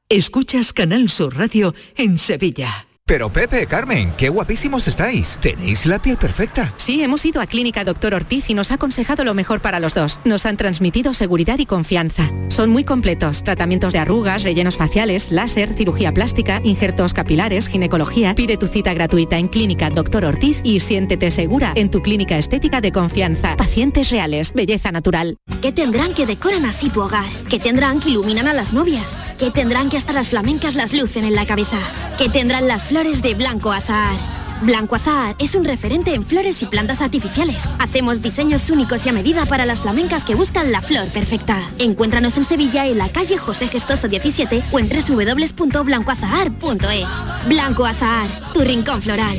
Escuchas 0.08 0.72
Canal 0.72 1.10
Sur 1.10 1.36
Radio 1.36 1.74
en 1.96 2.18
Sevilla. 2.18 2.86
Pero 3.07 3.30
Pepe, 3.30 3.66
Carmen, 3.66 4.11
qué 4.16 4.30
guapísimos 4.30 4.88
estáis. 4.88 5.38
Tenéis 5.42 5.84
la 5.84 6.00
piel 6.00 6.16
perfecta. 6.16 6.72
Sí, 6.78 7.02
hemos 7.02 7.22
ido 7.26 7.42
a 7.42 7.46
Clínica 7.46 7.84
Doctor 7.84 8.14
Ortiz 8.14 8.48
y 8.48 8.55
nos 8.55 8.70
ha 8.70 8.76
aconsejado 8.76 9.24
lo 9.24 9.34
mejor 9.34 9.61
para 9.61 9.78
los 9.78 9.92
dos. 9.92 10.20
Nos 10.24 10.46
han 10.46 10.57
transmitido 10.57 11.12
seguridad 11.12 11.59
y 11.59 11.66
confianza. 11.66 12.30
Son 12.48 12.70
muy 12.70 12.82
completos. 12.82 13.44
Tratamientos 13.44 13.92
de 13.92 13.98
arrugas, 13.98 14.42
rellenos 14.42 14.78
faciales, 14.78 15.30
láser, 15.32 15.74
cirugía 15.74 16.14
plástica, 16.14 16.62
injertos 16.64 17.12
capilares, 17.12 17.68
ginecología. 17.68 18.34
Pide 18.34 18.57
tu 18.57 18.68
cita 18.68 18.94
gratuita 18.94 19.36
en 19.36 19.48
Clínica 19.48 19.90
Doctor 19.90 20.24
Ortiz 20.24 20.62
y 20.64 20.80
siéntete 20.80 21.30
segura 21.30 21.74
en 21.74 21.90
tu 21.90 22.00
clínica 22.00 22.38
estética 22.38 22.80
de 22.80 22.90
confianza. 22.90 23.55
Pacientes 23.59 24.11
reales, 24.11 24.55
belleza 24.55 24.92
natural. 24.92 25.36
¿Qué 25.61 25.72
tendrán 25.72 26.14
que 26.14 26.24
decoran 26.24 26.64
así 26.64 26.88
tu 26.88 27.02
hogar? 27.02 27.28
¿Qué 27.50 27.59
tendrán 27.59 28.00
que 28.00 28.09
iluminan 28.09 28.48
a 28.48 28.55
las 28.55 28.72
novias? 28.72 29.14
¿Qué 29.38 29.50
tendrán 29.50 29.90
que 29.90 29.98
hasta 29.98 30.14
las 30.14 30.28
flamencas 30.28 30.74
las 30.74 30.94
lucen 30.94 31.26
en 31.26 31.34
la 31.34 31.44
cabeza? 31.44 31.76
¿Qué 32.16 32.30
tendrán 32.30 32.66
las 32.68 32.93
flores 32.95 33.22
de 33.22 33.34
Blanco 33.34 33.72
Azahar? 33.72 34.16
Blanco 34.62 34.95
Azahar 34.95 35.34
es 35.40 35.57
un 35.57 35.64
referente 35.64 36.14
en 36.14 36.22
flores 36.22 36.62
y 36.62 36.66
plantas 36.66 37.01
artificiales. 37.01 37.64
Hacemos 37.80 38.22
diseños 38.22 38.70
únicos 38.70 39.05
y 39.05 39.09
a 39.09 39.12
medida 39.12 39.47
para 39.47 39.66
las 39.66 39.80
flamencas 39.80 40.24
que 40.24 40.36
buscan 40.36 40.70
la 40.70 40.80
flor 40.80 41.09
perfecta. 41.09 41.66
Encuéntranos 41.80 42.36
en 42.36 42.45
Sevilla 42.45 42.86
en 42.86 42.99
la 42.99 43.09
calle 43.09 43.36
José 43.36 43.66
Gestoso 43.66 44.07
17 44.07 44.62
o 44.70 44.78
en 44.78 44.88
www.blancoazahar.es. 44.88 47.49
Blanco 47.49 47.84
Azahar, 47.84 48.30
tu 48.53 48.61
rincón 48.61 49.03
floral. 49.03 49.38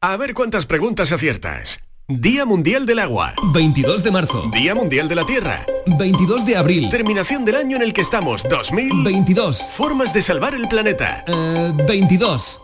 A 0.00 0.16
ver 0.16 0.34
cuántas 0.34 0.66
preguntas 0.66 1.12
aciertas. 1.12 1.78
Día 2.08 2.44
Mundial 2.44 2.86
del 2.86 2.98
Agua. 2.98 3.34
22 3.52 4.02
de 4.02 4.10
marzo. 4.10 4.50
Día 4.52 4.74
Mundial 4.74 5.08
de 5.08 5.14
la 5.14 5.24
Tierra. 5.24 5.64
22 5.86 6.44
de 6.44 6.56
abril. 6.56 6.88
Terminación 6.90 7.44
del 7.44 7.54
año 7.54 7.76
en 7.76 7.82
el 7.82 7.92
que 7.92 8.00
estamos. 8.00 8.42
2022. 8.50 9.62
Formas 9.62 10.12
de 10.12 10.22
salvar 10.22 10.54
el 10.54 10.66
planeta. 10.66 11.24
22. 11.86 12.63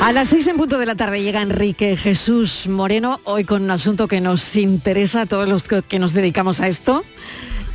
A 0.00 0.12
las 0.12 0.28
seis 0.28 0.46
en 0.46 0.56
punto 0.56 0.78
de 0.78 0.86
la 0.86 0.94
tarde 0.94 1.22
llega 1.22 1.42
Enrique 1.42 1.96
Jesús 1.96 2.66
Moreno, 2.68 3.20
hoy 3.24 3.44
con 3.44 3.62
un 3.64 3.70
asunto 3.70 4.06
que 4.08 4.20
nos 4.20 4.56
interesa 4.56 5.22
a 5.22 5.26
todos 5.26 5.48
los 5.48 5.64
que 5.64 5.98
nos 5.98 6.12
dedicamos 6.14 6.60
a 6.60 6.68
esto. 6.68 7.02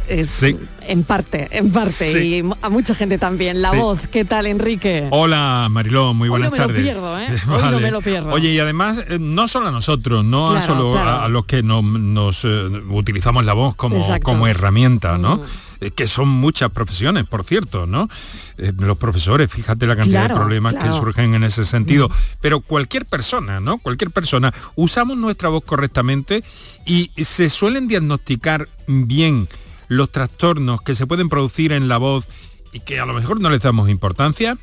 Eh, 0.07 0.25
Sí. 0.27 0.57
En 0.85 1.03
parte, 1.03 1.47
en 1.51 1.71
parte, 1.71 2.11
Sí. 2.11 2.17
y 2.17 2.43
a 2.61 2.69
mucha 2.69 2.93
gente 2.95 3.17
también. 3.17 3.61
La 3.61 3.71
Sí. 3.71 3.77
voz, 3.77 4.07
¿qué 4.07 4.25
tal, 4.25 4.47
Enrique? 4.47 5.07
Hola 5.11 5.67
Mariló, 5.71 6.13
muy 6.13 6.27
Hoy 6.27 6.41
buenas 6.41 6.51
no 6.51 6.55
me 6.57 6.59
lo 6.61 6.67
tardes. 6.67 6.83
pierdo, 6.83 7.19
¿eh? 7.19 7.27
Hoy 7.49 7.71
no 7.71 7.79
me 7.79 7.91
lo 7.91 8.01
pierdo. 8.01 8.31
Oye, 8.33 8.51
y 8.51 8.59
además, 8.59 8.99
eh, 9.09 9.17
no 9.19 9.47
solo 9.47 9.67
a 9.67 9.71
nosotros, 9.71 10.25
no 10.25 10.49
Claro, 10.51 10.65
solo 10.65 10.89
a- 10.97 11.01
claro. 11.01 11.21
A, 11.23 11.27
los 11.29 11.45
que 11.45 11.61
no- 11.63 11.81
nos 11.81 12.43
eh, 12.43 12.69
utilizamos 12.89 13.45
la 13.45 13.53
voz 13.53 13.75
como, 13.75 13.97
Exacto. 13.97 14.23
como 14.25 14.47
herramienta, 14.47 15.17
¿no? 15.17 15.41
Eh, 15.83 15.91
que 15.91 16.07
son 16.07 16.29
muchas 16.29 16.69
profesiones, 16.71 17.25
por 17.25 17.43
cierto, 17.43 17.85
¿no? 17.85 18.09
Eh, 18.57 18.71
los 18.77 18.97
profesores, 18.97 19.51
fíjate 19.51 19.85
la 19.85 19.97
cantidad 19.97 20.21
Claro, 20.21 20.35
de 20.35 20.39
problemas 20.39 20.73
claro. 20.75 20.91
que 20.93 20.97
surgen 20.97 21.33
en 21.33 21.43
ese 21.43 21.65
sentido. 21.65 22.09
Pero 22.39 22.61
cualquier 22.61 23.05
persona, 23.05 23.59
¿no? 23.59 23.79
Cualquier 23.79 24.11
persona, 24.11 24.53
usamos 24.75 25.17
nuestra 25.17 25.49
voz 25.49 25.63
correctamente 25.65 26.43
y 26.85 27.11
se 27.21 27.49
suelen 27.49 27.89
diagnosticar 27.89 28.69
bien 28.87 29.49
los 29.89 30.09
trastornos 30.09 30.81
que 30.81 30.95
se 30.95 31.05
pueden 31.05 31.27
producir 31.27 31.73
en 31.73 31.89
la 31.89 31.97
voz 31.97 32.27
y 32.71 32.79
que 32.79 32.99
a 33.01 33.05
lo 33.05 33.13
mejor 33.13 33.41
no 33.41 33.49
les 33.49 33.61
damos 33.61 33.89
importancia. 33.89 34.57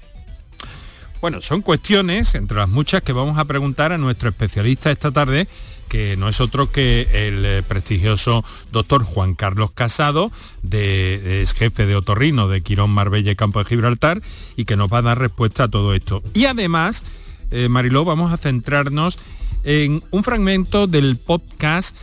Bueno, 1.21 1.43
son 1.43 1.61
cuestiones, 1.61 2.35
entre 2.35 2.57
las 2.57 2.69
muchas, 2.69 3.03
que 3.03 3.13
vamos 3.13 3.37
a 3.37 3.45
preguntar 3.45 3.93
a 3.93 3.99
nuestro 3.99 4.31
especialista 4.31 4.91
esta 4.91 5.11
tarde, 5.11 5.49
que 5.91 6.17
no 6.17 6.29
es 6.29 6.41
otro 6.41 6.71
que 6.71 7.09
el 7.29 7.45
eh, 7.45 7.63
prestigioso 7.67 8.45
doctor 8.73 9.03
Juan 9.03 9.35
Carlos 9.35 9.73
Casado, 9.73 10.31
de, 10.63 11.43
es 11.43 11.53
jefe 11.53 11.85
de 11.85 11.97
otorrino 11.97 12.49
de 12.49 12.63
Quirón 12.63 12.91
Marbella 12.91 13.33
y 13.33 13.37
Campo 13.37 13.59
de 13.59 13.65
Gibraltar, 13.67 14.23
y 14.57 14.65
que 14.65 14.77
nos 14.77 14.91
va 14.91 14.99
a 14.99 15.03
dar 15.03 15.19
respuesta 15.19 15.65
a 15.65 15.69
todo 15.69 15.93
esto. 15.93 16.23
Y 16.33 16.45
además, 16.47 17.03
eh, 17.51 17.69
Mariló, 17.69 18.05
vamos 18.05 18.33
a 18.33 18.37
centrarnos 18.37 19.19
en 19.65 20.03
un 20.13 20.23
fragmento 20.25 20.87
del 20.87 21.17
podcast, 21.17 21.97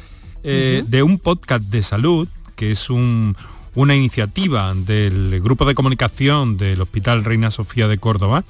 eh, 0.43 0.83
de 0.85 1.01
un 1.01 1.17
podcast 1.17 1.63
de 1.63 1.81
salud, 1.81 2.27
que 2.57 2.71
es 2.71 2.89
un- 2.89 3.35
una 3.73 3.95
iniciativa 3.95 4.73
del 4.75 5.39
grupo 5.41 5.63
de 5.65 5.75
comunicación 5.75 6.57
del 6.57 6.81
Hospital 6.81 7.23
Reina 7.23 7.51
Sofía 7.51 7.87
de 7.87 7.99
Córdoba. 7.99 8.43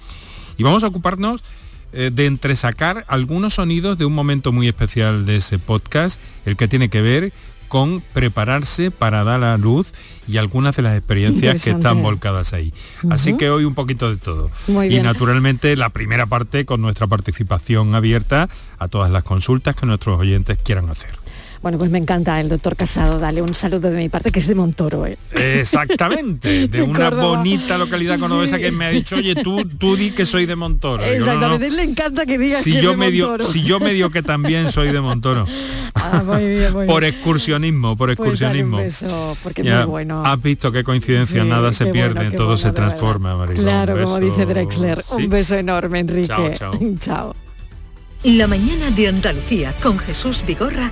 Y 0.57 0.63
vamos 0.63 0.83
a 0.83 0.87
ocuparnos 0.87 1.43
eh, 1.93 2.11
de 2.13 2.25
entresacar 2.25 3.05
algunos 3.07 3.55
sonidos 3.55 3.97
de 3.97 4.05
un 4.05 4.13
momento 4.13 4.51
muy 4.51 4.67
especial 4.67 5.25
de 5.25 5.37
ese 5.37 5.59
podcast, 5.59 6.19
el 6.45 6.55
que 6.55 6.67
tiene 6.67 6.89
que 6.89 7.01
ver 7.01 7.33
con 7.67 8.01
prepararse 8.13 8.91
para 8.91 9.23
dar 9.23 9.43
a 9.43 9.57
luz 9.57 9.91
y 10.27 10.37
algunas 10.37 10.75
de 10.75 10.81
las 10.81 10.97
experiencias 10.97 11.63
que 11.63 11.71
están 11.71 12.01
volcadas 12.01 12.53
ahí. 12.53 12.73
Así 13.09 13.35
que 13.35 13.49
hoy 13.49 13.65
un 13.65 13.75
poquito 13.75 14.09
de 14.09 14.17
todo. 14.17 14.49
Muy 14.67 14.87
y 14.87 14.89
bien. 14.89 15.03
naturalmente 15.03 15.75
la 15.75 15.89
primera 15.89 16.25
parte 16.25 16.65
con 16.65 16.81
nuestra 16.81 17.07
participación 17.07 17.95
abierta 17.95 18.49
a 18.79 18.87
todas 18.87 19.11
las 19.11 19.23
consultas 19.23 19.75
que 19.75 19.85
nuestros 19.85 20.19
oyentes 20.19 20.57
quieran 20.63 20.89
hacer. 20.89 21.11
Bueno, 21.61 21.77
pues 21.77 21.89
me 21.89 21.97
encanta 21.97 22.39
el 22.39 22.49
doctor 22.49 22.75
Casado. 22.75 23.19
Dale 23.19 23.41
un 23.41 23.53
saludo 23.55 23.89
de 23.89 23.97
mi 23.97 24.09
parte, 24.09 24.31
que 24.31 24.39
es 24.39 24.47
de 24.47 24.55
Montoro. 24.55 25.05
¿eh? 25.07 25.17
Exactamente, 25.31 26.67
de 26.69 26.81
una 26.83 27.09
Córdoba. 27.09 27.37
bonita 27.37 27.77
localidad 27.77 28.19
cordobesa 28.19 28.55
Sí. 28.57 28.61
que 28.61 28.71
me 28.71 28.85
ha 28.85 28.89
dicho, 28.89 29.15
oye, 29.15 29.35
tú, 29.35 29.65
tú 29.65 29.95
di 29.95 30.11
que 30.11 30.25
soy 30.25 30.45
de 30.45 30.55
Montoro. 30.55 31.03
Digo, 31.03 31.25
no, 31.25 31.25
no, 31.25 31.55
Exactamente, 31.55 31.71
le 31.75 31.83
encanta 31.83 32.25
que 32.25 32.37
digas 32.37 32.63
si 32.63 32.73
que 32.73 32.81
yo 32.81 32.91
es 32.91 32.97
de 32.97 33.05
medio 33.05 33.27
Montoro. 33.29 33.51
si 33.51 33.63
yo 33.63 33.79
medio 33.79 34.09
que 34.11 34.21
también 34.23 34.69
soy 34.71 34.91
de 34.91 35.01
Montoro 35.01 35.45
Ah, 35.95 36.21
muy 36.25 36.45
bien, 36.45 36.73
muy 36.73 36.85
por 36.85 37.01
bien. 37.01 37.13
excursionismo 37.13 37.97
por 37.97 38.15
Pues 38.15 38.39
dale 38.39 38.63
un 38.63 38.75
excursionismo 38.75 38.77
beso, 38.77 39.37
porque 39.43 39.61
es 39.61 39.67
Ya, 39.67 39.77
muy 39.81 39.85
bueno. 39.87 40.23
has 40.25 40.41
visto 40.41 40.71
qué 40.71 40.83
coincidencia 40.83 41.43
Sí, 41.43 41.49
nada 41.49 41.73
se 41.73 41.85
qué 41.85 41.91
pierde 41.91 42.13
bueno, 42.15 42.31
qué 42.31 42.37
todo 42.37 42.45
bueno, 42.47 42.57
se 42.59 42.71
transforma 42.71 43.35
Mariló. 43.35 43.61
Claro, 43.63 44.01
como 44.03 44.19
dice 44.19 44.45
Drexler. 44.45 45.01
Sí. 45.01 45.15
Un 45.15 45.29
beso 45.29 45.55
enorme, 45.55 45.99
Enrique. 45.99 46.27
Chao, 46.27 46.53
chao. 46.53 46.79
chao. 46.99 47.35
La 48.23 48.47
mañana 48.47 48.89
de 48.91 49.07
Andalucía 49.07 49.73
con 49.81 49.97
Jesús 49.99 50.43
Vigorra 50.45 50.91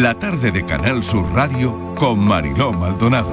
La 0.00 0.14
tarde 0.14 0.50
de 0.50 0.64
Canal 0.64 1.04
Sur 1.04 1.30
Radio 1.34 1.94
con 1.94 2.20
Mariló 2.20 2.72
Maldonado. 2.72 3.28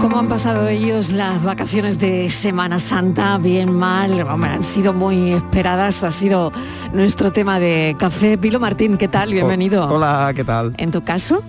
¿Cómo 0.00 0.18
han 0.18 0.28
pasado 0.28 0.68
ellos 0.68 1.12
las 1.12 1.42
vacaciones 1.42 1.98
de 1.98 2.28
Semana 2.28 2.78
Santa? 2.78 3.38
Bien, 3.38 3.72
mal, 3.72 4.20
han 4.28 4.62
sido 4.62 4.92
muy 4.92 5.32
esperadas, 5.32 6.02
ha 6.02 6.10
sido 6.10 6.52
nuestro 6.92 7.32
tema 7.32 7.58
de 7.58 7.96
café. 7.98 8.36
Pilo 8.36 8.60
Martín, 8.60 8.98
¿qué 8.98 9.08
tal? 9.08 9.32
Bienvenido. 9.32 9.88
Hola, 9.88 10.30
¿qué 10.36 10.44
tal? 10.44 10.74
¿En 10.76 10.90
tu 10.90 11.02
caso? 11.02 11.42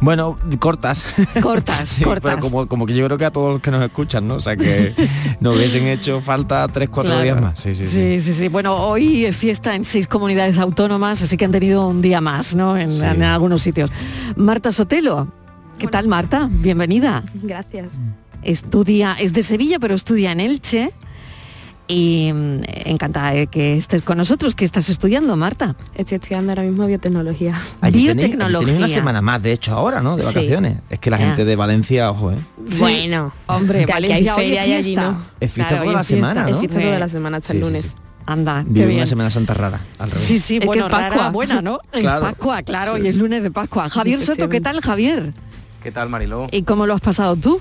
Bueno, 0.00 0.38
cortas. 0.58 1.04
Cortas, 1.42 1.88
Sí, 1.88 2.04
cortas. 2.04 2.34
Pero 2.36 2.40
como, 2.48 2.66
como 2.66 2.86
que 2.86 2.94
yo 2.94 3.04
creo 3.06 3.18
que 3.18 3.24
a 3.26 3.30
todos 3.30 3.52
los 3.54 3.62
que 3.62 3.70
nos 3.70 3.82
escuchan, 3.84 4.26
¿no? 4.26 4.34
O 4.36 4.40
sea 4.40 4.56
que 4.56 4.94
nos 5.40 5.56
hubiesen 5.56 5.86
hecho 5.86 6.20
falta 6.20 6.66
tres, 6.68 6.88
cuatro 6.88 7.10
Claro. 7.12 7.24
días 7.24 7.40
más. 7.40 7.58
Sí, 7.58 7.74
sí, 7.74 7.84
sí. 7.84 7.90
Sí, 7.90 8.20
sí, 8.20 8.32
sí. 8.34 8.48
Bueno, 8.48 8.74
hoy 8.76 9.26
es 9.26 9.36
fiesta 9.36 9.74
en 9.74 9.84
seis 9.84 10.06
comunidades 10.06 10.58
autónomas, 10.58 11.20
así 11.22 11.36
que 11.36 11.44
han 11.44 11.52
tenido 11.52 11.86
un 11.86 12.00
día 12.02 12.20
más, 12.20 12.54
¿no? 12.54 12.76
En, 12.78 12.92
en 13.02 13.22
algunos 13.22 13.60
sitios. 13.62 13.90
Marta 14.36 14.72
Sotelo, 14.72 15.28
¿qué 15.78 15.86
tal, 15.86 16.08
Marta? 16.08 16.48
Bienvenida. 16.50 17.22
Gracias. 17.42 17.92
Estudia, 18.42 19.16
es 19.20 19.34
de 19.34 19.42
Sevilla, 19.42 19.78
pero 19.78 19.94
estudia 19.94 20.32
en 20.32 20.40
Elche. 20.40 20.92
Y 21.92 22.32
mm, 22.32 22.60
encantada 22.84 23.32
de 23.32 23.48
que 23.48 23.76
estés 23.76 24.02
con 24.02 24.16
nosotros. 24.16 24.54
¿Qué 24.54 24.64
estás 24.64 24.88
estudiando, 24.90 25.36
Marta? 25.36 25.74
Estoy 25.96 26.16
estudiando 26.16 26.52
ahora 26.52 26.62
mismo 26.62 26.86
biotecnología. 26.86 27.60
Allí 27.80 28.04
tenéis- 28.06 28.10
allí 28.10 28.14
Biotecnología. 28.14 28.58
tenéis 28.66 28.78
una 28.78 28.88
semana 28.88 29.20
más, 29.22 29.42
de 29.42 29.52
hecho, 29.52 29.72
ahora, 29.74 30.00
¿no? 30.00 30.16
De 30.16 30.22
Sí. 30.22 30.26
vacaciones. 30.28 30.76
Es 30.88 31.00
que 31.00 31.10
la 31.10 31.18
Ya. 31.18 31.26
gente 31.26 31.44
de 31.44 31.56
Valencia, 31.56 32.10
ojo, 32.10 32.30
¿eh? 32.30 32.36
Bueno, 32.78 33.32
hombre, 33.48 33.86
Valencia, 33.86 34.36
hoy 34.36 34.52
es 34.52 34.60
allí 34.62 34.82
fiesta. 34.84 35.02
no. 35.10 35.22
Es 35.40 35.52
fiesta 35.52 35.68
Claro, 35.70 35.82
toda 35.84 35.94
la 35.96 36.00
es 36.02 36.06
fiesta, 36.06 36.26
semana, 36.28 36.46
Es 36.48 36.52
¿no? 36.54 36.60
fiesta 36.60 36.78
Sí. 36.78 36.84
toda 36.86 36.98
la 37.00 37.08
semana 37.08 37.36
hasta 37.38 37.48
Sí, 37.52 37.56
el 37.56 37.60
lunes. 37.64 37.82
sí. 37.86 37.92
Anda, 38.26 38.62
Vive 38.64 38.86
bien. 38.86 38.98
una 38.98 39.06
Semana 39.08 39.30
Santa 39.30 39.54
rara, 39.54 39.80
al 39.98 40.10
revés. 40.10 40.24
Sí, 40.24 40.38
sí, 40.38 40.58
Es 40.58 40.66
bueno, 40.66 40.86
es 40.86 40.92
rara, 40.92 41.08
Pascua. 41.08 41.30
buena, 41.30 41.60
¿no? 41.60 41.80
Es 41.92 42.00
Claro. 42.02 42.22
Pascua, 42.26 42.62
claro, 42.62 42.96
y 42.98 43.08
es 43.08 43.16
lunes 43.16 43.42
de 43.42 43.50
Pascua. 43.50 43.90
Javier 43.90 44.20
Soto, 44.20 44.48
¿qué 44.48 44.60
tal, 44.60 44.80
Javier? 44.80 45.32
¿Qué 45.82 45.90
tal, 45.90 46.08
Mariló? 46.08 46.46
¿Y 46.52 46.62
cómo 46.62 46.86
lo 46.86 46.94
has 46.94 47.00
pasado 47.00 47.34
tú? 47.34 47.58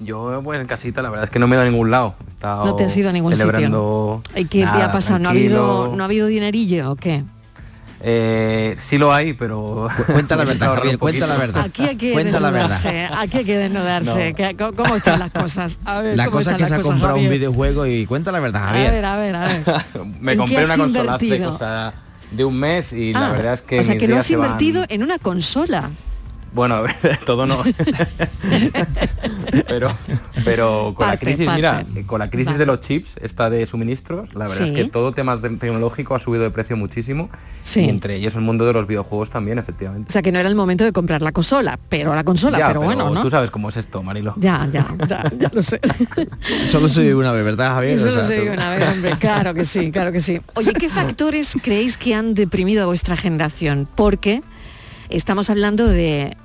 Yo, 0.00 0.40
pues 0.42 0.60
en 0.60 0.66
casita, 0.66 1.02
la 1.02 1.10
verdad 1.10 1.26
es 1.26 1.30
que 1.30 1.38
no 1.38 1.46
me 1.46 1.56
he 1.56 1.58
ido 1.58 1.66
a 1.66 1.70
ningún 1.70 1.90
lado. 1.90 2.14
He 2.26 2.30
estado 2.32 2.64
No 2.64 2.74
te 2.76 2.84
has 2.86 2.96
ido 2.96 3.10
a 3.10 3.12
ningún 3.12 3.36
celebrando 3.36 4.22
¿Y 4.34 4.46
qué 4.46 4.60
te 4.60 4.82
ha 4.82 4.90
pasado? 4.90 5.18
¿No 5.18 5.28
ha, 5.28 5.32
habido. 5.32 5.92
¿No 5.94 6.02
ha 6.02 6.06
habido 6.06 6.26
dinerillo 6.26 6.92
o 6.92 6.96
qué? 6.96 7.22
Eh, 8.02 8.78
sí 8.88 8.96
lo 8.96 9.12
hay, 9.12 9.34
pero... 9.34 9.88
Cuenta 10.06 10.34
la 10.34 10.44
verdad, 10.46 10.74
Javier, 10.74 10.96
cuenta 10.98 11.26
la 11.26 11.36
verdad. 11.36 11.64
Aquí 11.66 11.82
hay 11.82 11.96
que 11.96 12.12
Cuenta 12.12 12.40
la 12.40 12.50
desnudarse, 12.50 13.08
aquí 13.14 13.36
hay 13.36 13.44
que 13.44 13.58
desnudarse. 13.58 14.30
No. 14.30 14.36
¿Qué- 14.36 14.56
cómo- 14.56 14.72
¿Cómo 14.72 14.96
están 14.96 15.18
las 15.18 15.30
cosas? 15.32 15.78
A 15.84 16.00
ver, 16.00 16.16
La 16.16 16.24
¿cómo 16.24 16.38
cosa 16.38 16.52
es 16.52 16.56
que 16.56 16.66
se 16.66 16.74
ha 16.74 16.76
cosas, 16.78 16.92
comprado 16.92 17.18
un 17.18 17.28
videojuego 17.28 17.84
y 17.86 18.06
cuenta 18.06 18.32
la 18.32 18.40
verdad, 18.40 18.62
A 18.64 18.66
Javier. 18.68 18.90
ver, 18.92 19.04
a 19.04 19.16
ver, 19.16 19.36
a 19.36 19.46
ver. 19.48 19.62
Me 20.18 20.32
¿En 20.32 20.38
compré 20.38 20.64
una 20.64 20.76
consola 20.78 21.14
hace 21.16 21.24
invertido? 21.26 21.50
cosa 21.50 21.92
de 22.30 22.44
un 22.46 22.56
mes 22.58 22.92
y 22.94 23.12
la 23.12 23.26
Ah, 23.26 23.32
verdad 23.32 23.52
es 23.52 23.60
que 23.60 23.80
o 23.80 23.84
sea, 23.84 23.94
que 23.98 24.06
lo 24.06 24.14
días 24.14 24.20
has 24.20 24.26
se 24.28 24.36
van- 24.36 24.46
invertido 24.46 24.84
en 24.88 25.02
una 25.02 25.18
consola. 25.18 25.90
Bueno, 26.54 26.76
a 26.76 26.80
ver, 26.80 26.96
todo 27.26 27.46
no. 27.46 27.62
Pero 29.68 29.90
pero 30.44 30.92
con 30.96 31.06
Parte, 31.06 31.16
la 31.16 31.18
crisis, 31.32 31.46
parte. 31.46 31.56
mira, 31.94 32.06
con 32.06 32.18
la 32.18 32.30
crisis 32.30 32.46
Vale. 32.48 32.58
de 32.58 32.66
los 32.66 32.80
chips, 32.80 33.10
esta 33.20 33.50
de 33.50 33.66
suministros, 33.66 34.34
la 34.34 34.46
verdad 34.48 34.56
Sí. 34.56 34.64
es 34.64 34.70
que 34.72 34.84
todo 34.86 35.12
tema 35.12 35.38
tecnológico 35.40 36.14
ha 36.14 36.18
subido 36.18 36.42
de 36.44 36.50
precio 36.50 36.76
muchísimo. 36.76 37.28
Sí. 37.62 37.80
Y 37.82 37.88
entre 37.88 38.14
ellos 38.16 38.34
el 38.34 38.40
mundo 38.40 38.64
de 38.66 38.72
los 38.72 38.86
videojuegos 38.86 39.30
también, 39.30 39.58
efectivamente. 39.58 40.08
O 40.08 40.12
sea, 40.12 40.22
que 40.22 40.32
no 40.32 40.38
era 40.38 40.48
el 40.48 40.54
momento 40.54 40.84
de 40.84 40.92
comprar 40.92 41.20
la 41.22 41.32
consola, 41.32 41.78
pero 41.88 42.14
la 42.14 42.24
consola, 42.24 42.58
Ya, 42.58 42.68
pero, 42.68 42.80
bueno, 42.82 43.10
¿no? 43.10 43.22
Tú 43.22 43.30
sabes 43.30 43.50
cómo 43.50 43.68
es 43.68 43.76
esto, 43.76 44.02
Marilo. 44.02 44.34
Ya, 44.38 44.66
ya, 44.72 44.86
ya, 45.06 45.30
ya 45.38 45.50
lo 45.52 45.62
sé. 45.62 45.80
Solo 46.70 46.88
soy 46.88 47.12
una 47.12 47.32
vez, 47.32 47.44
¿verdad, 47.44 47.74
Javier? 47.74 47.98
Eso 47.98 48.08
O 48.08 48.22
sea, 48.22 48.36
tú- 48.44 48.52
una 48.52 48.70
vez, 48.74 48.88
hombre. 48.88 49.10
Claro 49.18 49.54
que 49.54 49.64
sí, 49.64 49.90
claro 49.92 50.12
que 50.12 50.20
sí. 50.20 50.40
Oye, 50.54 50.72
¿qué 50.72 50.88
factores 50.88 51.56
creéis 51.62 51.96
que 51.98 52.14
han 52.14 52.34
deprimido 52.34 52.82
a 52.82 52.86
vuestra 52.86 53.16
generación? 53.16 53.88
Porque 53.94 54.42
estamos 55.10 55.50
hablando 55.50 55.86
de 55.86 56.36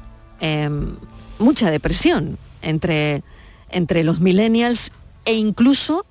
em, 0.41 0.95
mucha 1.39 1.71
depresión 1.71 2.37
entre, 2.65 3.23
entre 3.69 4.03
los 4.03 4.19
millennials 4.19 4.91
e 5.25 5.33
incluso 5.33 6.05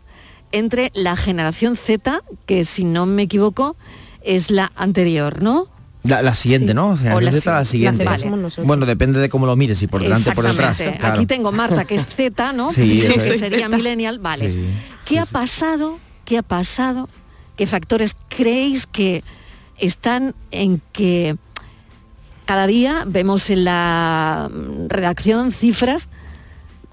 entre 0.53 0.91
la 0.95 1.17
generación 1.17 1.77
Z, 1.77 2.23
que 2.47 2.65
si 2.65 2.85
no 2.85 3.07
me 3.07 3.23
equivoco 3.23 3.77
es 4.23 4.51
la 4.51 4.73
anterior, 4.77 5.43
¿no? 5.43 5.67
La, 6.05 6.21
la 6.23 6.35
siguiente, 6.35 6.75
¿no? 6.75 6.91
O 7.15 7.21
la 7.21 7.33
Z, 7.33 7.51
la 7.53 7.65
si- 7.65 7.73
siguiente. 7.73 8.05
la. 8.05 8.19
Bueno, 8.63 8.85
depende 8.87 9.21
de 9.21 9.29
cómo 9.29 9.47
lo 9.47 9.57
mires, 9.57 9.79
si 9.79 9.87
por 9.87 10.03
delante 10.03 10.31
o 10.31 10.35
por 10.35 10.47
detrás. 10.47 10.77
Claro. 10.77 11.15
Aquí 11.15 11.27
tengo 11.27 11.51
Marta, 11.51 11.85
que 11.87 11.95
es 11.95 12.07
Z, 12.07 12.53
¿no? 12.53 12.71
Sí, 12.71 13.01
que 13.01 13.29
es. 13.31 13.39
sería 13.39 13.69
millennial. 13.69 14.19
Vale. 14.19 14.51
Sí, 14.51 14.67
¿Qué 15.07 15.19
ha 15.19 15.25
pasado? 15.27 15.99
¿Qué 16.25 16.39
ha 16.39 16.43
pasado? 16.43 17.09
¿Qué 17.57 17.67
factores 17.67 18.17
creéis 18.29 18.87
que 18.87 19.23
están 19.79 20.35
en 20.51 20.83
que 20.93 21.37
cada 22.45 22.67
día 22.67 23.05
vemos 23.07 23.49
en 23.51 23.65
la 23.65 24.51
redacción 24.89 25.53
cifras 25.53 26.09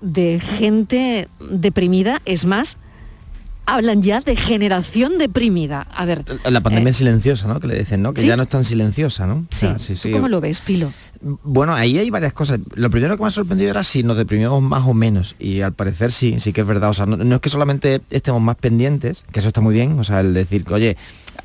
de 0.02 0.39
gente 0.39 1.28
deprimida? 1.39 2.22
Es 2.26 2.45
más, 2.45 2.78
hablan 3.66 4.02
ya 4.02 4.20
de 4.20 4.36
generación 4.36 5.18
deprimida. 5.18 5.88
A 5.93 6.06
ver, 6.06 6.24
La 6.45 6.62
pandemia 6.62 6.89
eh, 6.89 6.91
es 6.91 6.97
silenciosa, 6.97 7.47
¿no? 7.47 7.60
Que 7.60 7.68
le 7.68 7.80
dicen, 7.80 8.02
¿no? 8.02 8.14
Que 8.14 8.22
¿sí? 8.22 8.28
ya 8.28 8.36
no 8.36 8.43
es 8.43 8.49
tan 8.49 8.66
silenciosa, 8.66 9.28
¿no? 9.28 9.36
O 9.36 9.45
sí, 9.49 9.60
sea, 9.60 9.80
sí, 9.80 9.93
¿tú 9.93 9.99
sí. 9.99 10.12
cómo 10.12 10.28
lo 10.28 10.41
ves, 10.41 10.62
Pilo? 10.62 10.91
Bueno, 11.22 11.74
ahí 11.76 11.97
hay 11.97 12.10
varias 12.10 12.34
cosas. 12.34 12.60
Lo 12.74 12.89
primero 12.89 13.16
que 13.16 13.22
me 13.22 13.28
ha 13.28 13.32
sorprendido 13.32 13.70
era 13.70 13.84
si 13.84 14.04
nos 14.04 14.18
deprimimos 14.18 14.62
más 14.62 14.88
o 14.88 14.93
menos. 14.93 15.36
Y 15.39 15.62
al 15.62 15.74
parecer 15.74 16.12
sí, 16.12 16.39
sí 16.39 16.52
que 16.52 16.62
es 16.62 16.68
verdad. 16.68 16.89
O 16.89 16.93
sea, 16.93 17.06
no, 17.06 17.18
no 17.18 17.36
es 17.36 17.41
que 17.41 17.49
solamente 17.49 18.02
estemos 18.10 18.41
más 18.41 18.56
pendientes, 18.56 19.24
que 19.32 19.39
eso 19.39 19.49
está 19.49 19.62
muy 19.62 19.74
bien. 19.74 19.99
O 19.99 20.04
sea, 20.04 20.22
el 20.22 20.34
decir 20.34 20.66
que, 20.66 20.74
oye, 20.74 20.97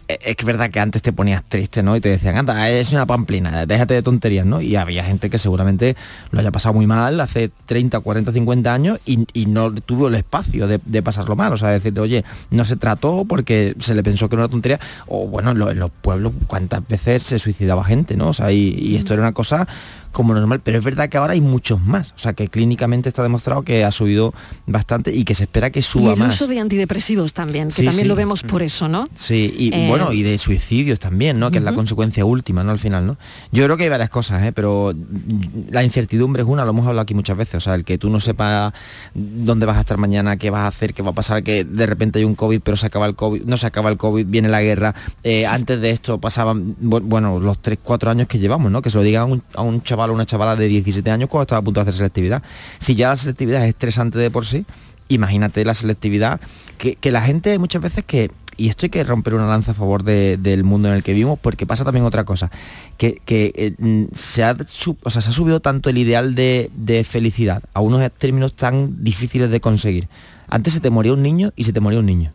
es 0.08 0.36
que 0.36 0.42
es 0.42 0.44
verdad 0.46 0.70
que 0.70 0.78
antes 0.78 1.02
te 1.02 1.12
ponías 1.12 1.42
triste, 1.48 1.82
¿no? 1.82 1.96
Y 1.96 2.00
te 2.00 2.08
decían, 2.10 2.36
anda, 2.36 2.68
es 2.70 2.92
una 2.92 3.06
pamplina, 3.06 3.66
déjate 3.66 3.94
de 3.94 4.02
tonterías, 4.02 4.46
¿no? 4.46 4.60
Y 4.60 4.76
había 4.76 5.02
gente 5.04 5.28
que 5.30 5.38
seguramente 5.38 5.96
lo 6.30 6.38
haya 6.40 6.52
pasado 6.52 6.74
muy 6.74 6.86
mal 6.86 7.20
hace 7.20 7.50
30, 7.66 7.98
40, 8.00 8.32
50 8.32 8.72
años 8.72 9.00
y, 9.04 9.26
y 9.32 9.46
no 9.46 9.72
tuvo 9.74 10.06
el 10.08 10.14
espacio 10.14 10.68
de, 10.68 10.80
de 10.84 11.02
pasarlo 11.02 11.34
mal. 11.34 11.52
O 11.52 11.56
sea, 11.56 11.70
decir, 11.70 11.98
oye, 11.98 12.24
no 12.50 12.64
se 12.64 12.76
trató 12.76 13.24
porque 13.24 13.74
se 13.80 13.94
le 13.94 14.02
pensó 14.04 14.28
que 14.28 14.36
era 14.36 14.44
una 14.44 14.50
tontería. 14.50 14.78
O 15.08 15.26
bueno, 15.26 15.50
en, 15.50 15.58
lo- 15.58 15.70
en 15.70 15.78
los 15.80 15.90
pueblos, 15.90 16.32
¿cuántas 16.46 16.86
veces 16.86 17.22
se 17.24 17.38
suicidaba 17.38 17.82
gente, 17.84 18.16
¿no? 18.16 18.28
O 18.28 18.32
sea, 18.34 18.52
y, 18.52 18.76
y 18.78 18.96
esto 18.96 19.12
era 19.14 19.22
una 19.22 19.32
cosa 19.32 19.66
como 20.12 20.32
normal, 20.32 20.60
pero 20.64 20.78
es 20.78 20.84
verdad 20.84 21.10
que 21.10 21.18
ahora 21.18 21.34
hay 21.34 21.42
muchos 21.42 21.78
más, 21.78 22.12
o 22.16 22.18
sea 22.18 22.32
que 22.32 22.48
clínicamente 22.48 23.06
está 23.06 23.22
demostrado 23.22 23.60
que 23.64 23.84
ha 23.84 23.90
subido 23.90 24.32
bastante 24.66 25.12
y 25.14 25.24
que 25.24 25.34
se 25.34 25.42
espera 25.44 25.68
que 25.68 25.80
Y 25.80 25.82
suba 25.82 26.14
el 26.14 26.18
más. 26.18 26.34
uso 26.34 26.46
de 26.46 26.58
antidepresivos 26.58 27.34
también, 27.34 27.68
que 27.68 27.74
Sí, 27.74 27.84
también 27.84 28.04
sí. 28.04 28.08
lo 28.08 28.14
vemos 28.16 28.42
por 28.42 28.62
eso, 28.62 28.88
¿no? 28.88 29.04
Sí, 29.14 29.52
y 29.54 29.74
Eh, 29.76 29.88
bueno, 29.88 30.12
y 30.12 30.22
de 30.22 30.38
suicidios 30.38 30.98
también, 30.98 31.38
¿no? 31.38 31.50
Que 31.50 31.58
es 31.58 31.64
la 31.64 31.72
consecuencia 31.76 32.24
última, 32.24 32.64
¿no? 32.64 32.72
Al 32.72 32.78
final, 32.78 33.06
¿no? 33.06 33.16
Yo 33.52 33.64
creo 33.64 33.76
que 33.76 33.84
hay 33.84 33.88
varias 33.88 34.10
cosas, 34.10 34.42
¿eh? 34.42 34.52
Pero 34.52 34.92
mm, 34.94 35.70
la 35.70 35.82
incertidumbre 35.84 36.42
es 36.42 36.48
una, 36.48 36.64
lo 36.64 36.70
hemos 36.70 36.86
hablado 36.86 37.02
aquí 37.02 37.14
muchas 37.14 37.36
veces, 37.36 37.54
o 37.56 37.60
sea, 37.60 37.74
el 37.74 37.84
que 37.84 37.98
tú 37.98 38.10
no 38.10 38.20
sepas 38.20 38.72
dónde 39.14 39.66
vas 39.66 39.76
a 39.76 39.80
estar 39.80 39.98
mañana, 39.98 40.36
qué 40.36 40.50
vas 40.50 40.62
a 40.62 40.66
hacer, 40.68 40.94
qué 40.94 41.02
va 41.02 41.10
a 41.10 41.14
pasar, 41.14 41.42
que 41.42 41.64
de 41.64 41.86
repente 41.86 42.18
hay 42.18 42.24
un 42.24 42.34
COVID, 42.34 42.60
pero 42.60 42.76
se 42.76 42.86
acaba 42.86 43.06
el 43.06 43.14
COVID, 43.14 43.42
no 43.44 43.56
se 43.56 43.66
acaba 43.66 43.90
el 43.90 43.96
COVID, 43.96 44.26
viene 44.26 44.48
la 44.48 44.62
guerra. 44.62 44.94
Eh, 45.24 45.46
antes 45.46 45.80
de 45.80 45.90
esto 45.90 46.18
pasaban, 46.20 46.76
bu- 46.82 47.02
bueno, 47.02 47.38
los 47.40 47.58
3, 47.60 47.78
4 47.82 48.10
años 48.10 48.26
que 48.28 48.38
llevamos, 48.38 48.70
¿no? 48.72 48.82
Que 48.82 48.90
se 48.90 48.96
lo 48.96 49.02
digan 49.02 49.22
a 49.22 49.24
un, 49.26 49.42
a 49.54 49.62
un 49.62 49.82
chaval 49.82 50.10
o 50.10 50.14
una 50.14 50.26
chavala 50.26 50.56
de 50.56 50.68
17 50.68 51.10
años 51.10 51.28
cuando 51.28 51.42
estaba 51.42 51.60
a 51.60 51.62
punto 51.62 51.80
de 51.80 51.82
hacer 51.82 51.94
selectividad. 51.94 52.42
Si 52.78 52.94
ya 52.94 53.08
la 53.08 53.16
selectividad 53.16 53.62
es 53.64 53.68
estresante 53.70 54.18
de 54.18 54.30
por 54.30 54.46
sí, 54.46 54.64
imagínate 55.08 55.64
la 55.64 55.74
selectividad, 55.74 56.40
que, 56.78 56.96
que 56.96 57.10
la 57.12 57.22
gente 57.22 57.58
muchas 57.58 57.80
veces 57.82 58.04
que, 58.06 58.30
y 58.56 58.68
esto 58.68 58.86
hay 58.86 58.90
que 58.90 59.04
romper 59.04 59.34
una 59.34 59.46
lanza 59.46 59.72
a 59.72 59.74
favor 59.74 60.02
de- 60.02 60.36
del 60.36 60.64
mundo 60.64 60.88
en 60.88 60.94
el 60.94 61.02
que 61.02 61.12
vivimos, 61.12 61.38
porque 61.38 61.66
pasa 61.66 61.84
también 61.84 62.04
otra 62.04 62.24
cosa, 62.24 62.50
que, 62.96 63.20
eh, 63.26 63.74
mm, 63.78 64.04
se, 64.12 64.44
ha, 64.44 64.56
o 65.02 65.10
sea, 65.10 65.22
se 65.22 65.28
ha 65.28 65.32
subido 65.32 65.60
tanto 65.60 65.90
el 65.90 65.98
ideal 65.98 66.34
de, 66.34 66.70
felicidad 67.08 67.62
a 67.74 67.80
unos 67.80 68.10
términos 68.12 68.54
tan 68.54 69.02
difíciles 69.04 69.50
de 69.50 69.60
conseguir. 69.60 70.08
Antes 70.48 70.74
se 70.74 70.80
te 70.80 70.90
moría 70.90 71.12
un 71.12 71.22
niño 71.22 71.52
y 71.56 71.64
se 71.64 71.72
te 71.72 71.80
moría 71.80 71.98
un 72.00 72.06
niño. 72.06 72.32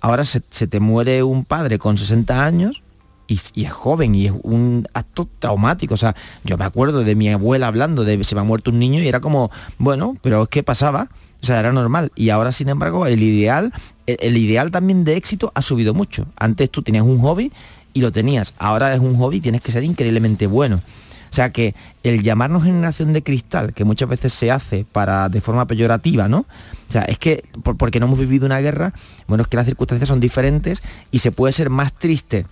Ahora 0.00 0.24
se, 0.24 0.42
se 0.50 0.66
te 0.66 0.80
muere 0.80 1.22
un 1.22 1.44
padre 1.44 1.78
con 1.78 1.96
60 1.98 2.44
años 2.44 2.82
y, 3.28 3.38
y 3.54 3.64
es 3.64 3.72
joven 3.72 4.14
y 4.14 4.26
es 4.26 4.32
un 4.42 4.86
acto 4.94 5.28
traumático. 5.38 5.94
O 5.94 5.96
sea, 5.96 6.14
yo 6.44 6.56
me 6.58 6.64
acuerdo 6.64 7.04
de 7.04 7.14
mi 7.14 7.28
abuela 7.28 7.66
hablando 7.68 8.04
de 8.04 8.22
se 8.24 8.34
me 8.34 8.40
ha 8.40 8.44
muerto 8.44 8.70
un 8.70 8.78
niño 8.78 9.00
y 9.00 9.08
era 9.08 9.20
como, 9.20 9.50
bueno, 9.78 10.16
pero 10.22 10.42
es 10.44 10.48
que 10.48 10.62
pasaba. 10.62 11.08
O 11.42 11.46
sea, 11.46 11.58
era 11.60 11.72
normal. 11.72 12.12
Y 12.14 12.30
ahora, 12.30 12.52
sin 12.52 12.68
embargo, 12.68 13.06
el 13.06 13.22
ideal, 13.22 13.72
el, 14.06 14.16
el 14.20 14.36
ideal 14.36 14.70
también 14.70 15.04
de 15.04 15.16
éxito 15.16 15.50
ha 15.54 15.62
subido 15.62 15.92
mucho. 15.92 16.26
Antes 16.36 16.70
tú 16.70 16.82
tenías 16.82 17.04
un 17.04 17.20
hobby 17.20 17.52
y 17.92 18.00
lo 18.00 18.12
tenías. 18.12 18.54
Ahora 18.58 18.94
es 18.94 19.00
un 19.00 19.16
hobby 19.16 19.38
y 19.38 19.40
tienes 19.40 19.60
que 19.60 19.72
ser 19.72 19.82
increíblemente 19.82 20.46
bueno. 20.46 20.76
O 20.76 21.34
sea 21.34 21.50
que 21.50 21.74
el 22.02 22.22
llamarnos 22.22 22.62
generación 22.62 23.12
de 23.14 23.22
cristal, 23.22 23.72
que 23.72 23.84
muchas 23.84 24.08
veces 24.08 24.34
se 24.34 24.50
hace 24.50 24.84
para 24.92 25.28
de 25.30 25.40
forma 25.40 25.66
peyorativa, 25.66 26.28
¿no? 26.28 26.40
O 26.40 26.92
sea, 26.92 27.02
es 27.04 27.18
que 27.18 27.42
por- 27.62 27.76
porque 27.78 27.98
no 28.00 28.06
hemos 28.06 28.18
vivido 28.18 28.44
una 28.44 28.60
guerra, 28.60 28.92
bueno, 29.26 29.42
es 29.42 29.48
que 29.48 29.56
las 29.56 29.64
circunstancias 29.64 30.08
son 30.08 30.20
diferentes 30.20 30.82
y 31.10 31.20
se 31.20 31.32
puede 31.32 31.54
ser 31.54 31.70
más 31.70 31.92
triste. 31.94 32.44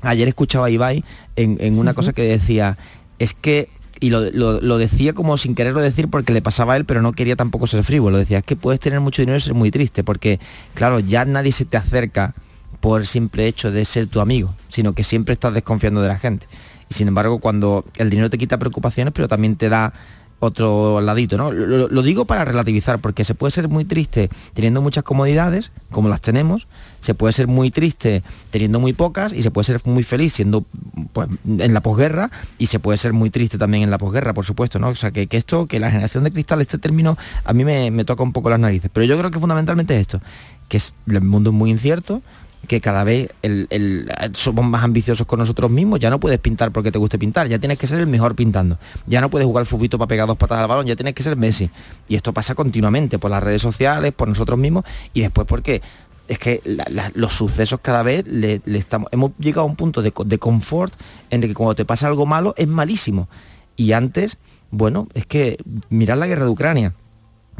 Ayer 0.00 0.26
escuchaba 0.26 0.66
a 0.66 0.70
Ibai 0.70 1.04
en, 1.36 1.58
en 1.60 1.78
una 1.78 1.92
cosa 1.92 2.14
que 2.14 2.22
decía, 2.22 2.78
es 3.18 3.34
que, 3.34 3.68
y 4.00 4.10
lo, 4.10 4.30
lo- 4.30 4.78
decía 4.78 5.12
como 5.12 5.36
sin 5.38 5.54
quererlo 5.54 5.80
decir 5.80 6.08
porque 6.08 6.32
le 6.32 6.42
pasaba 6.42 6.74
a 6.74 6.76
él, 6.76 6.84
pero 6.84 7.00
no 7.02 7.12
quería 7.12 7.36
tampoco 7.36 7.66
ser 7.66 7.84
frívolo. 7.84 8.18
Decía, 8.18 8.38
es 8.38 8.44
que 8.44 8.56
puedes 8.56 8.80
tener 8.80 9.00
mucho 9.00 9.22
dinero 9.22 9.38
y 9.38 9.40
ser 9.40 9.54
muy 9.54 9.70
triste, 9.70 10.02
porque, 10.04 10.40
claro, 10.74 11.00
ya 11.00 11.24
nadie 11.24 11.52
se 11.52 11.64
te 11.64 11.76
acerca 11.76 12.34
por 12.80 13.00
el 13.00 13.06
simple 13.06 13.46
hecho 13.46 13.70
de 13.70 13.84
ser 13.84 14.08
tu 14.08 14.20
amigo, 14.20 14.54
sino 14.68 14.92
que 14.92 15.04
siempre 15.04 15.32
estás 15.32 15.54
desconfiando 15.54 16.02
de 16.02 16.08
la 16.08 16.18
gente. 16.18 16.46
Y 16.90 16.94
sin 16.94 17.08
embargo, 17.08 17.38
cuando 17.38 17.84
el 17.96 18.10
dinero 18.10 18.28
te 18.28 18.36
quita 18.36 18.58
preocupaciones, 18.58 19.14
pero 19.14 19.26
también 19.28 19.56
te 19.56 19.68
da 19.70 19.92
otro 20.40 21.00
ladito, 21.00 21.38
¿no? 21.38 21.50
Lo 21.52 22.02
digo 22.02 22.26
para 22.26 22.44
relativizar, 22.44 22.98
porque 22.98 23.24
se 23.24 23.34
puede 23.34 23.52
ser 23.52 23.68
muy 23.68 23.86
triste 23.86 24.28
teniendo 24.52 24.82
muchas 24.82 25.02
comodidades, 25.04 25.72
como 25.90 26.10
las 26.10 26.20
tenemos, 26.20 26.66
se 27.04 27.14
puede 27.14 27.34
ser 27.34 27.46
muy 27.48 27.70
triste 27.70 28.22
teniendo 28.50 28.80
muy 28.80 28.94
pocas, 28.94 29.34
y 29.34 29.42
se 29.42 29.50
puede 29.50 29.66
ser 29.66 29.80
muy 29.84 30.02
feliz 30.02 30.32
siendo 30.32 30.64
pues, 31.12 31.28
en 31.46 31.74
la 31.74 31.82
posguerra, 31.82 32.30
y 32.58 32.66
se 32.66 32.78
puede 32.78 32.96
ser 32.96 33.12
muy 33.12 33.28
triste 33.28 33.58
también 33.58 33.82
en 33.84 33.90
la 33.90 33.98
posguerra, 33.98 34.32
por 34.32 34.46
supuesto, 34.46 34.78
¿no? 34.78 34.88
O 34.88 34.94
sea, 34.94 35.10
que, 35.10 35.28
esto, 35.30 35.66
que 35.66 35.78
la 35.80 35.90
generación 35.90 36.24
de 36.24 36.30
cristal, 36.30 36.62
este 36.62 36.78
término, 36.78 37.18
a 37.44 37.52
mí 37.52 37.62
me, 37.62 37.90
me 37.90 38.06
toca 38.06 38.22
un 38.22 38.32
poco 38.32 38.48
las 38.48 38.58
narices. 38.58 38.90
Pero 38.90 39.04
yo 39.04 39.18
creo 39.18 39.30
que 39.30 39.38
fundamentalmente 39.38 39.94
es 39.94 40.00
esto, 40.00 40.22
que 40.68 40.80
el 41.08 41.20
mundo 41.20 41.50
es 41.50 41.54
muy 41.54 41.70
incierto, 41.70 42.22
que 42.66 42.80
cada 42.80 43.04
vez 43.04 43.28
el- 43.42 43.66
el- 43.68 44.10
somos 44.32 44.64
más 44.64 44.82
ambiciosos 44.82 45.26
con 45.26 45.38
nosotros 45.38 45.70
mismos, 45.70 46.00
ya 46.00 46.08
no 46.08 46.18
puedes 46.18 46.38
pintar 46.38 46.72
porque 46.72 46.90
te 46.90 46.98
guste 46.98 47.18
pintar, 47.18 47.46
ya 47.48 47.58
tienes 47.58 47.76
que 47.76 47.86
ser 47.86 48.00
el 48.00 48.06
mejor 48.06 48.34
pintando, 48.34 48.78
ya 49.06 49.20
no 49.20 49.28
puedes 49.28 49.44
jugar 49.44 49.60
al 49.60 49.66
fubito 49.66 49.98
para 49.98 50.08
pegar 50.08 50.26
dos 50.26 50.38
patas 50.38 50.60
al 50.60 50.68
balón, 50.68 50.86
ya 50.86 50.96
tienes 50.96 51.12
que 51.14 51.22
ser 51.22 51.36
Messi. 51.36 51.68
Y 52.08 52.14
esto 52.16 52.32
pasa 52.32 52.54
continuamente 52.54 53.18
por 53.18 53.30
las 53.30 53.42
redes 53.42 53.60
sociales, 53.60 54.14
por 54.14 54.28
nosotros 54.28 54.58
mismos 54.58 54.84
y 55.12 55.20
después 55.20 55.46
porque 55.46 55.82
es 56.28 56.38
que 56.38 56.60
la- 56.64 56.86
la- 56.90 57.12
los 57.14 57.34
sucesos 57.34 57.80
cada 57.82 58.02
vez 58.02 58.26
le, 58.26 58.60
le 58.64 58.78
estamos, 58.78 59.08
hemos 59.12 59.32
llegado 59.38 59.62
a 59.62 59.70
un 59.70 59.76
punto 59.76 60.02
de, 60.02 60.12
de 60.24 60.38
confort 60.38 60.92
en 61.30 61.42
el 61.42 61.48
que 61.50 61.54
cuando 61.54 61.74
te 61.74 61.84
pasa 61.84 62.06
algo 62.06 62.26
malo 62.26 62.54
es 62.56 62.68
malísimo. 62.68 63.28
Y 63.76 63.92
antes, 63.92 64.36
bueno, 64.70 65.08
es 65.14 65.26
que 65.26 65.58
mirad 65.90 66.18
la 66.18 66.26
guerra 66.26 66.44
de 66.44 66.50
Ucrania, 66.50 66.94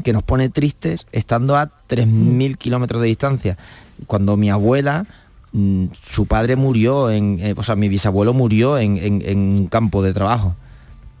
que 0.03 0.13
nos 0.13 0.23
pone 0.23 0.49
tristes 0.49 1.07
estando 1.11 1.55
a 1.57 1.69
3.000 1.87 2.57
kilómetros 2.57 3.01
de 3.01 3.07
distancia. 3.07 3.57
Cuando 4.07 4.35
mi 4.37 4.49
abuela, 4.49 5.05
mm, 5.53 5.85
su 5.93 6.25
padre 6.25 6.55
murió, 6.55 7.09
en, 7.11 7.39
eh, 7.41 7.53
o 7.55 7.63
sea, 7.63 7.75
mi 7.75 7.87
bisabuelo 7.89 8.33
murió 8.33 8.77
en, 8.77 8.97
en- 8.97 9.21
en 9.25 9.37
un 9.39 9.67
campo 9.67 10.01
de 10.03 10.13
trabajo. 10.13 10.55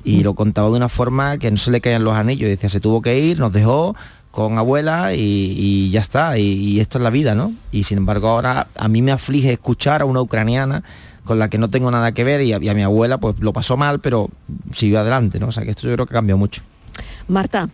Y 0.03 0.21
lo 0.23 0.35
contaba 0.35 0.69
de 0.69 0.75
una 0.75 0.89
forma 0.89 1.37
que 1.39 1.49
no 1.49 1.57
se 1.57 1.71
le 1.71 1.81
caían 1.81 2.03
los 2.03 2.13
anillos. 2.15 2.47
Decía, 2.47 2.69
se 2.69 2.79
tuvo 2.79 3.01
que 3.01 3.17
ir, 3.19 3.39
nos 3.39 3.51
dejó 3.51 3.95
con 4.35 4.57
abuela 4.57 5.13
y, 5.15 5.55
y 5.57 5.89
ya 5.91 6.01
está. 6.01 6.37
Y, 6.37 6.43
y 6.43 6.79
esto 6.81 6.97
es 6.97 7.03
la 7.05 7.09
vida, 7.09 7.35
¿no? 7.35 7.53
Y 7.71 7.83
sin 7.83 7.99
embargo 7.99 8.27
ahora 8.27 8.67
a 8.75 8.87
mí 8.89 9.01
me 9.01 9.13
aflige 9.13 9.53
escuchar 9.53 10.01
a 10.01 10.05
una 10.05 10.19
ucraniana 10.19 10.83
con 11.23 11.39
la 11.39 11.49
que 11.49 11.57
no 11.57 11.69
tengo 11.69 11.89
nada 11.89 12.11
que 12.11 12.25
ver 12.25 12.41
y 12.41 12.51
a, 12.51 12.57
y 12.61 12.67
a 12.67 12.73
mi 12.73 12.83
abuela 12.83 13.17
pues 13.17 13.39
lo 13.39 13.53
pasó 13.53 13.77
mal, 13.77 14.01
pero 14.01 14.29
siguió 14.73 14.99
adelante, 14.99 15.39
¿no? 15.39 15.47
O 15.47 15.51
sea 15.53 15.63
que 15.63 15.69
esto 15.71 15.87
yo 15.87 15.93
creo 15.93 16.05
que 16.05 16.13
cambió 16.13 16.37
mucho. 16.37 16.63
Marta, 17.29 17.69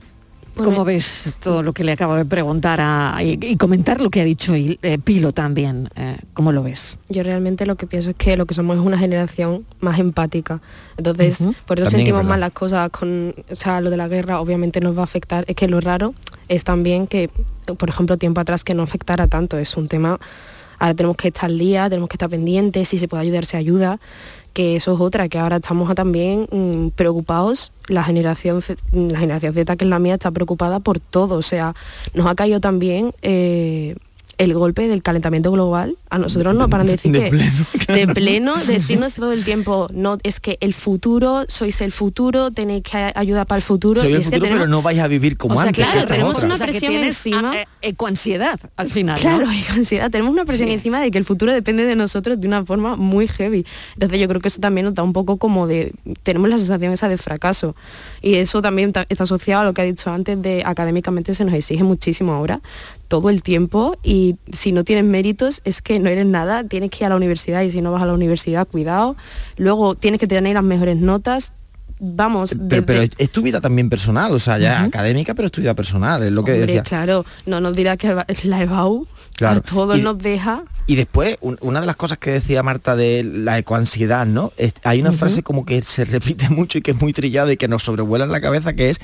¿cómo 0.56 0.86
ves 0.86 1.30
todo 1.42 1.64
lo 1.64 1.74
que 1.74 1.84
le 1.84 1.94
acabo 1.94 2.14
de 2.16 2.26
preguntar 2.26 2.80
a- 2.80 3.18
y, 3.24 3.40
y 3.42 3.56
comentar 3.58 4.00
lo 4.00 4.10
que 4.12 4.22
ha 4.22 4.24
dicho 4.26 4.56
Il- 4.56 4.78
eh, 4.84 5.00
Pilo 5.00 5.32
también? 5.34 5.90
Eh, 5.96 6.18
¿Cómo 6.34 6.52
lo 6.52 6.62
ves? 6.64 6.98
Yo 7.10 7.24
realmente 7.24 7.66
lo 7.66 7.76
que 7.76 7.88
pienso 7.88 8.12
es 8.12 8.16
que 8.16 8.38
lo 8.38 8.46
que 8.46 8.54
somos 8.54 8.78
es 8.78 8.84
una 8.84 8.98
generación 9.00 9.66
más 9.80 10.00
empática. 10.00 10.62
Entonces, 10.98 11.42
Ujú. 11.42 11.56
por 11.66 11.80
eso 11.80 11.86
También 11.86 11.88
es 11.88 11.92
sentimos 11.92 12.20
verdad. 12.20 12.30
más 12.30 12.40
las 12.40 12.52
cosas 12.54 12.90
con, 12.92 13.34
o 13.52 13.56
sea, 13.56 13.82
lo 13.82 13.90
de 13.90 13.98
la 13.98 14.08
guerra 14.08 14.40
obviamente 14.40 14.80
nos 14.80 14.96
va 14.96 15.02
a 15.02 15.06
afectar. 15.06 15.44
Es 15.48 15.56
que 15.56 15.68
lo 15.68 15.82
raro 15.82 16.14
es 16.52 16.66
también 16.66 17.08
que, 17.08 17.30
por 17.78 17.90
ejemplo, 17.90 18.18
tiempo 18.18 18.42
atrás 18.42 18.66
que 18.66 18.74
no 18.74 18.84
afectara 18.84 19.28
tanto. 19.28 19.58
Es 19.58 19.78
un 19.78 19.88
tema, 19.88 20.20
ahora 20.80 20.94
tenemos 20.94 21.16
que 21.16 21.30
estar 21.30 21.46
al 21.46 21.58
día, 21.58 21.90
tenemos 21.90 22.10
que 22.10 22.16
estar 22.16 22.30
pendientes, 22.30 22.90
si 22.90 22.98
se 22.98 23.08
puede 23.08 23.24
ayudar, 23.24 23.46
se 23.46 23.56
ayuda 23.56 24.00
que 24.54 24.76
eso 24.76 24.94
es 24.94 25.00
otra, 25.00 25.30
que 25.30 25.40
ahora 25.40 25.58
estamos 25.58 25.94
también 25.96 26.46
mm, 26.52 26.90
preocupados, 26.90 27.72
la 27.88 28.04
generación, 28.04 28.62
la 28.92 29.20
generación 29.20 29.54
Z, 29.54 29.78
que 29.78 29.86
es 29.86 29.90
la 29.90 30.00
mía, 30.00 30.16
está 30.16 30.30
preocupada 30.32 30.82
por 30.82 31.00
todo, 31.00 31.36
o 31.36 31.42
sea, 31.42 31.74
nos 32.14 32.28
ha 32.28 32.36
caído 32.36 32.60
también 32.60 33.14
eh, 33.22 33.96
el 34.38 34.54
golpe 34.54 34.88
del 34.88 35.04
calentamiento 35.04 35.52
global, 35.52 35.98
a 36.10 36.18
nosotros 36.18 36.56
no 36.56 36.70
paran 36.70 36.88
de 36.88 36.94
decir 36.94 37.12
De 37.12 37.24
que 37.24 37.30
pleno, 37.30 37.66
de 37.88 38.08
pleno, 38.14 38.56
decirnos 38.58 39.14
todo 39.14 39.32
el 39.32 39.44
tiempo, 39.44 39.88
no, 39.94 40.18
es 40.24 40.40
que 40.40 40.58
el 40.62 40.74
futuro, 40.74 41.46
sois 41.48 41.80
el 41.82 41.92
futuro, 41.92 42.52
tenéis 42.52 42.84
que 42.84 43.12
ayudar 43.16 43.46
para 43.46 43.58
el 43.58 43.64
futuro, 43.64 44.02
Soy 44.02 44.12
y 44.12 44.14
el 44.16 44.22
es 44.22 44.28
que 44.30 44.36
futuro, 44.36 44.44
tenemos- 44.48 44.62
pero 44.64 44.72
no 44.72 44.82
vais 44.82 45.00
a 45.00 45.08
vivir 45.08 45.38
como 45.38 45.56
o 45.56 45.58
sea, 45.58 45.68
antes. 45.70 45.86
claro, 45.86 46.08
tenemos 46.08 46.36
otra. 46.36 46.46
una 46.46 46.56
O 46.56 46.58
sea, 46.58 46.66
que 46.68 46.72
presión 46.74 46.92
tienes 46.92 47.18
encima. 47.26 47.52
ah, 47.54 47.58
eh, 47.62 47.66
ecoansiedad 47.82 48.60
al 48.76 48.90
final, 48.90 49.16
¿no? 49.16 49.22
Claro, 49.22 49.46
hay 49.50 49.64
ansiedad. 49.70 50.10
Tenemos 50.10 50.34
una 50.34 50.46
presión 50.46 50.70
Sí. 50.70 50.74
encima 50.74 51.00
de 51.02 51.12
que 51.12 51.18
el 51.18 51.26
futuro 51.26 51.52
depende 51.52 51.86
de 51.86 51.96
nosotros 51.96 52.40
de 52.40 52.48
una 52.48 52.66
forma 52.66 52.96
muy 52.96 53.28
heavy. 53.28 53.66
Entonces 53.94 54.20
yo 54.20 54.28
creo 54.28 54.42
que 54.42 54.48
eso 54.48 54.60
también 54.60 54.86
nos 54.86 54.96
da 54.96 55.04
un 55.04 55.14
poco 55.14 55.38
como 55.38 55.68
de, 55.68 55.94
tenemos 56.24 56.50
la 56.50 56.58
sensación 56.58 56.94
esa 56.94 57.10
de 57.10 57.18
fracaso. 57.18 57.76
Y 58.22 58.36
eso 58.36 58.62
también 58.62 58.92
ta- 58.94 59.06
está 59.10 59.24
asociado 59.24 59.62
a 59.62 59.66
lo 59.66 59.74
que 59.74 59.82
ha 59.82 59.86
dicho 59.86 60.10
antes 60.12 60.42
de 60.42 60.64
académicamente 60.66 61.34
se 61.36 61.46
nos 61.46 61.54
exige 61.54 61.84
muchísimo 61.84 62.34
ahora, 62.34 62.60
todo 63.12 63.30
el 63.30 63.44
tiempo, 63.44 63.98
y 64.04 64.38
si 64.54 64.72
no 64.72 64.86
tienes 64.86 65.04
méritos 65.04 65.60
es 65.66 65.82
que 65.82 66.00
no 66.00 66.08
eres 66.08 66.26
nada, 66.26 66.64
tienes 66.64 66.90
que 66.92 67.00
ir 67.00 67.06
a 67.08 67.10
la 67.10 67.18
universidad 67.18 67.62
y 67.62 67.70
si 67.70 67.82
no 67.82 67.92
vas 67.92 68.02
a 68.02 68.06
la 68.06 68.14
universidad, 68.14 68.66
cuidado. 68.66 69.18
Luego 69.58 69.96
tienes 69.96 70.18
que 70.22 70.28
tener 70.28 70.54
las 70.54 70.64
mejores 70.64 70.96
notas. 70.96 71.52
Vamos, 72.04 72.56
Pero, 72.68 72.84
pero 72.84 73.02
es, 73.02 73.30
tu 73.32 73.44
vida 73.44 73.62
también 73.62 73.88
personal, 73.88 74.32
o 74.32 74.40
sea, 74.40 74.58
ya 74.58 74.82
académica, 74.82 75.36
pero 75.36 75.46
es 75.48 75.52
tu 75.52 75.62
vida 75.62 75.76
personal, 75.76 76.24
es 76.24 76.32
lo 76.32 76.44
que 76.44 76.54
Hombre, 76.54 76.66
decía. 76.66 76.82
claro, 76.84 77.26
no 77.46 77.62
nos 77.62 77.76
dirá 77.76 77.96
que 77.96 78.16
la 78.46 78.62
EBAU 78.64 79.06
Claro. 79.36 79.60
a 79.60 79.62
todos 79.62 80.00
Y- 80.00 80.02
nos 80.02 80.18
deja 80.18 80.64
Y 80.88 80.96
después, 80.96 81.38
un- 81.42 81.58
una 81.62 81.80
de 81.80 81.86
las 81.86 81.96
cosas 81.96 82.18
que 82.18 82.32
decía 82.32 82.64
Marta 82.64 82.96
de 82.96 83.24
la 83.24 83.60
ecoansiedad, 83.60 84.26
¿no? 84.26 84.52
Es- 84.58 84.74
hay 84.84 85.00
una 85.00 85.12
frase 85.14 85.44
como 85.44 85.64
que 85.64 85.84
se 85.84 86.04
repite 86.06 86.50
mucho 86.50 86.80
y 86.80 86.82
que 86.82 86.90
es 86.92 87.00
muy 87.00 87.14
trillada 87.14 87.54
y 87.54 87.58
que 87.58 87.68
nos 87.68 87.84
sobrevuela 87.84 88.26
en 88.26 88.32
la 88.32 88.42
cabeza, 88.42 88.74
que 88.74 88.90
es 88.90 89.00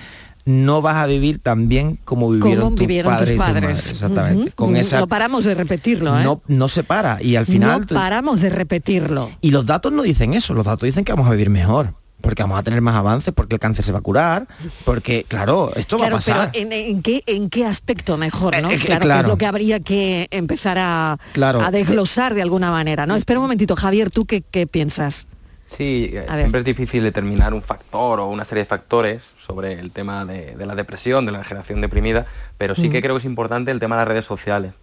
no 0.48 0.82
vas 0.82 0.96
a 0.96 1.06
vivir 1.06 1.40
tan 1.40 1.68
bien 1.68 2.00
como 2.06 2.30
vivieron, 2.32 2.76
¿Cómo 2.76 2.76
tus, 2.78 2.88
padres 3.04 3.30
tus 3.38 3.38
y. 3.38 3.92
Exactamente. 3.92 4.52
Con 4.54 4.76
esa 4.78 5.00
No 5.00 5.08
paramos 5.08 5.44
de 5.44 5.54
repetirlo, 5.54 6.18
¿eh? 6.20 6.24
no, 6.24 6.42
no 6.48 6.70
se 6.70 6.84
para. 6.84 7.22
Y 7.22 7.36
al 7.36 7.46
final. 7.46 7.82
no 7.82 7.86
tú- 7.86 7.96
paramos 7.96 8.42
de 8.42 8.50
repetirlo. 8.50 9.30
y 9.42 9.52
los 9.52 9.66
datos 9.66 9.92
no 9.92 10.02
dicen 10.04 10.34
eso, 10.34 10.54
los 10.54 10.66
datos 10.66 10.86
dicen 10.86 11.04
que 11.04 11.12
vamos 11.12 11.28
a 11.28 11.32
vivir 11.32 11.50
mejor. 11.50 11.94
Porque 12.20 12.42
vamos 12.42 12.58
a 12.58 12.64
tener 12.64 12.82
más 12.82 12.96
avances, 12.96 13.32
porque 13.32 13.56
el 13.56 13.60
cáncer 13.60 13.86
se 13.86 13.92
va 13.92 14.00
a 14.00 14.02
curar, 14.02 14.48
porque, 14.86 15.24
claro, 15.28 15.72
esto 15.76 15.98
Claro, 15.98 16.14
va 16.14 16.18
a 16.18 16.20
pasar. 16.20 16.50
pero 16.52 16.66
¿en, 16.66 16.74
en 16.74 17.02
qué, 17.04 17.22
¿en 17.28 17.48
qué 17.52 17.64
aspecto 17.64 18.18
mejor, 18.18 18.60
no? 18.60 18.72
Eh, 18.72 18.76
eh, 18.76 18.80
claro, 18.80 19.08
que 19.08 19.20
es 19.20 19.28
lo 19.28 19.38
que 19.38 19.46
habría 19.46 19.80
que 19.82 20.28
empezar 20.32 20.80
a, 20.80 21.20
Claro. 21.34 21.62
a 21.62 21.70
desglosar 21.70 22.34
de 22.34 22.42
alguna 22.42 22.72
manera, 22.72 23.06
¿no? 23.06 23.14
Espera 23.16 23.40
un 23.40 23.44
momentito, 23.44 23.76
Javier, 23.76 24.10
¿tú 24.10 24.26
qué, 24.26 24.42
qué 24.42 24.66
piensas? 24.66 25.28
Sí, 25.76 26.12
eh, 26.14 26.26
ver. 26.28 26.38
siempre 26.40 26.60
es 26.62 26.66
difícil 26.66 27.04
determinar 27.04 27.54
un 27.54 27.62
factor 27.62 28.20
o 28.20 28.28
una 28.30 28.46
serie 28.46 28.64
de 28.64 28.70
factores 28.70 29.24
sobre 29.46 29.74
el 29.74 29.92
tema 29.92 30.26
de, 30.26 30.56
de 30.56 30.66
la 30.66 30.76
depresión, 30.76 31.26
de 31.26 31.32
la 31.34 31.44
generación 31.44 31.82
deprimida, 31.82 32.26
pero 32.58 32.76
sí 32.76 32.90
que 32.90 33.00
Mm. 33.00 33.02
creo 33.02 33.16
que 33.16 33.20
es 33.20 33.26
importante 33.26 33.72
el 33.72 33.80
tema 33.80 33.96
de 33.96 34.02
las 34.02 34.08
redes 34.08 34.26
sociales. 34.26 34.74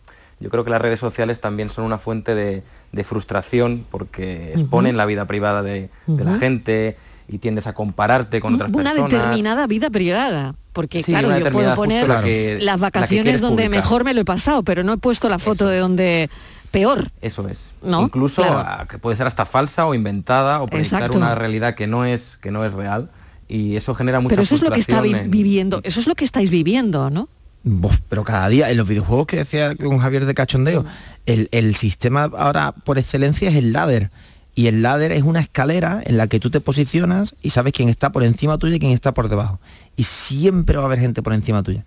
Yo 0.40 0.50
creo 0.50 0.64
que 0.64 0.70
las 0.70 0.82
redes 0.82 1.00
sociales 1.00 1.40
también 1.40 1.70
son 1.70 1.84
una 1.84 1.98
fuente 1.98 2.34
de, 2.34 2.62
de 2.92 3.04
frustración 3.04 3.86
porque 3.90 4.52
exponen 4.52 4.96
la 4.96 5.06
vida 5.06 5.24
privada 5.26 5.62
de, 5.62 5.88
de 6.06 6.24
la 6.24 6.36
gente 6.38 6.96
y 7.28 7.38
tiendes 7.38 7.66
a 7.66 7.72
compararte 7.72 8.40
con 8.40 8.54
otras 8.56 8.70
Una 8.72 8.90
personas. 8.90 9.10
determinada 9.12 9.66
vida 9.66 9.88
privada. 9.90 10.54
Porque 10.74 11.02
Sí, 11.02 11.12
claro, 11.12 11.28
una 11.28 11.38
yo 11.38 11.50
puedo 11.52 11.74
poner 11.76 12.00
justo 12.00 12.14
la 12.14 12.22
que- 12.22 12.58
las 12.60 12.80
vacaciones 12.80 13.40
donde 13.40 13.62
publicar. 13.64 13.82
mejor 13.84 14.04
me 14.04 14.12
lo 14.12 14.20
he 14.22 14.24
pasado, 14.24 14.62
pero 14.64 14.82
no 14.82 14.92
he 14.94 14.96
puesto 14.98 15.28
la 15.28 15.38
foto 15.38 15.68
de 15.68 15.78
donde 15.78 16.28
peor. 16.74 17.04
Eso 17.22 17.48
es. 17.48 17.70
¿No? 17.82 18.02
Incluso 18.02 18.42
Claro. 18.42 18.86
que 18.88 18.98
puede 18.98 19.16
ser 19.16 19.26
hasta 19.26 19.46
falsa 19.46 19.86
o 19.86 19.94
inventada 19.94 20.60
o 20.60 20.66
proyectar 20.66 21.00
Exacto. 21.00 21.16
una 21.18 21.34
realidad 21.34 21.74
que 21.74 21.86
no 21.86 22.04
es 22.04 22.36
que 22.42 22.50
no 22.50 22.64
es 22.64 22.72
real 22.72 23.08
y 23.48 23.76
eso 23.76 23.94
genera 23.94 24.20
mucha 24.20 24.30
Pero 24.30 24.42
eso 24.42 24.54
es 24.54 24.62
lo 24.62 24.70
que 24.70 24.80
está 24.80 25.00
vi- 25.00 25.10
frustración 25.10 25.24
en- 25.26 25.30
viviendo, 25.30 25.80
eso 25.84 26.00
es 26.00 26.06
lo 26.06 26.14
que 26.14 26.24
estáis 26.24 26.50
viviendo, 26.50 27.08
¿no? 27.10 27.28
Bof, 27.62 27.98
pero 28.10 28.24
cada 28.24 28.46
día, 28.50 28.70
en 28.70 28.76
los 28.76 28.86
videojuegos 28.86 29.26
que 29.26 29.36
decía 29.38 29.74
con 29.74 29.96
Javier 29.98 30.26
de 30.26 30.34
Cachondeo, 30.34 30.84
el, 31.24 31.48
el 31.50 31.76
sistema 31.76 32.24
ahora 32.36 32.72
por 32.72 32.98
excelencia 32.98 33.48
es 33.48 33.56
el 33.56 33.72
ladder. 33.72 34.10
Y 34.56 34.66
el 34.68 34.82
ladder 34.82 35.10
es 35.12 35.22
una 35.24 35.40
escalera 35.40 36.00
en 36.04 36.16
la 36.16 36.28
que 36.28 36.38
tú 36.38 36.48
te 36.50 36.60
posicionas 36.60 37.34
y 37.42 37.50
sabes 37.50 37.72
quién 37.72 37.88
está 37.88 38.12
por 38.12 38.22
encima 38.22 38.56
tuya 38.58 38.76
y 38.76 38.78
quién 38.78 38.92
está 38.92 39.12
por 39.12 39.28
debajo. 39.28 39.58
Y 39.96 40.04
siempre 40.04 40.76
va 40.76 40.82
a 40.84 40.86
haber 40.86 41.00
gente 41.00 41.22
por 41.22 41.32
encima 41.32 41.62
tuya. 41.64 41.84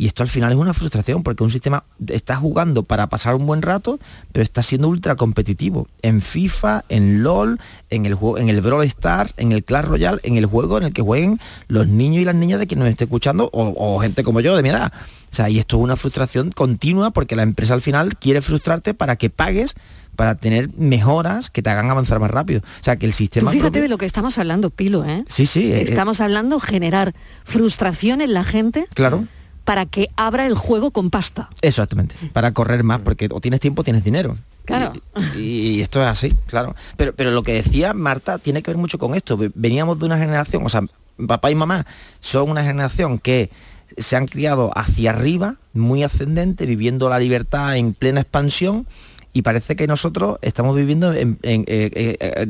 Y 0.00 0.06
esto 0.06 0.22
al 0.22 0.30
final 0.30 0.50
es 0.52 0.56
una 0.56 0.72
frustración 0.72 1.22
porque 1.22 1.44
un 1.44 1.50
sistema 1.50 1.84
está 2.06 2.34
jugando 2.34 2.84
para 2.84 3.06
pasar 3.08 3.34
un 3.34 3.44
buen 3.44 3.60
rato, 3.60 3.98
pero 4.32 4.42
está 4.42 4.62
siendo 4.62 4.88
ultra 4.88 5.14
competitivo. 5.14 5.88
En 6.00 6.22
FIFA, 6.22 6.86
en 6.88 7.22
LOL, 7.22 7.60
en 7.90 8.06
el 8.06 8.14
juego, 8.14 8.38
en 8.38 8.48
el 8.48 8.62
Brawl 8.62 8.82
Stars, 8.86 9.34
en 9.36 9.52
el 9.52 9.62
Clash 9.62 9.84
Royale, 9.84 10.18
en 10.22 10.36
el 10.38 10.46
juego 10.46 10.78
en 10.78 10.84
el 10.84 10.92
que 10.94 11.02
jueguen 11.02 11.38
los 11.68 11.86
niños 11.86 12.22
y 12.22 12.24
las 12.24 12.34
niñas 12.34 12.58
de 12.60 12.66
quien 12.66 12.80
nos 12.80 12.88
esté 12.88 13.04
escuchando 13.04 13.50
o, 13.52 13.74
o 13.76 13.98
gente 14.00 14.24
como 14.24 14.40
yo 14.40 14.56
de 14.56 14.62
mi 14.62 14.70
edad. 14.70 14.90
O 15.30 15.34
sea, 15.36 15.50
y 15.50 15.58
esto 15.58 15.76
es 15.76 15.82
una 15.82 15.96
frustración 15.96 16.50
continua 16.50 17.10
porque 17.10 17.36
la 17.36 17.42
empresa 17.42 17.74
al 17.74 17.82
final 17.82 18.16
quiere 18.16 18.40
frustrarte 18.40 18.94
para 18.94 19.16
que 19.16 19.28
pagues 19.28 19.74
para 20.16 20.34
tener 20.34 20.70
mejoras 20.78 21.50
que 21.50 21.60
te 21.60 21.68
hagan 21.68 21.90
avanzar 21.90 22.20
más 22.20 22.30
rápido. 22.30 22.60
O 22.62 22.82
sea, 22.84 22.96
que 22.96 23.04
el 23.04 23.12
Tú 23.12 23.18
sistema... 23.18 23.50
fíjate 23.50 23.68
propio- 23.70 23.82
de 23.82 23.88
lo 23.88 23.98
que 23.98 24.06
estamos 24.06 24.38
hablando, 24.38 24.70
Pilo, 24.70 25.04
¿eh? 25.04 25.22
Sí, 25.28 25.44
sí. 25.44 25.70
eh, 25.72 25.82
Estamos 25.82 26.22
hablando 26.22 26.58
generar 26.58 27.14
frustración 27.44 28.22
en 28.22 28.32
la 28.32 28.44
gente 28.44 28.86
Claro. 28.94 29.26
Para 29.70 29.86
que 29.86 30.08
abra 30.16 30.46
el 30.46 30.56
juego 30.56 30.90
con 30.90 31.10
pasta. 31.10 31.48
Exactamente, 31.62 32.16
para 32.32 32.50
correr 32.52 32.82
más, 32.82 32.98
porque 33.02 33.28
o 33.30 33.40
tienes 33.40 33.60
tiempo 33.60 33.82
o 33.82 33.84
tienes 33.84 34.02
dinero. 34.02 34.36
Claro. 34.64 34.92
Y, 35.36 35.38
y 35.76 35.80
esto 35.80 36.02
es 36.02 36.08
así, 36.08 36.34
claro. 36.48 36.74
Pero, 36.96 37.14
pero 37.14 37.30
lo 37.30 37.44
que 37.44 37.52
decía 37.52 37.94
Marta 37.94 38.38
tiene 38.38 38.62
que 38.64 38.72
ver 38.72 38.78
mucho 38.78 38.98
con 38.98 39.14
esto. 39.14 39.36
Ve- 39.36 39.52
Veníamos 39.54 40.00
de 40.00 40.06
una 40.06 40.18
generación, 40.18 40.64
o 40.66 40.68
sea, 40.68 40.82
papá 41.24 41.52
y 41.52 41.54
mamá 41.54 41.86
son 42.18 42.50
una 42.50 42.64
generación 42.64 43.20
que 43.20 43.50
se 43.96 44.16
han 44.16 44.26
criado 44.26 44.72
hacia 44.76 45.10
arriba, 45.10 45.54
muy 45.72 46.02
ascendente, 46.02 46.66
viviendo 46.66 47.08
la 47.08 47.20
libertad 47.20 47.76
en 47.76 47.94
plena 47.94 48.22
expansión. 48.22 48.88
Y 49.32 49.42
parece 49.42 49.76
que 49.76 49.86
nosotros 49.86 50.38
estamos 50.42 50.74
viviendo 50.74 51.12
en, 51.12 51.38
en- 51.42 51.62
eh, 51.68 52.16
eh, 52.20 52.46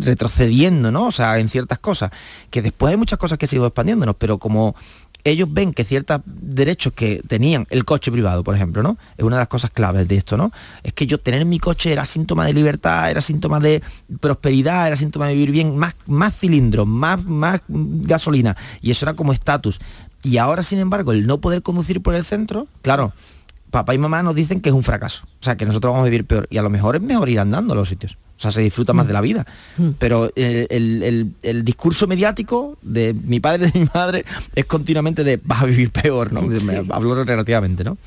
retrocediendo, 0.00 0.92
¿no? 0.92 1.06
O 1.06 1.10
sea, 1.10 1.38
en 1.38 1.48
ciertas 1.48 1.78
cosas. 1.78 2.10
Que 2.50 2.60
después 2.60 2.90
hay 2.90 2.98
muchas 2.98 3.18
cosas 3.18 3.38
que 3.38 3.46
siguen 3.46 3.64
expandiéndonos, 3.64 4.14
pero 4.18 4.36
como 4.38 4.74
ellos 5.30 5.48
ven 5.50 5.72
que 5.72 5.84
ciertos 5.84 6.20
derechos 6.26 6.92
que 6.92 7.22
tenían, 7.26 7.66
el 7.70 7.84
coche 7.84 8.10
privado, 8.10 8.44
por 8.44 8.54
ejemplo, 8.54 8.82
¿no? 8.82 8.98
Es 9.16 9.24
una 9.24 9.36
de 9.36 9.40
las 9.40 9.48
cosas 9.48 9.70
claves 9.70 10.06
de 10.08 10.16
esto, 10.16 10.36
¿no? 10.36 10.52
Es 10.82 10.92
que 10.92 11.06
yo 11.06 11.18
tener 11.18 11.44
mi 11.44 11.58
coche 11.58 11.92
era 11.92 12.04
síntoma 12.04 12.44
de 12.46 12.52
libertad, 12.52 13.10
era 13.10 13.20
síntoma 13.20 13.60
de 13.60 13.82
prosperidad, 14.20 14.86
era 14.86 14.96
síntoma 14.96 15.28
de 15.28 15.34
vivir 15.34 15.50
bien, 15.50 15.76
más, 15.76 15.94
más 16.06 16.36
cilindros, 16.36 16.86
más, 16.86 17.24
más 17.24 17.60
gasolina. 17.68 18.56
Y 18.80 18.90
eso 18.90 19.04
era 19.04 19.14
como 19.14 19.32
estatus. 19.32 19.80
Y 20.22 20.38
ahora, 20.38 20.62
sin 20.62 20.78
embargo, 20.78 21.12
el 21.12 21.26
no 21.26 21.40
poder 21.40 21.62
conducir 21.62 22.02
por 22.02 22.14
el 22.14 22.24
centro, 22.24 22.66
claro, 22.82 23.12
papá 23.70 23.94
y 23.94 23.98
mamá 23.98 24.22
nos 24.22 24.34
dicen 24.34 24.60
que 24.60 24.68
es 24.68 24.74
un 24.74 24.82
fracaso. 24.82 25.24
O 25.40 25.44
sea, 25.44 25.56
que 25.56 25.66
nosotros 25.66 25.92
vamos 25.92 26.06
a 26.06 26.10
vivir 26.10 26.26
peor. 26.26 26.46
Y 26.50 26.58
a 26.58 26.62
lo 26.62 26.70
mejor 26.70 26.96
es 26.96 27.02
mejor 27.02 27.28
ir 27.28 27.40
andando 27.40 27.74
a 27.74 27.76
los 27.76 27.88
sitios. 27.88 28.18
O 28.38 28.40
sea, 28.40 28.52
se 28.52 28.60
disfruta 28.62 28.92
más 28.92 29.06
de 29.08 29.12
la 29.12 29.20
vida. 29.20 29.44
Pero 29.98 30.30
el, 30.36 30.68
el- 30.70 31.02
el- 31.02 31.32
el 31.42 31.64
discurso 31.64 32.06
mediático 32.06 32.78
de 32.82 33.12
mi 33.24 33.40
padre 33.40 33.66
y 33.66 33.70
de 33.72 33.80
mi 33.80 33.88
madre 33.92 34.24
es 34.54 34.64
continuamente 34.64 35.24
de 35.24 35.40
vas 35.42 35.62
a 35.62 35.66
vivir 35.66 35.90
peor, 35.90 36.32
¿no? 36.32 36.42
Me 36.42 36.84
hablo 36.90 37.24
relativamente, 37.24 37.82
¿no? 37.82 37.98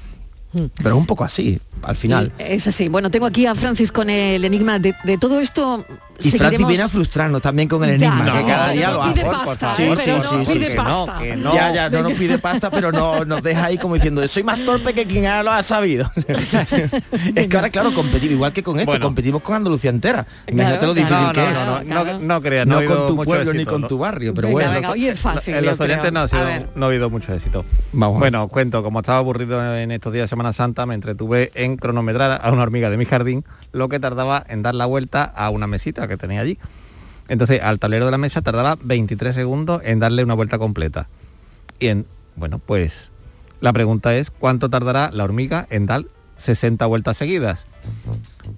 Pero 0.77 0.89
es 0.89 0.95
un 0.95 1.05
poco 1.05 1.23
así, 1.23 1.59
al 1.84 1.95
final. 1.95 2.32
Es 2.38 2.67
así. 2.67 2.89
Bueno, 2.89 3.09
tengo 3.11 3.25
aquí 3.25 3.45
a 3.45 3.55
Francis 3.55 3.91
con 3.91 4.09
el 4.09 4.43
enigma 4.43 4.79
de, 4.79 4.93
de 5.05 5.17
todo 5.17 5.39
esto. 5.39 5.86
Y 6.24 6.32
Francis 6.32 6.67
viene 6.67 6.84
a 6.84 6.89
frustrarnos 6.89 7.41
también 7.41 7.67
con 7.67 7.84
el 7.84 7.97
Ya, 7.97 8.07
enigma, 8.07 8.26
no, 8.26 8.34
que 8.38 8.45
cada 8.51 8.69
día 8.72 8.91
lo 8.91 9.03
hace. 9.03 9.26
pasta, 9.26 9.74
sí, 9.76 9.84
¿eh? 9.84 9.95
sí, 9.95 10.01
Pero 10.05 10.22
sí, 10.22 10.36
no 10.38 10.45
sí, 10.45 10.53
pide 10.53 10.67
que 10.69 10.76
pasta. 10.76 11.13
no, 11.13 11.19
que 11.19 11.36
no. 11.36 11.53
Ya, 11.53 11.72
ya, 11.74 11.89
no 11.89 12.03
nos 12.03 12.13
pide 12.13 12.38
pasta, 12.38 12.69
pero 12.72 12.91
no 12.91 13.26
nos 13.26 13.41
deja 13.43 13.65
ahí 13.65 13.78
como 13.78 13.95
diciendo, 13.95 14.28
soy 14.28 14.43
más 14.43 14.63
torpe 14.65 14.93
que 14.93 15.05
quien 15.05 15.24
ya 15.24 15.43
lo 15.43 15.51
ha 15.51 15.63
sabido. 15.63 16.11
es 17.36 17.47
que 17.47 17.55
ahora, 17.55 17.69
claro, 17.69 17.93
competimos, 17.93 18.34
igual 18.34 18.53
que 18.53 18.63
con 18.63 18.80
esto, 18.80 18.91
Bueno. 18.91 19.05
competimos 19.05 19.41
con 19.41 19.55
Andalucía 19.55 19.89
entera. 19.89 20.26
Imagínate 20.47 20.86
lo 20.86 20.93
difícil 20.93 21.17
No, 21.22 21.32
que 21.34 21.41
no, 21.41 21.47
es. 21.47 21.59
no, 21.59 21.84
no, 21.84 22.05
no, 22.13 22.19
no 22.19 22.41
creas, 22.41 22.67
No 22.67 22.76
con 22.86 23.07
tu 23.07 23.15
mucho 23.15 23.26
pueblo 23.26 23.53
ni 23.53 23.65
con 23.65 23.88
tu 23.88 23.97
barrio, 23.97 24.34
pero 24.34 24.47
Venga, 24.49 24.69
bueno. 24.80 24.93
En 24.95 25.11
los 25.11 25.24
yo 25.24 25.78
creo. 25.78 25.86
oyentes 25.86 26.11
no 26.13 26.19
ha, 26.22 26.28
sido- 26.28 26.41
no 26.76 26.86
ha 26.86 26.89
habido 26.89 27.09
mucho 27.09 27.34
éxito. 27.34 27.65
Vamos. 27.93 28.19
Bueno, 28.19 28.43
os 28.45 28.51
cuento, 28.51 28.84
como 28.84 28.99
estaba 28.99 29.17
aburrido 29.19 29.76
en 29.76 29.91
estos 29.91 30.13
días 30.13 30.26
de 30.26 30.28
Semana 30.30 30.53
Santa, 30.53 30.86
me 30.86 30.95
entretuve 30.95 31.51
en 31.55 31.78
cronometrar 31.78 32.39
a 32.43 32.51
una 32.51 32.63
hormiga 32.63 32.89
de 32.89 32.97
mi 32.97 33.05
jardín 33.05 33.43
lo 33.72 33.89
que 33.89 33.99
tardaba 33.99 34.43
en 34.47 34.61
dar 34.61 34.76
la 34.76 34.86
vuelta 34.86 35.24
a 35.24 35.49
una 35.49 35.67
mesita 35.67 36.07
que 36.07 36.17
tenía 36.17 36.41
allí. 36.41 36.57
Entonces, 37.28 37.61
al 37.61 37.80
tablero 37.80 38.05
de 38.05 38.11
la 38.11 38.17
mesa 38.17 38.41
tardaba 38.41 38.78
23 38.84 39.34
segundos 39.34 39.82
en 39.86 39.99
darle 39.99 40.24
una 40.24 40.34
vuelta 40.34 40.57
completa. 40.57 41.07
Y 41.80 41.88
en, 41.88 42.05
bueno, 42.36 42.59
pues 42.59 43.11
la 43.61 43.74
pregunta 43.74 44.15
es, 44.15 44.32
¿cuánto 44.32 44.69
tardará 44.69 45.11
la 45.11 45.24
hormiga 45.24 45.67
en 45.69 45.86
dar 45.86 46.05
60 46.41 46.85
vueltas 46.85 47.17
seguidas? 47.17 47.65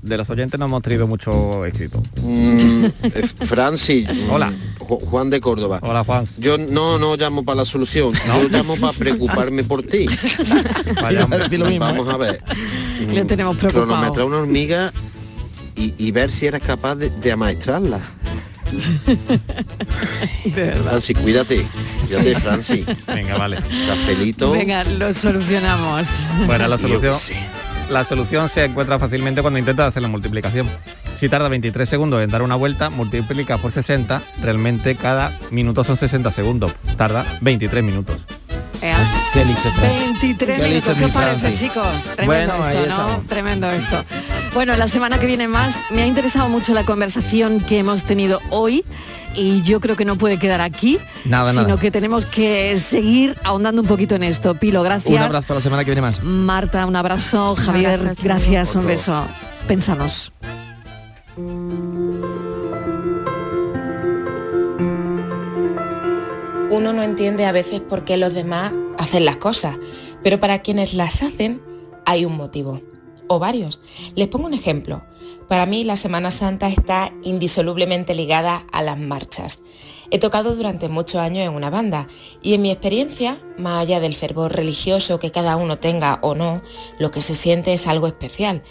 De 0.01 0.17
los 0.17 0.29
oyentes 0.29 0.59
no 0.59 0.65
hemos 0.65 0.81
tenido 0.81 1.07
mucho 1.07 1.65
éxito. 1.65 2.01
Mm, 2.23 2.85
eh, 3.03 3.27
Francis. 3.45 4.07
Hola. 4.29 4.51
Ju- 4.79 4.99
Juan 5.05 5.29
de 5.29 5.39
Córdoba. 5.39 5.79
Hola, 5.81 6.03
Juan. 6.03 6.25
Yo 6.39 6.57
no, 6.57 6.97
no 6.97 7.15
llamo 7.15 7.43
para 7.43 7.57
la 7.57 7.65
solución, 7.65 8.13
yo 8.27 8.49
llamo 8.49 8.75
para 8.77 8.93
preocuparme 8.93 9.63
por 9.63 9.83
ti. 9.83 10.07
Iba 10.97 11.07
a 11.07 11.37
decir 11.37 11.59
lo 11.59 11.67
mismo, 11.67 11.85
Vamos 11.85 12.07
¿eh? 12.09 12.11
a 12.11 12.17
ver. 12.17 12.43
Le 13.13 13.25
tenemos 13.25 13.55
preocupado. 13.57 13.87
Cronometrar 13.87 14.25
una 14.25 14.37
hormiga 14.37 14.91
y, 15.75 15.93
y 15.97 16.11
ver 16.11 16.31
si 16.31 16.45
eres 16.47 16.61
capaz 16.61 16.95
de, 16.95 17.09
de 17.09 17.31
amaestrarla. 17.31 17.99
Francis, 20.83 21.17
cuídate. 21.19 21.65
Cuídate, 22.07 22.39
Francis. 22.39 22.85
Venga, 23.07 23.37
vale. 23.37 23.57
Cafelito. 23.87 24.51
Venga, 24.51 24.83
lo 24.83 25.13
solucionamos. 25.13 26.07
Bueno, 26.45 26.67
la 26.67 26.77
solución. 26.77 27.15
La 27.89 28.03
solución 28.03 28.49
se 28.49 28.65
encuentra 28.65 28.99
fácilmente 28.99 29.41
cuando 29.41 29.59
intentas 29.59 29.87
hacer 29.89 30.01
la 30.01 30.07
multiplicación. 30.07 30.69
Si 31.19 31.29
tarda 31.29 31.47
23 31.49 31.87
segundos 31.87 32.21
en 32.21 32.29
dar 32.29 32.41
una 32.41 32.55
vuelta, 32.55 32.89
multiplica 32.89 33.57
por 33.57 33.71
60, 33.71 34.21
realmente 34.41 34.95
cada 34.95 35.37
minuto 35.51 35.83
son 35.83 35.97
60 35.97 36.31
segundos. 36.31 36.73
Tarda 36.97 37.25
23 37.41 37.83
minutos. 37.83 38.17
Ea. 38.81 38.97
Qué 39.31 39.45
listo, 39.45 39.71
Francis. 39.71 39.99
23 40.21 40.57
Qué 40.57 40.67
minutos, 40.67 40.73
listo 40.73 40.95
¿qué 40.99 41.05
os 41.05 41.11
parece, 41.11 41.53
chicos? 41.53 41.87
Tremendo 42.15 42.57
Bueno, 42.57 42.67
esto, 42.67 42.79
¿no? 42.79 42.93
estamos. 42.93 43.27
Tremendo 43.27 43.71
esto. 43.71 44.03
Bueno, 44.53 44.75
la 44.75 44.87
semana 44.87 45.19
que 45.19 45.25
viene 45.25 45.47
más, 45.47 45.81
me 45.89 46.03
ha 46.03 46.05
interesado 46.05 46.47
mucho 46.47 46.73
la 46.73 46.85
conversación 46.85 47.59
que 47.61 47.79
hemos 47.79 48.03
tenido 48.03 48.39
hoy 48.51 48.85
y 49.35 49.63
yo 49.63 49.79
creo 49.79 49.95
que 49.95 50.05
no 50.05 50.15
puede 50.15 50.37
quedar 50.37 50.61
aquí, 50.61 50.99
Nada, 51.25 51.51
sino 51.51 51.63
nada. 51.63 51.79
que 51.79 51.89
tenemos 51.89 52.27
que 52.27 52.77
seguir 52.77 53.35
ahondando 53.43 53.81
un 53.81 53.87
poquito 53.87 54.13
en 54.13 54.21
esto. 54.21 54.53
Pilo, 54.55 54.83
gracias. 54.83 55.11
Un 55.15 55.23
abrazo 55.23 55.55
la 55.55 55.61
semana 55.61 55.83
que 55.83 55.89
viene 55.89 56.01
más. 56.01 56.23
Marta, 56.23 56.85
un 56.85 56.95
abrazo. 56.95 57.55
Javier, 57.55 57.99
abrazo, 57.99 58.21
gracias, 58.23 58.75
un 58.75 58.85
beso. 58.85 59.25
Pénsanos. 59.67 60.31
Uno 66.69 66.91
no 66.91 67.03
entiende 67.03 67.45
a 67.45 67.51
veces 67.51 67.81
por 67.81 68.03
qué 68.03 68.17
los 68.17 68.33
demás 68.33 68.71
hacen 68.97 69.25
las 69.25 69.37
cosas, 69.37 69.77
pero 70.23 70.39
para 70.39 70.59
quienes 70.61 70.93
las 70.93 71.21
hacen 71.21 71.61
hay 72.05 72.25
un 72.25 72.35
motivo, 72.35 72.81
varios. 73.39 73.81
Les 74.15 74.27
pongo 74.27 74.47
un 74.47 74.53
ejemplo. 74.53 75.03
Para 75.47 75.65
mí 75.65 75.83
la 75.83 75.95
Semana 75.95 76.31
Santa 76.31 76.67
está 76.67 77.13
indisolublemente 77.23 78.13
ligada 78.13 78.65
a 78.71 78.81
las 78.81 78.97
marchas. 78.97 79.61
He 80.09 80.19
tocado 80.19 80.55
durante 80.55 80.89
muchos 80.89 81.21
años 81.21 81.45
en 81.47 81.53
una 81.53 81.69
banda 81.69 82.07
y 82.41 82.53
en 82.53 82.61
mi 82.61 82.71
experiencia, 82.71 83.41
más 83.57 83.81
allá 83.81 83.99
del 83.99 84.15
fervor 84.15 84.55
religioso 84.55 85.19
que 85.19 85.31
cada 85.31 85.55
uno 85.55 85.79
tenga 85.79 86.19
o 86.21 86.35
no, 86.35 86.61
lo 86.99 87.11
que 87.11 87.21
se 87.21 87.35
siente 87.35 87.73
es 87.73 87.87
algo 87.87 88.07
especial. 88.07 88.63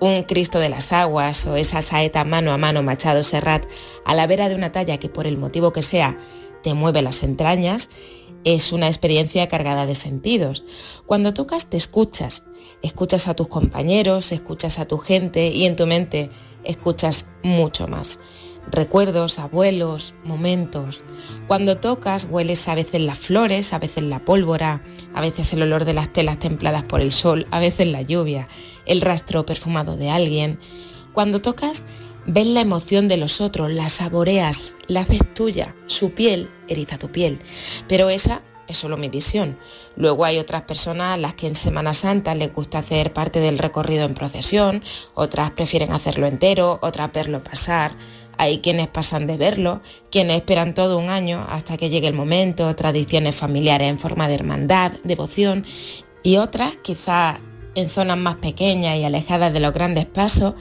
Un 0.00 0.22
Cristo 0.22 0.58
de 0.58 0.68
las 0.68 0.92
Aguas 0.92 1.46
o 1.46 1.56
esa 1.56 1.82
saeta 1.82 2.22
mano 2.24 2.52
a 2.52 2.58
mano 2.58 2.82
Machado 2.82 3.24
Serrat 3.24 3.66
a 4.04 4.14
la 4.14 4.26
vera 4.26 4.48
de 4.48 4.54
una 4.54 4.70
talla 4.70 4.98
que 4.98 5.08
por 5.08 5.26
el 5.26 5.38
motivo 5.38 5.72
que 5.72 5.82
sea 5.82 6.18
te 6.62 6.74
mueve 6.74 7.02
las 7.02 7.22
entrañas, 7.22 7.88
es 8.46 8.72
una 8.72 8.86
experiencia 8.86 9.48
cargada 9.48 9.86
de 9.86 9.96
sentidos. 9.96 10.62
Cuando 11.04 11.34
tocas 11.34 11.66
te 11.66 11.76
escuchas, 11.76 12.44
escuchas 12.80 13.26
a 13.26 13.34
tus 13.34 13.48
compañeros, 13.48 14.30
escuchas 14.30 14.78
a 14.78 14.86
tu 14.86 14.98
gente 14.98 15.48
y 15.48 15.66
en 15.66 15.74
tu 15.74 15.84
mente 15.84 16.30
escuchas 16.62 17.26
mucho 17.42 17.88
más. 17.88 18.20
Recuerdos, 18.70 19.40
abuelos, 19.40 20.14
momentos. 20.22 21.02
Cuando 21.48 21.78
tocas 21.78 22.28
hueles 22.30 22.68
a 22.68 22.76
veces 22.76 23.00
las 23.00 23.18
flores, 23.18 23.72
a 23.72 23.80
veces 23.80 24.04
la 24.04 24.24
pólvora, 24.24 24.80
a 25.12 25.20
veces 25.20 25.52
el 25.52 25.62
olor 25.62 25.84
de 25.84 25.94
las 25.94 26.12
telas 26.12 26.38
templadas 26.38 26.84
por 26.84 27.00
el 27.00 27.10
sol, 27.10 27.48
a 27.50 27.58
veces 27.58 27.88
la 27.88 28.02
lluvia, 28.02 28.46
el 28.86 29.00
rastro 29.00 29.44
perfumado 29.44 29.96
de 29.96 30.10
alguien. 30.10 30.60
Cuando 31.12 31.42
tocas 31.42 31.84
ves 32.26 32.46
la 32.46 32.60
emoción 32.60 33.08
de 33.08 33.16
los 33.16 33.40
otros, 33.40 33.72
la 33.72 33.88
saboreas, 33.88 34.76
la 34.86 35.00
haces 35.00 35.34
tuya, 35.34 35.74
su 35.86 36.12
piel 36.12 36.48
eriza 36.68 36.98
tu 36.98 37.10
piel. 37.10 37.38
Pero 37.88 38.10
esa 38.10 38.42
es 38.68 38.78
solo 38.78 38.96
mi 38.96 39.08
visión. 39.08 39.58
Luego 39.96 40.24
hay 40.24 40.38
otras 40.38 40.62
personas 40.62 41.14
a 41.14 41.16
las 41.16 41.34
que 41.34 41.46
en 41.46 41.56
Semana 41.56 41.94
Santa 41.94 42.34
les 42.34 42.52
gusta 42.52 42.78
hacer 42.78 43.12
parte 43.12 43.40
del 43.40 43.58
recorrido 43.58 44.04
en 44.04 44.14
procesión, 44.14 44.82
otras 45.14 45.52
prefieren 45.52 45.92
hacerlo 45.92 46.26
entero, 46.26 46.78
otras 46.82 47.12
verlo 47.12 47.42
pasar. 47.42 47.92
Hay 48.38 48.58
quienes 48.58 48.88
pasan 48.88 49.26
de 49.26 49.38
verlo, 49.38 49.80
quienes 50.10 50.36
esperan 50.36 50.74
todo 50.74 50.98
un 50.98 51.08
año 51.08 51.46
hasta 51.48 51.78
que 51.78 51.88
llegue 51.88 52.08
el 52.08 52.14
momento, 52.14 52.74
tradiciones 52.76 53.34
familiares 53.34 53.88
en 53.88 53.98
forma 53.98 54.28
de 54.28 54.34
hermandad, 54.34 54.92
devoción, 55.04 55.64
y 56.22 56.36
otras, 56.36 56.76
quizás 56.82 57.38
en 57.76 57.88
zonas 57.88 58.18
más 58.18 58.36
pequeñas 58.36 58.98
y 58.98 59.04
alejadas 59.04 59.52
de 59.52 59.60
los 59.60 59.72
grandes 59.72 60.06
pasos, 60.06 60.54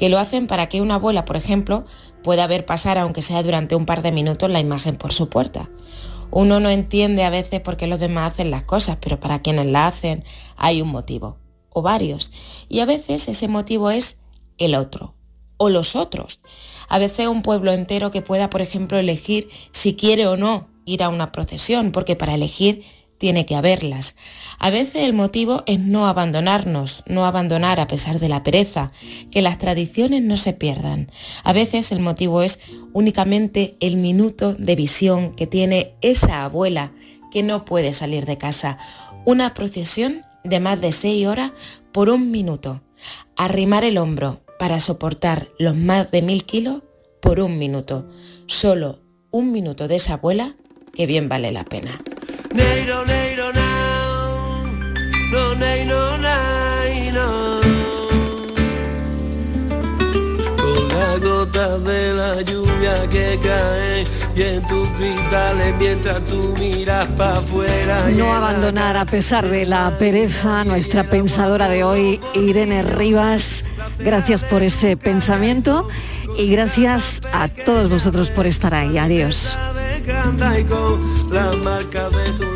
que 0.00 0.08
lo 0.08 0.18
hacen 0.18 0.46
para 0.46 0.66
que 0.70 0.80
una 0.80 0.94
abuela, 0.94 1.26
por 1.26 1.36
ejemplo, 1.36 1.84
pueda 2.22 2.46
ver 2.46 2.64
pasar, 2.64 2.96
aunque 2.96 3.20
sea 3.20 3.42
durante 3.42 3.74
un 3.74 3.84
par 3.84 4.00
de 4.00 4.12
minutos, 4.12 4.48
la 4.48 4.58
imagen 4.58 4.96
por 4.96 5.12
su 5.12 5.28
puerta. 5.28 5.68
Uno 6.30 6.58
no 6.58 6.70
entiende 6.70 7.22
a 7.22 7.28
veces 7.28 7.60
por 7.60 7.76
qué 7.76 7.86
los 7.86 8.00
demás 8.00 8.32
hacen 8.32 8.50
las 8.50 8.64
cosas, 8.64 8.96
pero 8.98 9.20
para 9.20 9.42
quienes 9.42 9.66
las 9.66 9.92
hacen 9.92 10.24
hay 10.56 10.80
un 10.80 10.88
motivo, 10.88 11.36
o 11.68 11.82
varios. 11.82 12.32
Y 12.70 12.80
a 12.80 12.86
veces 12.86 13.28
ese 13.28 13.46
motivo 13.46 13.90
es 13.90 14.16
el 14.56 14.74
otro, 14.74 15.16
o 15.58 15.68
los 15.68 15.94
otros. 15.94 16.40
A 16.88 16.98
veces 16.98 17.26
un 17.26 17.42
pueblo 17.42 17.70
entero 17.70 18.10
que 18.10 18.22
pueda, 18.22 18.48
por 18.48 18.62
ejemplo, 18.62 18.96
elegir 18.96 19.50
si 19.70 19.96
quiere 19.96 20.26
o 20.26 20.38
no 20.38 20.68
ir 20.86 21.02
a 21.02 21.10
una 21.10 21.30
procesión, 21.30 21.92
porque 21.92 22.16
para 22.16 22.36
elegir 22.36 22.84
tiene 23.20 23.44
que 23.44 23.54
haberlas. 23.54 24.16
A 24.58 24.70
veces 24.70 25.04
el 25.04 25.12
motivo 25.12 25.62
es 25.66 25.78
no 25.78 26.08
abandonarnos, 26.08 27.04
no 27.06 27.26
abandonar 27.26 27.78
a 27.78 27.86
pesar 27.86 28.18
de 28.18 28.30
la 28.30 28.42
pereza, 28.42 28.92
que 29.30 29.42
las 29.42 29.58
tradiciones 29.58 30.22
no 30.22 30.38
se 30.38 30.54
pierdan. 30.54 31.12
A 31.44 31.52
veces 31.52 31.92
el 31.92 32.00
motivo 32.00 32.42
es 32.42 32.60
únicamente 32.94 33.76
el 33.80 33.98
minuto 33.98 34.54
de 34.54 34.74
visión 34.74 35.36
que 35.36 35.46
tiene 35.46 35.92
esa 36.00 36.44
abuela 36.44 36.92
que 37.30 37.42
no 37.42 37.66
puede 37.66 37.92
salir 37.92 38.24
de 38.24 38.38
casa. 38.38 38.78
Una 39.26 39.52
procesión 39.52 40.22
de 40.42 40.58
más 40.58 40.80
de 40.80 40.90
seis 40.90 41.26
horas 41.26 41.52
por 41.92 42.08
un 42.08 42.30
minuto. 42.30 42.80
Arrimar 43.36 43.84
el 43.84 43.98
hombro 43.98 44.40
para 44.58 44.80
soportar 44.80 45.50
los 45.58 45.76
más 45.76 46.10
de 46.10 46.22
mil 46.22 46.46
kilos 46.46 46.82
por 47.20 47.38
un 47.40 47.58
minuto. 47.58 48.08
Solo 48.46 49.00
un 49.30 49.52
minuto 49.52 49.88
de 49.88 49.96
esa 49.96 50.14
abuela 50.14 50.56
que 50.94 51.04
bien 51.04 51.28
vale 51.28 51.52
la 51.52 51.66
pena. 51.66 52.00
Neiro, 52.52 53.04
neiro, 53.04 53.52
now. 53.52 54.66
No, 55.30 55.54
nei, 55.54 55.84
no, 55.84 56.18
nai, 56.18 57.12
no. 57.12 57.60
Con 60.56 60.88
la 60.88 61.18
gota 61.18 61.78
de 61.78 62.12
la 62.14 62.42
lluvia 62.42 63.08
que 63.08 63.38
cae 63.40 64.04
y 64.34 64.42
en 64.42 64.66
tus 64.66 64.88
cristales 64.90 65.74
mientras 65.78 66.24
tú 66.24 66.54
miras 66.58 67.06
para 67.10 67.38
afuera. 67.38 68.10
No 68.16 68.32
abandonar 68.32 68.96
a 68.96 69.04
pesar 69.04 69.48
de 69.48 69.64
la 69.64 69.96
pereza 69.96 70.64
nuestra 70.64 71.04
pensadora 71.04 71.68
de 71.68 71.84
hoy, 71.84 72.20
Irene 72.34 72.82
Rivas. 72.82 73.64
Gracias 74.00 74.42
por 74.42 74.64
ese 74.64 74.96
pensamiento 74.96 75.88
y 76.36 76.50
gracias 76.50 77.20
a 77.32 77.46
todos 77.46 77.88
vosotros 77.88 78.28
por 78.30 78.48
estar 78.48 78.74
ahí. 78.74 78.98
Adiós. 78.98 79.56
Y 80.02 80.64
con 80.64 81.30
la 81.30 81.52
marca 81.62 82.08
de 82.08 82.32
tu 82.32 82.49